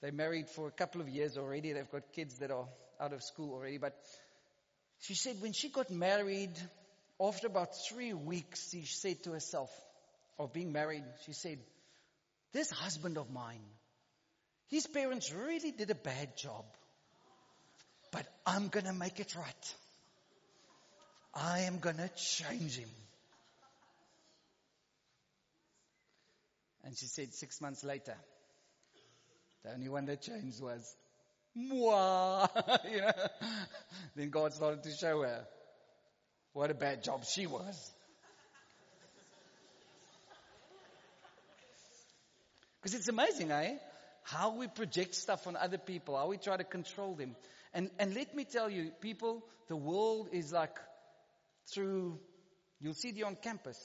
they're 0.00 0.12
married 0.12 0.48
for 0.48 0.68
a 0.68 0.70
couple 0.70 1.00
of 1.00 1.08
years 1.08 1.36
already. 1.36 1.72
They've 1.72 1.90
got 1.90 2.12
kids 2.12 2.38
that 2.38 2.52
are 2.52 2.68
out 3.00 3.12
of 3.12 3.24
school 3.24 3.54
already, 3.54 3.78
but 3.78 3.96
she 5.00 5.16
said 5.16 5.42
when 5.42 5.54
she 5.54 5.70
got 5.70 5.90
married, 5.90 6.52
after 7.20 7.48
about 7.48 7.70
three 7.88 8.12
weeks, 8.12 8.70
she 8.70 8.86
said 8.86 9.24
to 9.24 9.32
herself, 9.32 9.70
of 10.38 10.52
being 10.52 10.70
married, 10.70 11.02
she 11.24 11.32
said, 11.32 11.58
this 12.52 12.70
husband 12.70 13.18
of 13.18 13.28
mine, 13.28 13.64
his 14.68 14.86
parents 14.86 15.32
really 15.32 15.72
did 15.72 15.90
a 15.90 15.94
bad 15.94 16.36
job. 16.36 16.64
But 18.10 18.26
I'm 18.46 18.68
gonna 18.68 18.92
make 18.92 19.20
it 19.20 19.34
right. 19.36 19.74
I 21.34 21.60
am 21.60 21.78
gonna 21.78 22.10
change 22.16 22.76
him. 22.76 22.88
And 26.84 26.96
she 26.96 27.06
said 27.06 27.34
six 27.34 27.60
months 27.60 27.82
later, 27.84 28.16
the 29.64 29.72
only 29.72 29.88
one 29.88 30.06
that 30.06 30.22
changed 30.22 30.62
was 30.62 30.94
moi. 31.54 32.46
you 32.90 33.00
know? 33.00 33.12
Then 34.14 34.30
God 34.30 34.52
started 34.54 34.84
to 34.84 34.90
show 34.92 35.22
her 35.22 35.44
what 36.52 36.70
a 36.70 36.74
bad 36.74 37.02
job 37.02 37.24
she 37.24 37.46
was. 37.46 37.92
Because 42.80 42.94
it's 42.94 43.08
amazing, 43.08 43.50
eh? 43.50 43.74
How 44.26 44.56
we 44.56 44.66
project 44.66 45.14
stuff 45.14 45.46
on 45.46 45.54
other 45.54 45.78
people, 45.78 46.16
how 46.16 46.26
we 46.26 46.36
try 46.36 46.56
to 46.56 46.64
control 46.64 47.14
them. 47.14 47.36
And, 47.72 47.90
and 48.00 48.12
let 48.14 48.34
me 48.34 48.44
tell 48.44 48.68
you, 48.68 48.90
people, 49.00 49.44
the 49.68 49.76
world 49.76 50.30
is 50.32 50.52
like 50.52 50.76
through, 51.72 52.18
you'll 52.80 52.94
see 52.94 53.10
it 53.10 53.22
on 53.22 53.36
campus. 53.36 53.78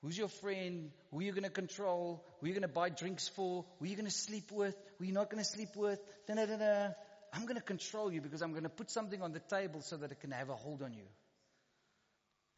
Who's 0.00 0.16
your 0.16 0.28
friend? 0.28 0.90
Who 1.10 1.18
are 1.18 1.22
you 1.22 1.32
going 1.32 1.44
to 1.44 1.50
control? 1.50 2.24
Who 2.40 2.46
are 2.46 2.48
you 2.48 2.54
going 2.54 2.62
to 2.62 2.68
buy 2.68 2.88
drinks 2.88 3.28
for? 3.28 3.66
Who 3.78 3.84
are 3.84 3.88
you 3.88 3.96
going 3.96 4.06
to 4.06 4.10
sleep 4.10 4.50
with? 4.52 4.74
Who 4.96 5.04
are 5.04 5.06
you 5.06 5.12
not 5.12 5.28
going 5.28 5.42
to 5.42 5.48
sleep 5.48 5.76
with? 5.76 6.00
Da-da-da-da. 6.26 6.94
I'm 7.34 7.42
going 7.42 7.56
to 7.56 7.62
control 7.62 8.10
you 8.10 8.22
because 8.22 8.40
I'm 8.40 8.52
going 8.52 8.62
to 8.62 8.70
put 8.70 8.90
something 8.90 9.20
on 9.20 9.32
the 9.32 9.40
table 9.40 9.82
so 9.82 9.98
that 9.98 10.12
it 10.12 10.20
can 10.20 10.30
have 10.30 10.48
a 10.48 10.54
hold 10.54 10.82
on 10.82 10.94
you. 10.94 11.04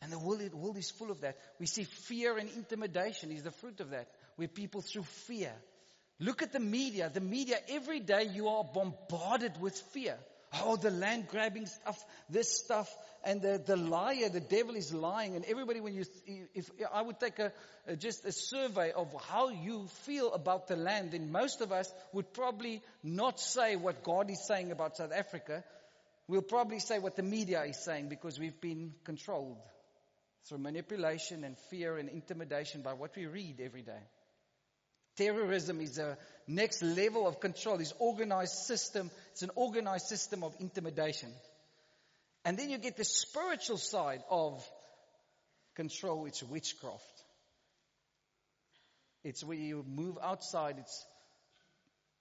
And 0.01 0.13
the 0.13 0.19
world, 0.19 0.41
the 0.41 0.57
world 0.57 0.77
is 0.77 0.91
full 0.93 1.11
of 1.11 1.23
that. 1.23 1.39
We 1.59 1.67
see 1.67 1.85
fear 1.85 2.39
and 2.39 2.49
intimidation 2.57 3.33
is 3.33 3.43
the 3.43 3.51
fruit 3.51 3.81
of 3.81 3.91
that, 3.91 4.09
where 4.37 4.47
people 4.47 4.81
through 4.81 5.03
fear. 5.27 5.53
Look 6.21 6.43
at 6.43 6.53
the 6.53 6.61
media. 6.61 7.11
The 7.13 7.21
media, 7.21 7.57
every 7.71 7.99
day 7.99 8.29
you 8.33 8.49
are 8.49 8.63
bombarded 8.63 9.59
with 9.61 9.75
fear. 9.93 10.17
Oh, 10.63 10.77
the 10.77 10.91
land 10.91 11.29
grabbing 11.29 11.67
stuff, 11.67 12.05
this 12.29 12.51
stuff, 12.51 12.93
and 13.25 13.41
the, 13.41 13.63
the 13.65 13.77
liar, 13.77 14.29
the 14.29 14.41
devil 14.41 14.75
is 14.75 14.93
lying. 14.93 15.37
And 15.37 15.45
everybody, 15.45 15.81
when 15.81 15.95
you, 15.95 16.05
if 16.55 16.71
I 16.93 17.01
would 17.03 17.21
take 17.21 17.39
a, 17.39 17.53
a, 17.87 17.97
just 17.97 18.27
a 18.27 18.33
survey 18.33 18.93
of 18.93 19.15
how 19.29 19.49
you 19.49 19.87
feel 20.05 20.33
about 20.33 20.67
the 20.67 20.77
land, 20.77 21.13
then 21.13 21.31
most 21.31 21.61
of 21.63 21.73
us 21.73 21.91
would 22.13 22.33
probably 22.35 22.83
not 23.03 23.41
say 23.41 23.77
what 23.77 24.03
God 24.03 24.29
is 24.29 24.45
saying 24.47 24.73
about 24.73 24.97
South 24.97 25.13
Africa. 25.13 25.65
We'll 26.27 26.43
probably 26.43 26.81
say 26.81 26.99
what 26.99 27.17
the 27.17 27.23
media 27.23 27.63
is 27.63 27.83
saying 27.83 28.09
because 28.09 28.39
we've 28.39 28.61
been 28.61 28.93
controlled 29.05 29.59
through 30.49 30.59
manipulation 30.59 31.45
and 31.45 31.57
fear 31.71 31.97
and 31.97 32.09
intimidation 32.09 32.83
by 32.83 32.93
what 32.93 33.17
we 33.17 33.27
read 33.27 33.61
every 33.61 33.83
day. 33.83 34.03
Terrorism 35.17 35.81
is 35.81 35.99
a 35.99 36.17
next 36.47 36.83
level 36.83 37.27
of 37.27 37.41
control. 37.41 37.79
It's 37.81 37.95
organized 37.99 38.55
system. 38.55 39.11
It's 39.33 39.43
an 39.43 39.51
organized 39.55 40.07
system 40.07 40.43
of 40.45 40.55
intimidation. 40.61 41.31
And 42.45 42.59
then 42.59 42.71
you 42.71 42.79
get 42.79 42.97
the 42.97 43.05
spiritual 43.05 43.77
side 43.77 44.23
of 44.31 44.65
control. 45.75 46.27
It's 46.27 46.43
witchcraft. 46.43 47.23
It's 49.23 49.45
where 49.45 49.57
you 49.57 49.85
move 49.87 50.19
outside. 50.23 50.77
It's 50.79 51.05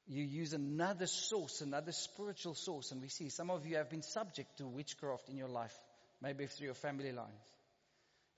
you 0.08 0.24
use 0.24 0.54
another 0.54 1.06
source, 1.06 1.62
another 1.62 1.92
spiritual 1.92 2.56
source. 2.56 2.92
And 2.92 3.02
we 3.02 3.10
see 3.10 3.30
some 3.30 3.52
of 3.52 3.66
you 3.66 3.78
have 3.78 3.90
been 3.90 4.02
subject 4.02 4.58
to 4.58 4.68
witchcraft 4.68 5.30
in 5.30 5.38
your 5.38 5.48
life, 5.48 5.78
maybe 6.22 6.48
through 6.48 6.66
your 6.66 6.74
family 6.74 7.12
lines. 7.12 7.30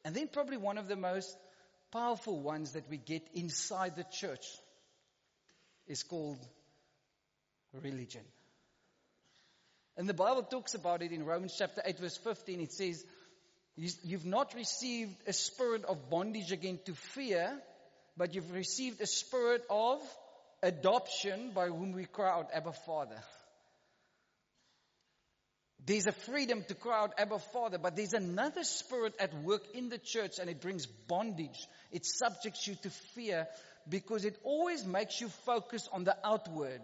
And 0.03 0.13
then 0.13 0.27
probably 0.27 0.57
one 0.57 0.77
of 0.77 0.87
the 0.87 0.95
most 0.97 1.35
powerful 1.91 2.39
ones 2.39 2.73
that 2.73 2.89
we 2.89 2.97
get 2.97 3.27
inside 3.33 3.95
the 3.95 4.05
church 4.11 4.45
is 5.87 6.03
called 6.03 6.39
religion. 7.81 8.21
And 9.97 10.07
the 10.07 10.13
Bible 10.13 10.43
talks 10.43 10.73
about 10.73 11.01
it 11.01 11.11
in 11.11 11.25
Romans 11.25 11.55
chapter 11.57 11.81
8 11.83 11.99
verse 11.99 12.17
15. 12.17 12.61
It 12.61 12.71
says, 12.71 13.03
you've 13.75 14.25
not 14.25 14.53
received 14.55 15.15
a 15.27 15.33
spirit 15.33 15.85
of 15.85 16.09
bondage 16.09 16.51
again 16.51 16.79
to 16.85 16.93
fear, 16.93 17.51
but 18.17 18.33
you've 18.33 18.51
received 18.51 19.01
a 19.01 19.07
spirit 19.07 19.63
of 19.69 20.01
adoption 20.63 21.51
by 21.53 21.67
whom 21.67 21.91
we 21.93 22.05
cry 22.05 22.29
out, 22.31 22.49
Abba 22.53 22.73
Father. 22.73 23.17
There's 25.83 26.05
a 26.05 26.11
freedom 26.11 26.63
to 26.67 26.75
cry 26.75 27.01
out, 27.01 27.13
Abba 27.17 27.39
Father, 27.39 27.79
but 27.79 27.95
there's 27.95 28.13
another 28.13 28.63
spirit 28.63 29.15
at 29.19 29.33
work 29.43 29.63
in 29.73 29.89
the 29.89 29.97
church 29.97 30.37
and 30.39 30.49
it 30.49 30.61
brings 30.61 30.85
bondage. 30.85 31.67
It 31.91 32.05
subjects 32.05 32.67
you 32.67 32.75
to 32.83 32.89
fear 33.15 33.47
because 33.89 34.25
it 34.25 34.37
always 34.43 34.85
makes 34.85 35.19
you 35.19 35.29
focus 35.45 35.89
on 35.91 36.03
the 36.03 36.15
outward 36.23 36.81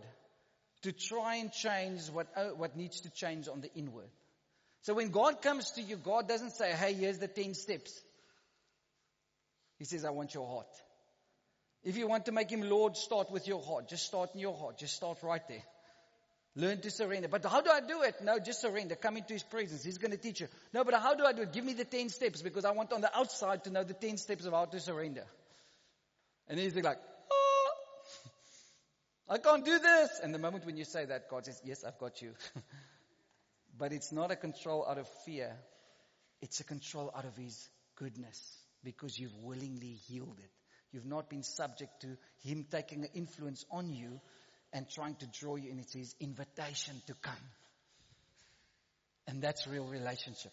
to 0.82 0.92
try 0.92 1.36
and 1.36 1.52
change 1.52 2.10
what, 2.10 2.28
uh, 2.36 2.50
what 2.56 2.76
needs 2.76 3.02
to 3.02 3.10
change 3.12 3.48
on 3.48 3.62
the 3.62 3.72
inward. 3.76 4.10
So 4.82 4.96
when 4.96 5.10
God 5.10 5.42
comes 5.42 5.72
to 5.72 5.82
you, 5.82 5.98
God 5.98 6.28
doesn't 6.28 6.52
say, 6.52 6.72
hey, 6.72 6.94
here's 6.94 7.20
the 7.20 7.28
10 7.28 7.54
steps. 7.54 8.02
He 9.78 9.86
says, 9.86 10.06
I 10.06 10.10
want 10.10 10.34
your 10.34 10.48
heart. 10.48 10.68
If 11.84 11.98
you 11.98 12.08
want 12.08 12.26
to 12.26 12.32
make 12.32 12.50
him 12.50 12.62
Lord, 12.62 12.98
start 12.98 13.32
with 13.32 13.48
your 13.48 13.62
heart. 13.62 13.90
Just 13.90 14.06
start 14.06 14.32
in 14.34 14.40
your 14.40 14.58
heart. 14.58 14.80
Just 14.80 14.96
start 14.96 15.20
right 15.22 15.48
there. 15.48 15.64
Learn 16.58 16.82
to 16.82 16.90
surrender. 16.90 17.28
But 17.28 17.46
how 17.46 17.62
do 17.62 17.70
I 17.70 17.82
do 17.82 18.02
it? 18.02 18.16
No, 18.24 18.40
just 18.40 18.62
surrender. 18.62 18.96
Come 18.96 19.18
into 19.18 19.34
His 19.34 19.44
presence. 19.44 19.84
He's 19.84 20.00
going 20.00 20.10
to 20.10 20.18
teach 20.18 20.42
you. 20.42 20.48
No, 20.74 20.84
but 20.84 20.96
how 20.96 21.14
do 21.14 21.24
I 21.24 21.32
do 21.32 21.44
it? 21.44 21.54
Give 21.54 21.64
me 21.64 21.74
the 21.74 21.86
10 21.86 22.10
steps 22.10 22.42
because 22.42 22.66
I 22.66 22.72
want 22.72 22.92
on 22.94 23.02
the 23.02 23.16
outside 23.16 23.64
to 23.66 23.70
know 23.70 23.84
the 23.84 23.94
10 23.94 24.18
steps 24.18 24.46
of 24.46 24.54
how 24.54 24.66
to 24.66 24.80
surrender. 24.80 25.26
And 26.48 26.60
he's 26.60 26.76
like, 26.76 26.98
oh, 27.32 27.72
I 29.30 29.38
can't 29.38 29.64
do 29.64 29.78
this. 29.78 30.10
And 30.24 30.34
the 30.34 30.40
moment 30.40 30.66
when 30.66 30.78
you 30.78 30.84
say 30.84 31.06
that, 31.06 31.30
God 31.30 31.46
says, 31.46 31.62
yes, 31.64 31.84
I've 31.84 32.00
got 32.00 32.24
you. 32.24 32.32
but 33.78 33.94
it's 33.94 34.12
not 34.12 34.32
a 34.32 34.36
control 34.36 34.84
out 34.90 34.98
of 34.98 35.08
fear. 35.28 35.56
It's 36.42 36.60
a 36.60 36.64
control 36.64 37.14
out 37.16 37.26
of 37.26 37.38
His 37.38 37.70
goodness 37.98 38.58
because 38.84 39.20
you've 39.20 39.38
willingly 39.44 40.00
yielded. 40.08 40.50
You've 40.92 41.06
not 41.06 41.30
been 41.30 41.44
subject 41.44 42.02
to 42.02 42.18
Him 42.44 42.66
taking 42.72 43.04
an 43.04 43.10
influence 43.14 43.64
on 43.70 43.94
you 43.94 44.22
and 44.74 44.90
trying 44.90 45.16
to 45.16 45.28
draw 45.28 45.56
you 45.56 45.72
in. 45.72 45.80
It's 45.80 45.94
His 45.94 46.16
invitation 46.20 47.02
to 47.08 47.14
come. 47.16 47.34
And 49.28 49.42
that's 49.42 49.68
real 49.68 49.86
relationship. 49.86 50.52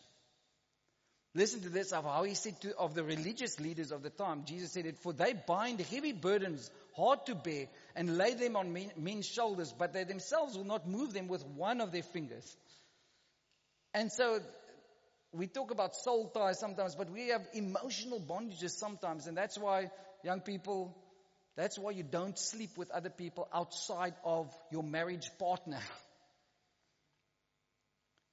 Listen 1.36 1.60
to 1.62 1.68
this 1.68 1.92
of 1.92 2.04
how 2.04 2.22
he 2.22 2.34
said 2.34 2.60
to, 2.60 2.76
of 2.76 2.94
the 2.94 3.02
religious 3.02 3.58
leaders 3.58 3.90
of 3.90 4.04
the 4.04 4.10
time. 4.10 4.44
Jesus 4.46 4.70
said 4.70 4.86
it, 4.86 4.98
for 4.98 5.12
they 5.12 5.32
bind 5.32 5.80
heavy 5.80 6.12
burdens 6.12 6.70
hard 6.96 7.26
to 7.26 7.34
bear 7.34 7.66
and 7.96 8.16
lay 8.16 8.34
them 8.34 8.54
on 8.54 8.72
men, 8.72 8.92
men's 8.96 9.26
shoulders, 9.26 9.74
but 9.76 9.92
they 9.92 10.04
themselves 10.04 10.56
will 10.56 10.64
not 10.64 10.88
move 10.88 11.12
them 11.12 11.26
with 11.26 11.44
one 11.44 11.80
of 11.80 11.90
their 11.90 12.04
fingers. 12.04 12.56
And 13.92 14.12
so 14.12 14.38
we 15.32 15.48
talk 15.48 15.72
about 15.72 15.96
soul 15.96 16.28
ties 16.28 16.60
sometimes, 16.60 16.94
but 16.94 17.10
we 17.10 17.28
have 17.28 17.44
emotional 17.52 18.20
bondages 18.20 18.70
sometimes, 18.70 19.26
and 19.26 19.36
that's 19.36 19.58
why 19.58 19.90
young 20.22 20.40
people 20.40 20.96
that's 21.56 21.78
why 21.78 21.92
you 21.92 22.02
don't 22.02 22.38
sleep 22.38 22.76
with 22.76 22.90
other 22.90 23.10
people 23.10 23.48
outside 23.52 24.14
of 24.24 24.52
your 24.72 24.82
marriage 24.82 25.30
partner. 25.38 25.78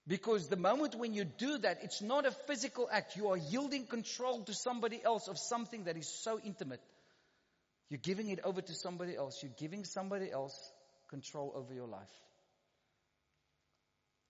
Because 0.08 0.48
the 0.48 0.58
moment 0.58 0.96
when 0.96 1.14
you 1.14 1.24
do 1.26 1.60
that, 1.60 1.80
it's 1.84 2.02
not 2.02 2.26
a 2.26 2.32
physical 2.32 2.90
act. 2.92 3.16
You 3.16 3.30
are 3.30 3.38
yielding 3.38 3.86
control 3.86 4.42
to 4.44 4.54
somebody 4.54 5.00
else 5.04 5.28
of 5.28 5.38
something 5.38 5.84
that 5.84 5.96
is 5.96 6.08
so 6.08 6.40
intimate. 6.44 6.82
You're 7.90 8.00
giving 8.02 8.30
it 8.30 8.40
over 8.44 8.62
to 8.62 8.74
somebody 8.74 9.16
else. 9.16 9.40
You're 9.44 9.54
giving 9.60 9.84
somebody 9.84 10.32
else 10.32 10.58
control 11.10 11.54
over 11.56 11.74
your 11.74 11.88
life. 11.88 12.10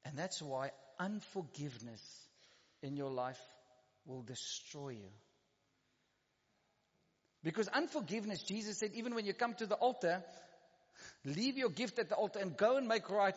And 0.04 0.18
that's 0.18 0.42
why 0.42 0.72
unforgiveness 1.00 2.02
in 2.82 2.98
your 2.98 3.12
life 3.12 3.40
will 4.06 4.24
destroy 4.24 4.90
you. 4.90 5.10
Because 7.44 7.68
unforgiveness, 7.70 8.44
Jesus 8.44 8.78
said, 8.78 8.92
even 8.94 9.16
when 9.16 9.26
you 9.26 9.34
come 9.34 9.56
to 9.56 9.66
the 9.66 9.76
altar, 9.76 10.24
leave 11.26 11.58
your 11.58 11.70
gift 11.70 11.98
at 12.00 12.10
the 12.10 12.16
altar 12.16 12.40
and 12.40 12.56
go 12.56 12.78
and 12.78 12.88
make 12.88 13.10
right. 13.10 13.36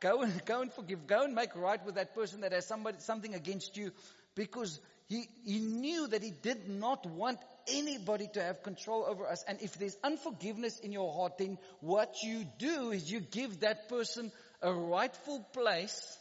Go 0.00 0.22
and, 0.22 0.44
go 0.44 0.60
and 0.60 0.72
forgive. 0.72 1.06
Go 1.06 1.24
and 1.24 1.34
make 1.34 1.56
right 1.56 1.84
with 1.84 1.94
that 1.94 2.14
person 2.14 2.42
that 2.42 2.52
has 2.52 2.66
somebody, 2.66 2.98
something 3.00 3.34
against 3.34 3.76
you. 3.76 3.90
Because 4.34 4.78
he, 5.08 5.24
he 5.44 5.58
knew 5.58 6.06
that 6.08 6.22
he 6.22 6.30
did 6.30 6.68
not 6.68 7.06
want 7.06 7.38
anybody 7.66 8.28
to 8.34 8.42
have 8.42 8.62
control 8.62 9.04
over 9.08 9.26
us. 9.26 9.42
And 9.48 9.60
if 9.62 9.78
there's 9.78 9.96
unforgiveness 10.04 10.78
in 10.80 10.92
your 10.92 11.12
heart, 11.12 11.38
then 11.38 11.58
what 11.80 12.22
you 12.22 12.44
do 12.58 12.90
is 12.90 13.10
you 13.10 13.20
give 13.20 13.60
that 13.60 13.88
person 13.88 14.30
a 14.60 14.72
rightful 14.72 15.40
place 15.54 16.18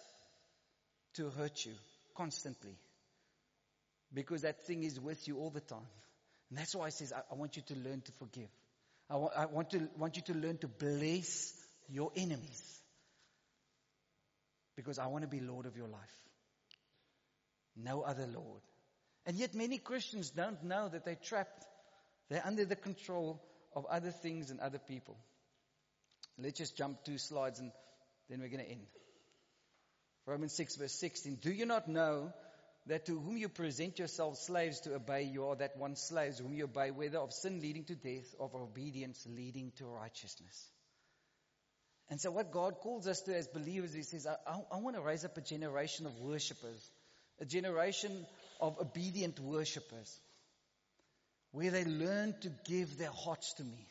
to 1.16 1.30
hurt 1.30 1.66
you 1.66 1.74
constantly. 2.16 2.76
Because 4.14 4.44
that 4.44 4.66
thing 4.66 4.84
is 4.84 5.00
with 5.00 5.28
you 5.28 5.38
all 5.38 5.50
the 5.50 5.60
time. 5.60 5.86
And 6.50 6.58
that's 6.58 6.76
why 6.76 6.86
he 6.86 6.91
says, 6.91 7.14
I, 7.14 7.22
I 7.32 7.36
want 7.36 7.56
you 7.56 7.64
to 7.64 7.76
learn 7.76 8.02
to 8.02 8.12
forgive. 8.14 8.50
I, 9.10 9.16
wa- 9.16 9.32
I 9.36 9.45
want, 9.45 9.72
to, 9.72 9.89
want 9.98 10.16
you 10.16 10.22
to 10.24 10.34
learn 10.34 10.58
to 10.60 10.68
bless 10.68 11.54
your 11.89 12.12
enemies. 12.16 12.80
Because 14.76 15.00
I 15.00 15.08
want 15.08 15.24
to 15.24 15.28
be 15.28 15.39
Lord 15.39 15.66
of 15.66 15.76
your 15.76 15.88
life. 15.88 16.02
No 17.76 18.02
other 18.02 18.28
Lord. 18.28 18.62
And 19.26 19.38
yet 19.38 19.54
many 19.54 19.78
Christians 19.78 20.30
don't 20.30 20.64
know 20.64 20.88
that 20.89 21.04
they're 21.04 21.16
trapped. 21.16 21.66
They're 22.30 22.45
under 22.45 22.66
the 22.66 22.76
control 22.76 23.41
of 23.76 23.86
other 23.86 24.12
things 24.12 24.52
and 24.52 24.60
other 24.60 24.80
people. 24.80 25.18
Let's 26.38 26.58
just 26.58 26.78
jump 26.78 27.04
two 27.04 27.18
slides 27.18 27.60
and 27.60 27.72
then 28.30 28.39
we're 28.39 28.50
going 28.50 28.64
to 28.64 28.70
end. 28.70 28.86
Romans 30.26 30.54
6 30.54 30.76
verse 30.76 30.93
16. 30.93 31.39
Do 31.41 31.52
you 31.52 31.66
not 31.66 31.88
know 31.88 32.34
that 32.88 33.06
to 33.06 33.20
whom 33.20 33.38
you 33.38 33.50
present 33.50 34.00
yourselves 34.00 34.40
slaves 34.40 34.80
to 34.82 34.96
obey, 34.96 35.24
you 35.24 35.46
are 35.46 35.56
that 35.58 35.78
one 35.78 35.96
slaves 35.96 36.40
whom 36.40 36.54
you 36.54 36.64
obey, 36.64 36.92
whether 36.92 37.20
of 37.20 37.34
sin 37.34 37.62
leading 37.62 37.84
to 37.86 37.96
death, 37.96 38.34
or 38.40 38.48
of 38.48 38.56
obedience 38.56 39.26
leading 39.30 39.72
to 39.78 39.86
righteousness. 39.86 40.70
And 42.10 42.22
so 42.22 42.32
what 42.32 42.52
God 42.52 42.76
calls 42.76 43.06
us 43.06 43.22
to 43.22 43.36
as 43.36 43.48
believers, 43.48 43.94
He 43.94 44.04
says, 44.04 44.26
I, 44.26 44.36
I, 44.50 44.60
I 44.72 44.78
want 44.80 44.96
to 44.96 45.02
raise 45.02 45.26
up 45.26 45.38
a 45.38 45.42
generation 45.42 46.06
of 46.06 46.18
worshippers, 46.20 46.90
a 47.42 47.46
generation 47.46 48.26
of 48.62 48.80
obedient 48.80 49.40
worshippers, 49.40 50.20
where 51.52 51.72
they 51.72 51.84
learn 51.84 52.36
to 52.42 52.52
give 52.66 52.98
their 52.98 53.12
hearts 53.12 53.54
to 53.56 53.64
me. 53.64 53.88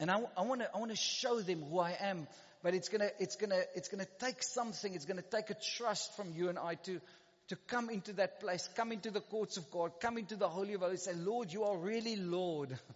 And 0.00 0.10
I, 0.10 0.20
I 0.36 0.42
want 0.42 0.60
to, 0.60 0.70
I 0.74 0.86
to 0.86 0.96
show 0.96 1.40
them 1.40 1.62
who 1.62 1.78
I 1.78 1.96
am 2.00 2.26
but 2.62 2.74
it's 2.74 2.88
gonna, 2.88 3.10
it's 3.18 3.36
gonna, 3.36 3.60
it's 3.74 3.88
gonna 3.88 4.06
take 4.18 4.42
something, 4.42 4.94
it's 4.94 5.04
gonna 5.04 5.22
take 5.22 5.50
a 5.50 5.56
trust 5.76 6.16
from 6.16 6.32
you 6.32 6.48
and 6.48 6.58
I 6.58 6.74
to, 6.74 7.00
to 7.48 7.56
come 7.68 7.90
into 7.90 8.14
that 8.14 8.40
place, 8.40 8.68
come 8.76 8.92
into 8.92 9.10
the 9.10 9.20
courts 9.20 9.56
of 9.56 9.70
God, 9.70 10.00
come 10.00 10.18
into 10.18 10.36
the 10.36 10.48
Holy 10.48 10.74
of 10.74 10.80
Holies, 10.80 11.04
say, 11.04 11.14
Lord, 11.14 11.52
you 11.52 11.64
are 11.64 11.76
really 11.76 12.16
Lord. 12.16 12.76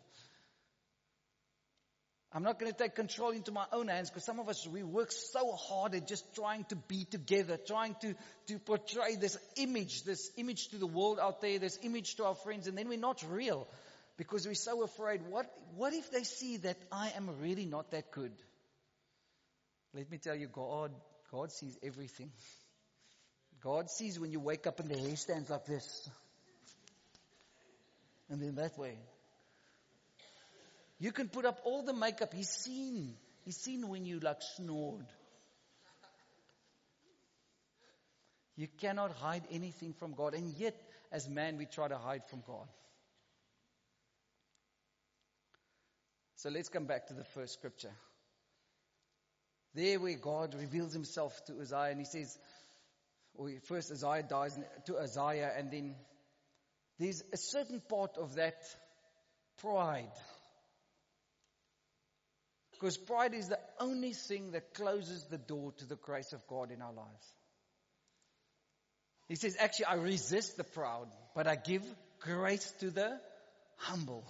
I'm 2.34 2.42
not 2.42 2.58
going 2.58 2.72
to 2.72 2.78
take 2.78 2.94
control 2.94 3.32
into 3.32 3.52
my 3.52 3.66
own 3.72 3.88
hands 3.88 4.08
because 4.08 4.24
some 4.24 4.40
of 4.40 4.48
us, 4.48 4.66
we 4.66 4.82
work 4.82 5.12
so 5.12 5.52
hard 5.52 5.94
at 5.94 6.08
just 6.08 6.34
trying 6.34 6.64
to 6.70 6.76
be 6.76 7.04
together, 7.04 7.58
trying 7.58 7.94
to, 8.00 8.14
to 8.46 8.58
portray 8.58 9.16
this 9.16 9.36
image, 9.56 10.04
this 10.04 10.30
image 10.38 10.68
to 10.68 10.78
the 10.78 10.86
world 10.86 11.18
out 11.20 11.42
there, 11.42 11.58
this 11.58 11.78
image 11.82 12.16
to 12.16 12.24
our 12.24 12.34
friends, 12.34 12.66
and 12.66 12.76
then 12.76 12.88
we're 12.88 12.98
not 12.98 13.22
real 13.28 13.68
because 14.16 14.46
we're 14.46 14.54
so 14.54 14.82
afraid. 14.82 15.22
What, 15.28 15.46
what 15.76 15.92
if 15.92 16.10
they 16.10 16.24
see 16.24 16.58
that 16.58 16.76
I 16.90 17.12
am 17.16 17.30
really 17.40 17.66
not 17.66 17.90
that 17.92 18.10
good? 18.10 18.32
Let 19.94 20.10
me 20.10 20.18
tell 20.18 20.34
you, 20.34 20.48
God, 20.48 20.90
God 21.30 21.52
sees 21.52 21.78
everything. 21.82 22.30
God 23.62 23.90
sees 23.90 24.18
when 24.18 24.32
you 24.32 24.40
wake 24.40 24.66
up 24.66 24.80
and 24.80 24.88
the 24.88 24.98
hair 24.98 25.16
stands 25.16 25.50
like 25.50 25.66
this. 25.66 26.08
And 28.28 28.40
then 28.40 28.54
that 28.56 28.78
way. 28.78 28.96
You 30.98 31.12
can 31.12 31.28
put 31.28 31.44
up 31.44 31.60
all 31.64 31.82
the 31.82 31.92
makeup. 31.92 32.32
He's 32.32 32.48
seen. 32.48 33.14
He's 33.44 33.56
seen 33.56 33.88
when 33.88 34.04
you 34.04 34.20
like 34.20 34.40
snored. 34.56 35.06
You 38.56 38.68
cannot 38.80 39.12
hide 39.12 39.42
anything 39.50 39.94
from 39.94 40.14
God. 40.14 40.34
And 40.34 40.54
yet, 40.56 40.76
as 41.10 41.28
man, 41.28 41.58
we 41.58 41.66
try 41.66 41.88
to 41.88 41.98
hide 41.98 42.22
from 42.28 42.42
God. 42.46 42.66
So 46.42 46.48
let's 46.48 46.68
come 46.68 46.86
back 46.86 47.06
to 47.06 47.14
the 47.14 47.22
first 47.22 47.52
scripture. 47.52 47.92
There 49.74 50.00
where 50.00 50.16
God 50.16 50.56
reveals 50.58 50.92
himself 50.92 51.40
to 51.46 51.60
Uzziah 51.60 51.90
and 51.92 52.00
he 52.00 52.04
says, 52.04 52.36
or 53.36 53.48
first 53.68 53.92
Uzziah 53.92 54.24
dies 54.28 54.58
to 54.86 54.96
Uzziah 54.96 55.52
and 55.56 55.70
then 55.70 55.94
there's 56.98 57.22
a 57.32 57.36
certain 57.36 57.80
part 57.88 58.18
of 58.18 58.34
that 58.34 58.56
pride 59.60 60.10
because 62.72 62.96
pride 62.96 63.34
is 63.34 63.46
the 63.46 63.60
only 63.78 64.12
thing 64.12 64.50
that 64.50 64.74
closes 64.74 65.24
the 65.30 65.38
door 65.38 65.70
to 65.78 65.86
the 65.86 65.94
grace 65.94 66.32
of 66.32 66.44
God 66.48 66.72
in 66.72 66.82
our 66.82 66.92
lives. 66.92 67.32
He 69.28 69.36
says, 69.36 69.56
actually, 69.60 69.84
I 69.84 69.94
resist 69.94 70.56
the 70.56 70.64
proud, 70.64 71.06
but 71.36 71.46
I 71.46 71.54
give 71.54 71.84
grace 72.18 72.68
to 72.80 72.90
the 72.90 73.20
humble. 73.76 74.24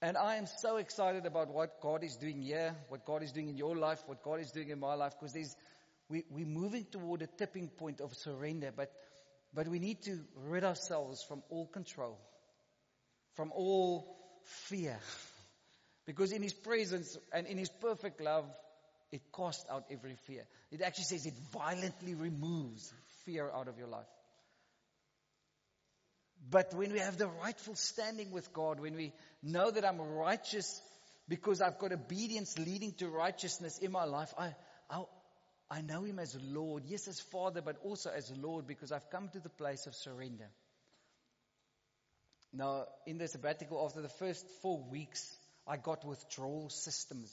And 0.00 0.16
I 0.16 0.36
am 0.36 0.46
so 0.46 0.76
excited 0.76 1.26
about 1.26 1.48
what 1.48 1.80
God 1.80 2.04
is 2.04 2.16
doing 2.16 2.40
here, 2.40 2.74
what 2.88 3.04
God 3.04 3.24
is 3.24 3.32
doing 3.32 3.48
in 3.48 3.56
your 3.56 3.76
life, 3.76 4.00
what 4.06 4.22
God 4.22 4.40
is 4.40 4.52
doing 4.52 4.68
in 4.68 4.78
my 4.78 4.94
life, 4.94 5.14
because 5.18 5.32
there's, 5.32 5.56
we, 6.08 6.24
we're 6.30 6.46
moving 6.46 6.86
toward 6.90 7.22
a 7.22 7.26
tipping 7.26 7.68
point 7.68 8.00
of 8.00 8.14
surrender, 8.14 8.72
but, 8.74 8.92
but 9.52 9.66
we 9.66 9.80
need 9.80 10.00
to 10.02 10.20
rid 10.36 10.62
ourselves 10.62 11.24
from 11.24 11.42
all 11.50 11.66
control, 11.66 12.16
from 13.34 13.50
all 13.52 14.16
fear. 14.68 14.98
Because 16.06 16.30
in 16.30 16.42
His 16.42 16.54
presence 16.54 17.18
and 17.32 17.48
in 17.48 17.58
His 17.58 17.68
perfect 17.68 18.20
love, 18.20 18.44
it 19.10 19.22
casts 19.34 19.64
out 19.68 19.86
every 19.90 20.14
fear. 20.26 20.44
It 20.70 20.80
actually 20.80 21.04
says 21.04 21.26
it 21.26 21.34
violently 21.52 22.14
removes 22.14 22.92
fear 23.24 23.50
out 23.52 23.66
of 23.66 23.78
your 23.78 23.88
life. 23.88 24.06
But 26.50 26.72
when 26.74 26.92
we 26.92 26.98
have 27.00 27.18
the 27.18 27.28
rightful 27.28 27.74
standing 27.74 28.30
with 28.30 28.52
God, 28.52 28.80
when 28.80 28.94
we 28.94 29.12
know 29.42 29.70
that 29.70 29.84
I'm 29.84 30.00
righteous 30.00 30.80
because 31.28 31.60
I've 31.60 31.78
got 31.78 31.92
obedience 31.92 32.58
leading 32.58 32.92
to 32.94 33.08
righteousness 33.08 33.78
in 33.78 33.92
my 33.92 34.04
life, 34.04 34.32
I, 34.38 34.54
I, 34.90 35.04
I 35.70 35.80
know 35.82 36.04
Him 36.04 36.18
as 36.18 36.36
Lord. 36.40 36.84
Yes, 36.86 37.06
as 37.06 37.20
Father, 37.20 37.60
but 37.60 37.76
also 37.84 38.10
as 38.10 38.32
Lord 38.36 38.66
because 38.66 38.92
I've 38.92 39.10
come 39.10 39.28
to 39.30 39.40
the 39.40 39.50
place 39.50 39.86
of 39.86 39.94
surrender. 39.94 40.48
Now, 42.52 42.86
in 43.06 43.18
the 43.18 43.28
sabbatical, 43.28 43.84
after 43.84 44.00
the 44.00 44.08
first 44.08 44.46
four 44.62 44.82
weeks, 44.90 45.36
I 45.66 45.76
got 45.76 46.04
withdrawal 46.04 46.70
systems. 46.70 47.30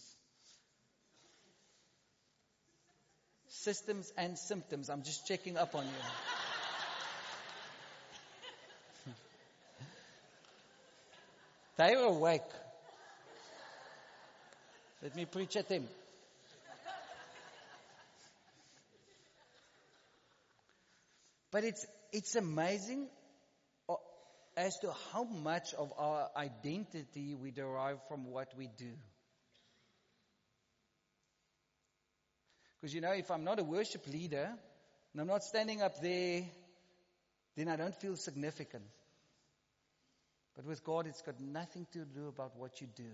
Systems 3.48 4.12
and 4.18 4.38
symptoms. 4.38 4.90
I'm 4.90 5.04
just 5.04 5.26
checking 5.26 5.58
up 5.58 5.74
on 5.74 5.86
you. 5.86 6.45
They 11.78 11.96
were 11.96 12.04
awake. 12.04 12.42
Let 15.02 15.16
me 15.16 15.26
preach 15.26 15.56
at 15.56 15.70
them. 15.70 15.88
But 21.52 21.64
it's, 21.64 21.86
it's 22.12 22.36
amazing 22.36 23.08
uh, 23.88 23.94
as 24.58 24.78
to 24.80 24.92
how 25.14 25.24
much 25.24 25.74
of 25.74 25.94
our 25.98 26.30
identity 26.36 27.34
we 27.34 27.52
derive 27.52 28.00
from 28.10 28.30
what 28.30 28.50
we 28.58 28.68
do. 28.78 28.92
Because 32.82 32.94
you 32.94 33.00
know, 33.02 33.14
if 33.14 33.32
I'm 33.32 33.44
not 33.44 33.60
a 33.60 33.64
worship 33.64 34.06
leader 34.08 34.50
and 35.14 35.22
I'm 35.22 35.28
not 35.28 35.44
standing 35.44 35.82
up 35.82 36.02
there, 36.02 36.44
then 37.56 37.70
I 37.70 37.78
don't 37.78 37.96
feel 37.96 38.16
significant. 38.18 38.84
But 40.56 40.66
with 40.66 40.84
God, 40.84 41.08
it's 41.08 41.22
got 41.22 41.40
nothing 41.40 41.86
to 41.94 42.06
do 42.06 42.28
about 42.28 42.58
what 42.58 42.80
you 42.80 42.88
do. 42.96 43.12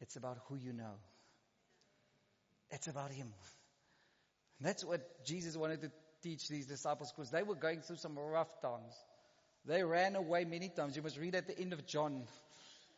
It's 0.00 0.16
about 0.16 0.38
who 0.48 0.56
you 0.56 0.72
know. 0.72 0.94
It's 2.70 2.88
about 2.88 3.10
Him. 3.10 3.32
And 4.58 4.68
that's 4.68 4.84
what 4.84 5.24
Jesus 5.24 5.56
wanted 5.56 5.82
to 5.82 5.90
teach 6.22 6.48
these 6.48 6.66
disciples 6.66 7.12
because 7.14 7.30
they 7.30 7.42
were 7.42 7.54
going 7.54 7.82
through 7.82 7.96
some 7.96 8.18
rough 8.18 8.60
times. 8.62 8.94
They 9.66 9.82
ran 9.82 10.16
away 10.16 10.44
many 10.44 10.68
times. 10.68 10.96
You 10.96 11.02
must 11.02 11.18
read 11.18 11.34
at 11.34 11.46
the 11.46 11.58
end 11.58 11.72
of 11.72 11.86
John 11.86 12.24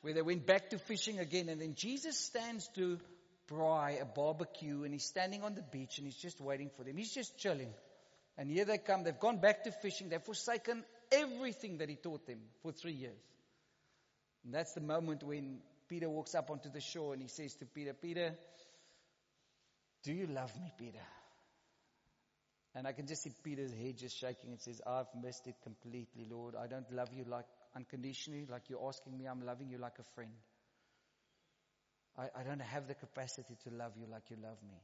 where 0.02 0.14
they 0.14 0.22
went 0.22 0.46
back 0.46 0.70
to 0.70 0.78
fishing 0.78 1.18
again 1.18 1.48
and 1.48 1.60
then 1.60 1.74
Jesus 1.74 2.18
stands 2.18 2.68
to 2.74 2.98
braai 3.50 4.00
a 4.00 4.04
barbecue 4.04 4.84
and 4.84 4.92
he's 4.92 5.04
standing 5.04 5.42
on 5.42 5.54
the 5.54 5.62
beach 5.62 5.98
and 5.98 6.06
he's 6.06 6.16
just 6.16 6.40
waiting 6.40 6.70
for 6.76 6.84
them. 6.84 6.96
He's 6.96 7.12
just 7.12 7.38
chilling. 7.38 7.72
And 8.38 8.50
here 8.50 8.64
they 8.64 8.78
come. 8.78 9.04
They've 9.04 9.18
gone 9.18 9.38
back 9.38 9.64
to 9.64 9.70
fishing. 9.70 10.08
They've 10.08 10.22
forsaken 10.22 10.84
everything 11.12 11.78
that 11.78 11.88
he 11.88 11.96
taught 11.96 12.26
them 12.26 12.40
for 12.62 12.72
three 12.72 12.92
years. 12.92 13.18
And 14.44 14.54
that's 14.54 14.72
the 14.74 14.80
moment 14.80 15.22
when 15.22 15.58
Peter 15.88 16.08
walks 16.08 16.34
up 16.34 16.50
onto 16.50 16.70
the 16.70 16.80
shore 16.80 17.12
and 17.12 17.22
he 17.22 17.28
says 17.28 17.54
to 17.56 17.66
Peter, 17.66 17.92
Peter, 17.92 18.34
do 20.04 20.12
you 20.12 20.26
love 20.26 20.54
me, 20.60 20.72
Peter? 20.78 21.04
And 22.74 22.86
I 22.86 22.92
can 22.92 23.06
just 23.06 23.22
see 23.22 23.32
Peter's 23.42 23.72
head 23.72 23.96
just 23.96 24.18
shaking 24.18 24.50
and 24.50 24.60
says, 24.60 24.80
I've 24.86 25.06
missed 25.22 25.46
it 25.46 25.54
completely, 25.62 26.26
Lord. 26.30 26.54
I 26.54 26.66
don't 26.66 26.90
love 26.92 27.08
you 27.12 27.24
like 27.24 27.46
unconditionally, 27.74 28.46
like 28.50 28.64
you're 28.68 28.86
asking 28.86 29.16
me. 29.16 29.26
I'm 29.26 29.44
loving 29.44 29.70
you 29.70 29.78
like 29.78 29.98
a 29.98 30.04
friend. 30.14 30.32
I, 32.18 32.24
I 32.38 32.42
don't 32.42 32.60
have 32.60 32.86
the 32.86 32.94
capacity 32.94 33.56
to 33.64 33.74
love 33.74 33.92
you 33.98 34.06
like 34.10 34.24
you 34.30 34.36
love 34.42 34.58
me. 34.68 34.78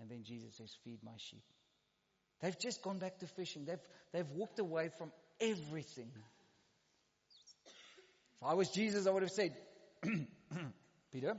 And 0.00 0.10
then 0.10 0.22
Jesus 0.24 0.56
says, 0.56 0.74
feed 0.82 1.00
my 1.04 1.16
sheep. 1.18 1.42
They've 2.40 2.58
just 2.58 2.82
gone 2.82 2.98
back 2.98 3.18
to 3.18 3.26
fishing. 3.26 3.64
They've, 3.64 3.80
they've 4.12 4.30
walked 4.30 4.58
away 4.58 4.90
from 4.96 5.12
everything. 5.40 6.10
If 8.40 8.48
I 8.48 8.54
was 8.54 8.70
Jesus, 8.70 9.06
I 9.06 9.10
would 9.10 9.22
have 9.22 9.32
said, 9.32 9.54
Peter, 11.12 11.36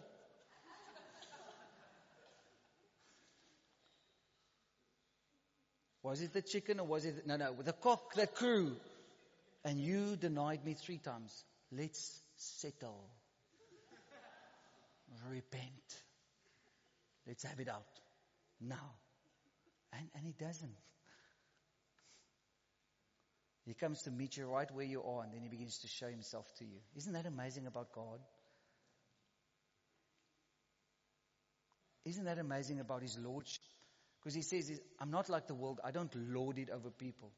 Was 6.04 6.22
it 6.22 6.34
the 6.34 6.42
chicken 6.42 6.80
or 6.80 6.88
was 6.88 7.06
it, 7.06 7.28
no, 7.28 7.38
no, 7.38 7.54
the 7.62 7.74
cock 7.74 8.16
that 8.16 8.34
crew. 8.36 8.76
And 9.64 9.80
you 9.80 10.16
denied 10.16 10.66
me 10.66 10.74
three 10.74 10.98
times. 10.98 11.44
Let's 11.72 12.20
settle. 12.38 13.08
Repent. 15.30 16.02
Let's 17.28 17.44
have 17.44 17.60
it 17.60 17.70
out. 17.70 17.86
Now. 18.60 18.96
And, 19.94 20.08
and 20.16 20.26
he 20.26 20.34
doesn't. 20.34 20.76
He 23.66 23.74
comes 23.74 24.02
to 24.04 24.12
meet 24.12 24.38
you 24.38 24.46
right 24.46 24.70
where 24.74 24.86
you 24.86 25.04
are 25.04 25.24
and 25.24 25.34
then 25.34 25.42
he 25.44 25.50
begins 25.50 25.78
to 25.80 25.88
show 25.88 26.08
himself 26.08 26.46
to 26.58 26.66
you. 26.66 26.80
Isn't 26.96 27.14
that 27.14 27.26
amazing 27.26 27.68
about 27.68 27.92
God? 27.94 28.20
Isn't 32.06 32.26
that 32.26 32.40
amazing 32.40 32.80
about 32.80 33.04
his 33.04 33.18
lordship? 33.20 33.62
Because 34.20 34.34
he 34.34 34.42
says, 34.42 34.80
I'm 35.00 35.12
not 35.12 35.30
like 35.30 35.48
the 35.48 35.54
world. 35.54 35.80
I 35.84 35.92
don't 35.92 36.14
lord 36.34 36.58
it 36.58 36.70
over 36.70 36.90
people. 36.90 37.32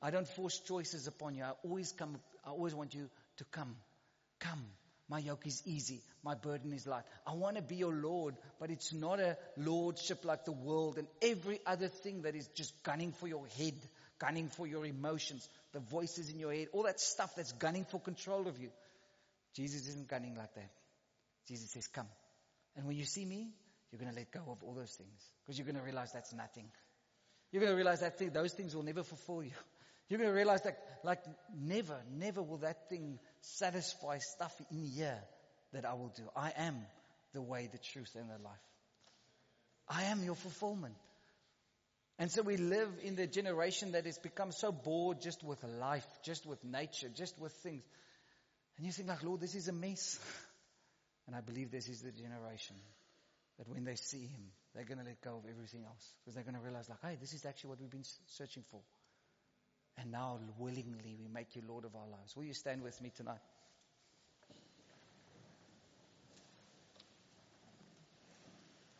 I 0.00 0.10
don't 0.10 0.28
force 0.28 0.60
choices 0.60 1.06
upon 1.06 1.34
you. 1.34 1.42
I 1.42 1.52
always 1.64 1.92
come, 1.92 2.18
I 2.44 2.50
always 2.50 2.74
want 2.74 2.94
you 2.94 3.08
to 3.38 3.44
come. 3.44 3.76
Come. 4.40 4.64
My 5.08 5.18
yoke 5.20 5.46
is 5.46 5.62
easy. 5.64 6.02
My 6.22 6.34
burden 6.34 6.72
is 6.72 6.86
light. 6.86 7.04
I 7.26 7.32
want 7.32 7.56
to 7.56 7.62
be 7.62 7.76
your 7.76 7.94
Lord, 7.94 8.36
but 8.60 8.70
it's 8.70 8.92
not 8.92 9.20
a 9.20 9.38
lordship 9.56 10.24
like 10.24 10.44
the 10.44 10.52
world 10.52 10.98
and 10.98 11.08
every 11.22 11.60
other 11.66 11.88
thing 11.88 12.22
that 12.22 12.34
is 12.34 12.46
just 12.48 12.82
gunning 12.82 13.12
for 13.12 13.26
your 13.26 13.46
head, 13.56 13.74
gunning 14.18 14.48
for 14.48 14.66
your 14.66 14.84
emotions, 14.84 15.48
the 15.72 15.80
voices 15.80 16.28
in 16.28 16.38
your 16.38 16.52
head, 16.52 16.68
all 16.72 16.82
that 16.82 17.00
stuff 17.00 17.34
that's 17.36 17.52
gunning 17.52 17.86
for 17.90 17.98
control 18.00 18.46
of 18.48 18.60
you. 18.60 18.68
Jesus 19.54 19.88
isn't 19.88 20.08
gunning 20.08 20.34
like 20.36 20.54
that. 20.54 20.70
Jesus 21.46 21.70
says, 21.70 21.86
come. 21.86 22.08
And 22.76 22.86
when 22.86 22.96
you 22.96 23.04
see 23.04 23.24
me, 23.24 23.48
you're 23.90 23.98
going 23.98 24.12
to 24.12 24.16
let 24.16 24.30
go 24.30 24.40
of 24.50 24.62
all 24.62 24.74
those 24.74 24.92
things 24.92 25.30
because 25.42 25.58
you're 25.58 25.64
going 25.66 25.78
to 25.78 25.82
realize 25.82 26.12
that's 26.12 26.34
nothing. 26.34 26.66
You're 27.50 27.62
going 27.62 27.72
to 27.72 27.76
realize 27.76 28.00
that 28.00 28.18
thing, 28.18 28.30
those 28.30 28.52
things 28.52 28.76
will 28.76 28.82
never 28.82 29.02
fulfill 29.02 29.42
you. 29.42 29.52
You're 30.08 30.18
going 30.18 30.30
to 30.30 30.36
realize 30.36 30.62
that, 30.62 30.78
like, 31.04 31.20
never, 31.54 31.96
never 32.10 32.42
will 32.42 32.58
that 32.58 32.88
thing 32.88 33.18
satisfy 33.40 34.18
stuff 34.18 34.54
in 34.70 34.84
here 34.84 35.18
that 35.72 35.84
I 35.84 35.94
will 35.94 36.12
do. 36.16 36.22
I 36.36 36.52
am 36.56 36.76
the 37.34 37.42
way, 37.42 37.68
the 37.70 37.78
truth, 37.78 38.14
and 38.14 38.28
the 38.28 38.42
life. 38.42 38.56
I 39.88 40.04
am 40.04 40.22
your 40.22 40.34
fulfillment. 40.34 40.94
And 42.18 42.30
so 42.30 42.42
we 42.42 42.56
live 42.56 42.88
in 43.02 43.14
the 43.14 43.26
generation 43.26 43.92
that 43.92 44.04
has 44.06 44.18
become 44.18 44.50
so 44.50 44.72
bored 44.72 45.20
just 45.20 45.44
with 45.44 45.62
life, 45.62 46.06
just 46.24 46.46
with 46.46 46.62
nature, 46.64 47.08
just 47.14 47.38
with 47.38 47.52
things. 47.52 47.84
And 48.76 48.86
you 48.86 48.92
think 48.92 49.08
like, 49.08 49.22
Lord, 49.22 49.40
this 49.40 49.54
is 49.54 49.68
a 49.68 49.72
mess. 49.72 50.18
And 51.26 51.36
I 51.36 51.42
believe 51.42 51.70
this 51.70 51.90
is 51.90 52.00
the 52.00 52.10
generation 52.10 52.76
that 53.58 53.68
when 53.68 53.84
they 53.84 53.96
see 53.96 54.22
Him, 54.22 54.48
they're 54.74 54.86
going 54.86 54.96
to 54.96 55.04
let 55.04 55.20
go 55.20 55.36
of 55.36 55.44
everything 55.44 55.84
else. 55.84 56.14
Because 56.18 56.34
they're 56.34 56.42
going 56.42 56.54
to 56.54 56.60
realize 56.62 56.88
like, 56.88 57.02
hey, 57.02 57.18
this 57.20 57.34
is 57.34 57.44
actually 57.44 57.68
what 57.68 57.80
we've 57.80 57.90
been 57.90 58.06
searching 58.28 58.64
for. 58.70 58.80
And 59.98 60.12
now 60.12 60.38
willingly 60.58 61.16
we 61.20 61.28
make 61.32 61.56
you 61.56 61.62
Lord 61.68 61.84
of 61.84 61.96
our 61.96 62.06
lives. 62.08 62.36
Will 62.36 62.44
you 62.44 62.54
stand 62.54 62.82
with 62.82 63.00
me 63.02 63.10
tonight? 63.16 63.40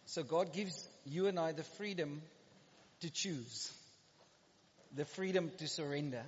So 0.06 0.24
God 0.24 0.52
gives 0.52 0.88
you 1.04 1.28
and 1.28 1.38
I 1.38 1.52
the 1.52 1.62
freedom 1.62 2.22
to 3.00 3.10
choose, 3.10 3.70
the 4.96 5.04
freedom 5.04 5.52
to 5.58 5.68
surrender. 5.68 6.22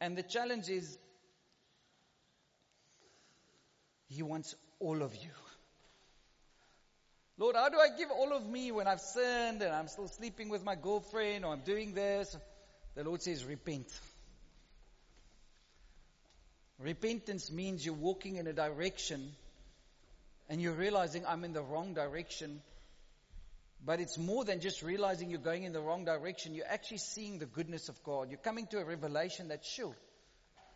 And 0.00 0.16
the 0.16 0.22
challenge 0.22 0.68
is, 0.68 0.96
He 4.08 4.22
wants 4.22 4.54
all 4.78 5.02
of 5.02 5.14
you. 5.16 5.30
Lord, 7.38 7.54
how 7.54 7.68
do 7.68 7.78
I 7.78 7.88
give 7.96 8.10
all 8.10 8.32
of 8.32 8.46
me 8.46 8.72
when 8.72 8.86
I've 8.86 9.00
sinned 9.00 9.60
and 9.60 9.74
I'm 9.74 9.88
still 9.88 10.08
sleeping 10.08 10.48
with 10.48 10.64
my 10.64 10.74
girlfriend 10.74 11.44
or 11.44 11.52
I'm 11.52 11.60
doing 11.60 11.92
this? 11.92 12.34
The 12.94 13.04
Lord 13.04 13.20
says, 13.22 13.44
repent. 13.44 13.86
Repentance 16.78 17.50
means 17.50 17.84
you're 17.84 17.94
walking 17.94 18.36
in 18.36 18.46
a 18.46 18.54
direction 18.54 19.32
and 20.48 20.62
you're 20.62 20.72
realizing 20.72 21.24
I'm 21.26 21.44
in 21.44 21.52
the 21.52 21.62
wrong 21.62 21.92
direction. 21.92 22.62
But 23.84 24.00
it's 24.00 24.16
more 24.16 24.44
than 24.44 24.60
just 24.60 24.82
realizing 24.82 25.28
you're 25.30 25.38
going 25.38 25.64
in 25.64 25.72
the 25.72 25.80
wrong 25.80 26.06
direction. 26.06 26.54
You're 26.54 26.68
actually 26.68 26.98
seeing 26.98 27.38
the 27.38 27.46
goodness 27.46 27.90
of 27.90 28.02
God. 28.02 28.30
You're 28.30 28.38
coming 28.38 28.66
to 28.68 28.78
a 28.78 28.84
revelation 28.84 29.48
that, 29.48 29.64
sure, 29.64 29.94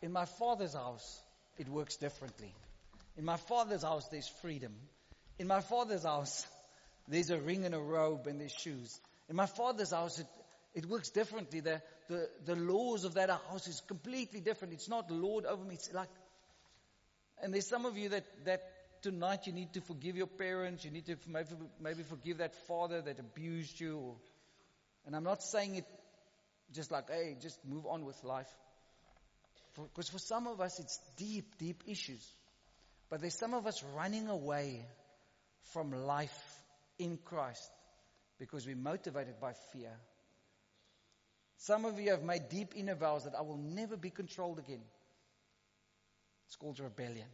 in 0.03 0.13
my 0.13 0.27
father's 0.27 0.75
house, 0.75 1.23
it 1.59 1.69
works 1.69 1.97
differently. 1.97 2.55
In 3.17 3.25
my 3.25 3.37
father's 3.37 3.83
house, 3.83 4.07
there's 4.09 4.29
freedom. 4.43 4.75
In 5.41 5.47
my 5.47 5.63
father's 5.63 6.03
house, 6.05 6.47
there's 7.09 7.31
a 7.31 7.39
ring 7.39 7.65
and 7.65 7.75
a 7.75 7.79
robe 7.79 8.27
and 8.27 8.39
there's 8.39 8.53
shoes. 8.53 9.01
In 9.27 9.37
my 9.37 9.47
father's 9.47 9.91
house, 9.91 10.19
it, 10.19 10.27
it 10.75 10.85
works 10.85 11.09
differently. 11.09 11.61
The, 11.61 11.81
the, 12.11 12.29
the 12.45 12.57
laws 12.57 13.05
of 13.05 13.15
that 13.15 13.31
house 13.31 13.67
is 13.67 13.81
completely 13.89 14.41
different. 14.41 14.75
It's 14.75 14.91
not 14.91 15.11
Lord 15.11 15.47
over 15.47 15.65
me. 15.65 15.77
It's 15.77 15.91
like, 15.95 16.11
and 17.43 17.55
there's 17.55 17.67
some 17.67 17.87
of 17.87 17.97
you 17.97 18.11
that, 18.11 18.27
that 18.45 18.61
tonight 19.01 19.47
you 19.47 19.55
need 19.55 19.73
to 19.73 19.81
forgive 19.81 20.15
your 20.15 20.27
parents. 20.27 20.85
You 20.85 20.91
need 20.91 21.07
to 21.07 21.17
maybe, 21.27 21.49
maybe 21.81 22.03
forgive 22.03 22.37
that 22.37 22.55
father 22.67 23.01
that 23.01 23.19
abused 23.19 23.81
you. 23.81 23.97
Or, 23.97 24.17
and 25.07 25.17
I'm 25.17 25.25
not 25.25 25.43
saying 25.43 25.77
it 25.77 25.87
just 26.75 26.91
like, 26.91 27.09
hey, 27.09 27.39
just 27.41 27.59
move 27.65 27.87
on 27.87 28.05
with 28.05 28.23
life. 28.25 28.51
Because 29.75 30.11
for, 30.11 30.19
for 30.19 30.23
some 30.23 30.47
of 30.47 30.61
us, 30.61 30.79
it's 30.79 31.01
deep, 31.17 31.57
deep 31.57 31.83
issues. 31.87 32.31
But 33.09 33.23
there's 33.23 33.39
some 33.39 33.55
of 33.55 33.67
us 33.67 33.83
running 33.97 34.29
away 34.29 34.85
from 35.73 35.93
life 35.93 36.63
in 36.99 37.19
Christ 37.25 37.71
because 38.39 38.67
we're 38.67 38.77
motivated 38.77 39.41
by 39.41 39.53
fear. 39.73 39.93
Some 41.57 41.85
of 41.85 42.01
you 42.01 42.11
have 42.11 42.23
made 42.23 42.49
deep 42.49 42.73
inner 42.75 42.95
vows 42.95 43.25
that 43.25 43.35
I 43.35 43.43
will 43.43 43.59
never 43.59 43.97
be 43.97 44.11
controlled 44.11 44.59
again. 44.59 44.81
It's 46.47 46.57
called 46.57 46.81
rebellion. 46.81 47.29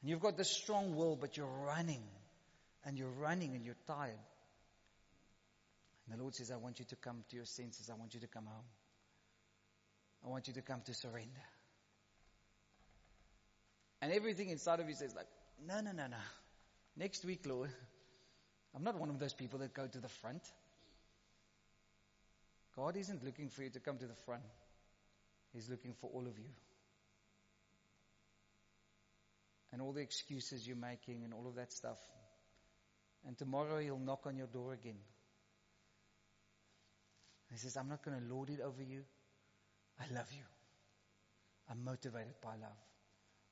And 0.00 0.10
you've 0.10 0.20
got 0.20 0.36
this 0.36 0.50
strong 0.50 0.96
will, 0.96 1.16
but 1.16 1.36
you're 1.36 1.46
running. 1.46 2.02
And 2.84 2.98
you're 2.98 3.08
running 3.08 3.54
and 3.54 3.64
you're 3.64 3.76
tired. 3.86 4.18
And 6.04 6.18
the 6.18 6.20
Lord 6.20 6.34
says, 6.34 6.50
I 6.50 6.56
want 6.56 6.80
you 6.80 6.84
to 6.86 6.96
come 6.96 7.22
to 7.30 7.36
your 7.36 7.44
senses. 7.44 7.88
I 7.88 7.94
want 7.94 8.14
you 8.14 8.20
to 8.20 8.26
come 8.26 8.46
home. 8.46 8.64
I 10.26 10.28
want 10.28 10.48
you 10.48 10.54
to 10.54 10.62
come 10.62 10.80
to 10.86 10.94
surrender. 10.94 11.46
And 14.00 14.12
everything 14.12 14.48
inside 14.48 14.80
of 14.80 14.88
you 14.88 14.94
says 14.96 15.14
like, 15.14 15.28
no, 15.66 15.80
no, 15.80 15.92
no, 15.92 16.06
no. 16.06 16.16
Next 16.96 17.24
week, 17.24 17.46
Lord. 17.46 17.70
I'm 18.74 18.84
not 18.84 18.98
one 18.98 19.10
of 19.10 19.18
those 19.18 19.34
people 19.34 19.58
that 19.60 19.74
go 19.74 19.86
to 19.86 19.98
the 19.98 20.08
front. 20.08 20.42
God 22.74 22.96
isn't 22.96 23.22
looking 23.24 23.50
for 23.50 23.62
you 23.62 23.70
to 23.70 23.80
come 23.80 23.98
to 23.98 24.06
the 24.06 24.14
front. 24.24 24.42
He's 25.52 25.68
looking 25.68 25.94
for 26.00 26.10
all 26.12 26.26
of 26.26 26.38
you. 26.38 26.48
And 29.72 29.82
all 29.82 29.92
the 29.92 30.00
excuses 30.00 30.66
you're 30.66 30.76
making 30.76 31.24
and 31.24 31.34
all 31.34 31.46
of 31.46 31.56
that 31.56 31.72
stuff. 31.72 31.98
And 33.26 33.36
tomorrow 33.36 33.78
he'll 33.78 33.98
knock 33.98 34.26
on 34.26 34.36
your 34.36 34.46
door 34.46 34.72
again. 34.72 34.98
He 37.50 37.58
says, 37.58 37.76
I'm 37.76 37.88
not 37.88 38.02
going 38.02 38.18
to 38.18 38.34
lord 38.34 38.48
it 38.48 38.60
over 38.60 38.82
you. 38.82 39.02
I 40.00 40.14
love 40.14 40.28
you. 40.32 40.44
I'm 41.70 41.84
motivated 41.84 42.40
by 42.42 42.52
love. 42.52 42.91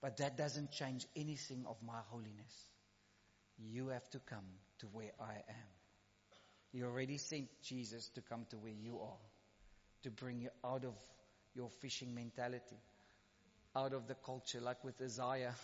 But 0.01 0.16
that 0.18 0.36
doesn't 0.36 0.70
change 0.72 1.07
anything 1.14 1.64
of 1.68 1.76
my 1.86 1.98
holiness. 2.09 2.70
You 3.59 3.88
have 3.88 4.09
to 4.11 4.18
come 4.20 4.46
to 4.78 4.86
where 4.86 5.12
I 5.20 5.34
am. 5.34 5.70
You 6.72 6.86
already 6.86 7.18
sent 7.18 7.48
Jesus 7.62 8.09
to 8.14 8.22
come 8.22 8.46
to 8.51 8.57
where 8.57 8.72
you 8.72 8.98
are, 9.01 9.18
to 10.05 10.11
bring 10.11 10.40
you 10.40 10.51
out 10.64 10.84
of 10.84 10.94
your 11.55 11.68
fishing 11.68 12.14
mentality, 12.14 12.78
out 13.76 13.92
of 13.92 14.07
the 14.07 14.14
culture, 14.14 14.61
like 14.61 14.82
with 14.84 15.01
Isaiah. 15.03 15.55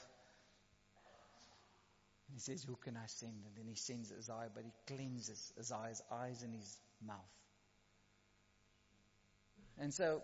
He 2.34 2.40
says, 2.40 2.64
Who 2.64 2.76
can 2.76 2.96
I 2.96 3.06
send? 3.06 3.34
And 3.46 3.56
then 3.56 3.66
he 3.68 3.76
sends 3.76 4.12
Isaiah, 4.12 4.50
but 4.52 4.64
he 4.64 4.94
cleanses 4.94 5.52
Isaiah's 5.58 6.02
eyes 6.10 6.42
and 6.42 6.52
his 6.54 6.76
mouth. 7.06 7.16
And 9.78 9.94
so 9.94 10.22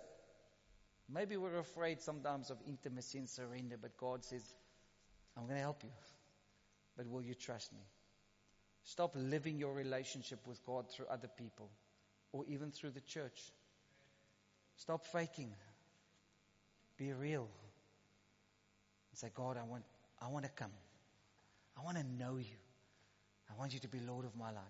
Maybe 1.09 1.37
we're 1.37 1.59
afraid 1.59 2.01
sometimes 2.01 2.51
of 2.51 2.59
intimacy 2.67 3.19
and 3.19 3.29
surrender, 3.29 3.77
but 3.81 3.97
God 3.97 4.25
says, 4.25 4.43
I'm 5.37 5.45
going 5.45 5.57
to 5.57 5.63
help 5.63 5.83
you. 5.83 5.91
But 6.97 7.09
will 7.09 7.23
you 7.23 7.35
trust 7.35 7.73
me? 7.73 7.81
Stop 8.85 9.13
living 9.15 9.59
your 9.59 9.75
relationship 9.75 10.41
with 10.47 10.65
God 10.65 10.91
through 10.91 11.07
other 11.07 11.29
people 11.29 11.71
or 12.33 12.45
even 12.49 12.71
through 12.71 12.91
the 12.91 13.01
church. 13.01 13.53
Stop 14.77 15.07
faking. 15.07 15.53
Be 16.97 17.13
real. 17.13 17.49
And 19.11 19.19
say, 19.19 19.31
God, 19.35 19.57
I 19.57 19.65
want, 19.65 19.85
I 20.21 20.29
want 20.29 20.45
to 20.45 20.51
come. 20.51 20.73
I 21.79 21.85
want 21.85 21.97
to 21.99 22.05
know 22.05 22.37
you. 22.37 22.57
I 23.51 23.59
want 23.59 23.75
you 23.75 23.81
to 23.81 23.89
be 23.89 24.01
Lord 24.01 24.25
of 24.25 24.35
my 24.37 24.51
life. 24.51 24.65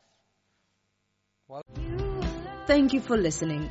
Thank 2.67 2.93
you 2.93 3.01
for 3.01 3.17
listening. 3.17 3.71